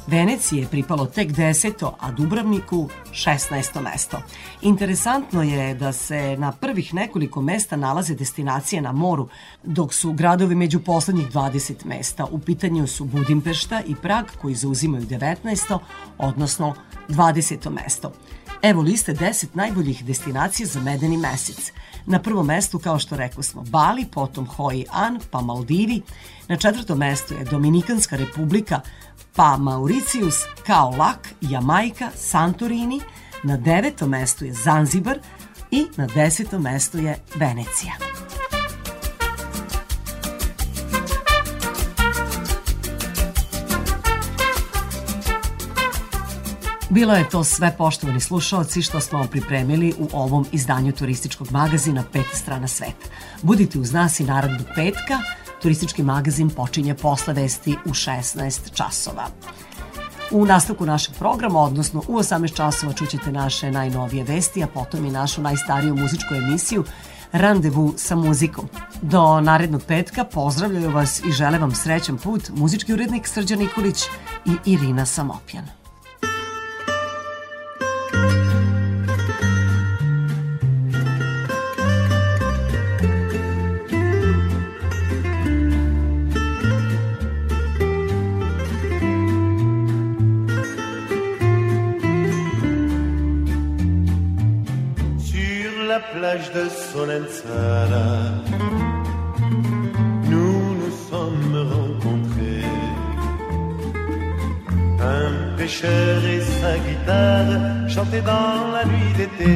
Veneciji 0.08 0.60
je 0.60 0.68
pripalo 0.68 1.06
tek 1.06 1.32
deseto, 1.32 1.96
a 2.00 2.12
Dubravniku 2.12 2.90
16. 3.12 3.82
mesto. 3.82 4.22
Interesantno 4.62 5.44
je 5.44 5.74
da 5.74 5.94
se 5.94 6.38
na 6.38 6.52
prvih 6.52 6.94
nekoliko 6.94 7.42
mesta 7.42 7.76
nalaze 7.76 8.16
destinacije 8.16 8.82
na 8.82 8.92
moru, 8.92 9.28
dok 9.64 9.94
su 9.94 10.14
gradovi 10.14 10.56
među 10.56 10.80
poslednjih 10.80 11.32
20 11.32 11.86
mesta. 11.86 12.26
U 12.26 12.40
pitanju 12.40 12.88
su 12.88 13.06
Budimpešta 13.06 13.82
i 13.88 13.96
Prag 13.96 14.26
koji 14.42 14.56
zauzimaju 14.56 15.06
19. 15.06 15.80
odnosno 16.18 16.76
20. 17.10 17.69
mesto. 17.69 18.11
Evo 18.61 18.82
liste 18.82 19.14
10 19.14 19.45
najboljih 19.53 20.06
destinacija 20.06 20.68
za 20.68 20.80
medeni 20.80 21.18
mesec. 21.18 21.72
Na 22.06 22.19
prvom 22.19 22.45
mestu, 22.45 22.80
kao 22.80 22.99
što 22.99 23.18
rekli 23.18 23.44
smo, 23.44 23.61
Bali, 23.61 24.06
potom 24.06 24.48
Hoi 24.48 24.86
An, 24.91 25.19
pa 25.32 25.41
Maldivi. 25.41 26.02
Na 26.48 26.57
četvrtom 26.57 26.98
mestu 26.98 27.34
je 27.34 27.45
Dominikanska 27.45 28.15
republika, 28.15 28.82
pa 29.36 29.57
Mauricius, 29.57 30.36
Kao 30.65 30.90
Lak, 30.90 31.34
Jamajka, 31.41 32.10
Santorini. 32.15 33.02
Na 33.44 33.57
devetom 33.57 34.10
mestu 34.10 34.45
je 34.45 34.53
Zanzibar 34.53 35.19
i 35.72 35.86
na 35.98 36.07
desetom 36.07 36.61
mestu 36.61 36.98
je 36.98 37.19
Venecija. 37.36 37.94
Bilo 46.90 47.14
je 47.14 47.30
to 47.30 47.44
sve 47.44 47.76
poštovani 47.78 48.20
slušalci 48.20 48.82
što 48.82 48.99
smo 48.99 49.20
vam 49.20 49.28
pripremili 49.28 49.94
u 49.99 50.07
ovom 50.14 50.45
izdanju 50.52 50.91
turističkog 50.91 51.52
magazina 51.52 52.03
Peta 52.14 52.36
strana 52.36 52.68
sveta. 52.68 53.07
Budite 53.41 53.80
uz 53.80 53.94
nas 53.94 54.20
i 54.20 54.24
narednog 54.24 54.68
petka, 54.76 55.20
turistički 55.62 56.03
magazin 56.03 56.49
počinje 56.49 56.94
posle 56.94 57.34
vesti 57.34 57.76
u 57.86 57.90
16 57.90 58.74
časova. 58.74 59.28
U 60.32 60.45
nastavku 60.45 60.86
našeg 60.86 61.16
programa, 61.16 61.60
odnosno 61.60 62.02
u 62.07 62.18
18 62.18 62.56
časova 62.56 62.94
čućete 62.94 63.32
naše 63.32 63.72
najnovije 63.72 64.24
vesti, 64.24 64.64
a 64.64 64.68
potom 64.68 65.06
i 65.06 65.12
našu 65.12 65.41
najstariju 65.41 65.95
muzičku 65.95 66.36
emisiju 66.36 66.84
Randevu 67.32 67.94
sa 67.98 68.16
muzikom. 68.16 68.70
Do 69.02 69.41
narednog 69.41 69.84
petka 69.88 70.24
pozdravljaju 70.24 70.91
vas 70.91 71.20
i 71.20 71.32
žele 71.32 71.60
vam 71.60 71.76
srećan 71.76 72.18
put 72.18 72.49
muzički 72.56 72.94
urednik 72.94 73.28
Srđan 73.28 73.60
Nikolić 73.60 74.03
i 74.45 74.72
Irina 74.72 75.06
Samopjan. 75.06 75.85
De 96.56 96.69
Solenzara, 96.69 98.15
nous 100.32 100.60
nous 100.82 100.95
sommes 101.10 101.57
rencontrés. 101.76 102.72
Un 105.18 105.57
pêcheur 105.57 106.18
et 106.34 106.41
sa 106.60 106.73
guitare 106.86 107.90
chantaient 107.90 108.27
dans 108.34 108.72
la 108.76 108.84
nuit 108.86 109.14
d'été 109.18 109.53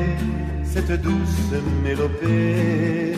cette 0.66 0.96
douce 1.02 1.52
mélopée. 1.84 3.16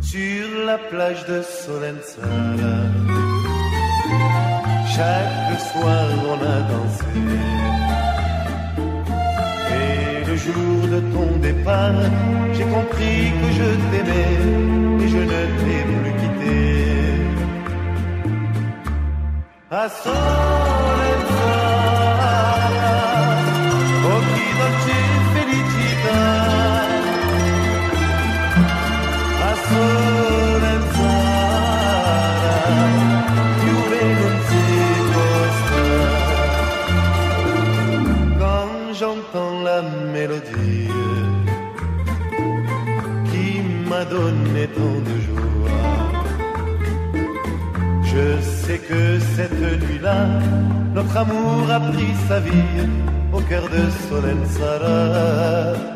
Sur 0.00 0.46
la 0.64 0.78
plage 0.90 1.22
de 1.26 1.38
Solenzara, 1.42 2.78
chaque 4.94 5.60
soir 5.70 6.06
on 6.32 6.38
a 6.54 6.58
dansé. 6.70 7.66
Jour 10.36 10.88
de 10.94 11.00
ton 11.14 11.38
départ, 11.38 12.00
j'ai 12.52 12.64
compris 12.64 13.32
que 13.40 13.48
je 13.58 13.68
t'aimais 13.90 14.36
et 15.04 15.08
je 15.08 15.18
ne 15.18 15.40
t'ai 15.60 15.80
plus 16.00 16.14
quitté. 16.20 16.56
Je 48.02 48.40
sais 48.40 48.78
que 48.78 49.18
cette 49.36 49.60
nuit-là, 49.88 50.26
notre 50.94 51.16
amour 51.16 51.70
a 51.70 51.80
pris 51.80 52.14
sa 52.28 52.40
vie 52.40 52.88
au 53.32 53.40
cœur 53.40 53.68
de 53.68 53.82
Solenzara. 54.08 55.95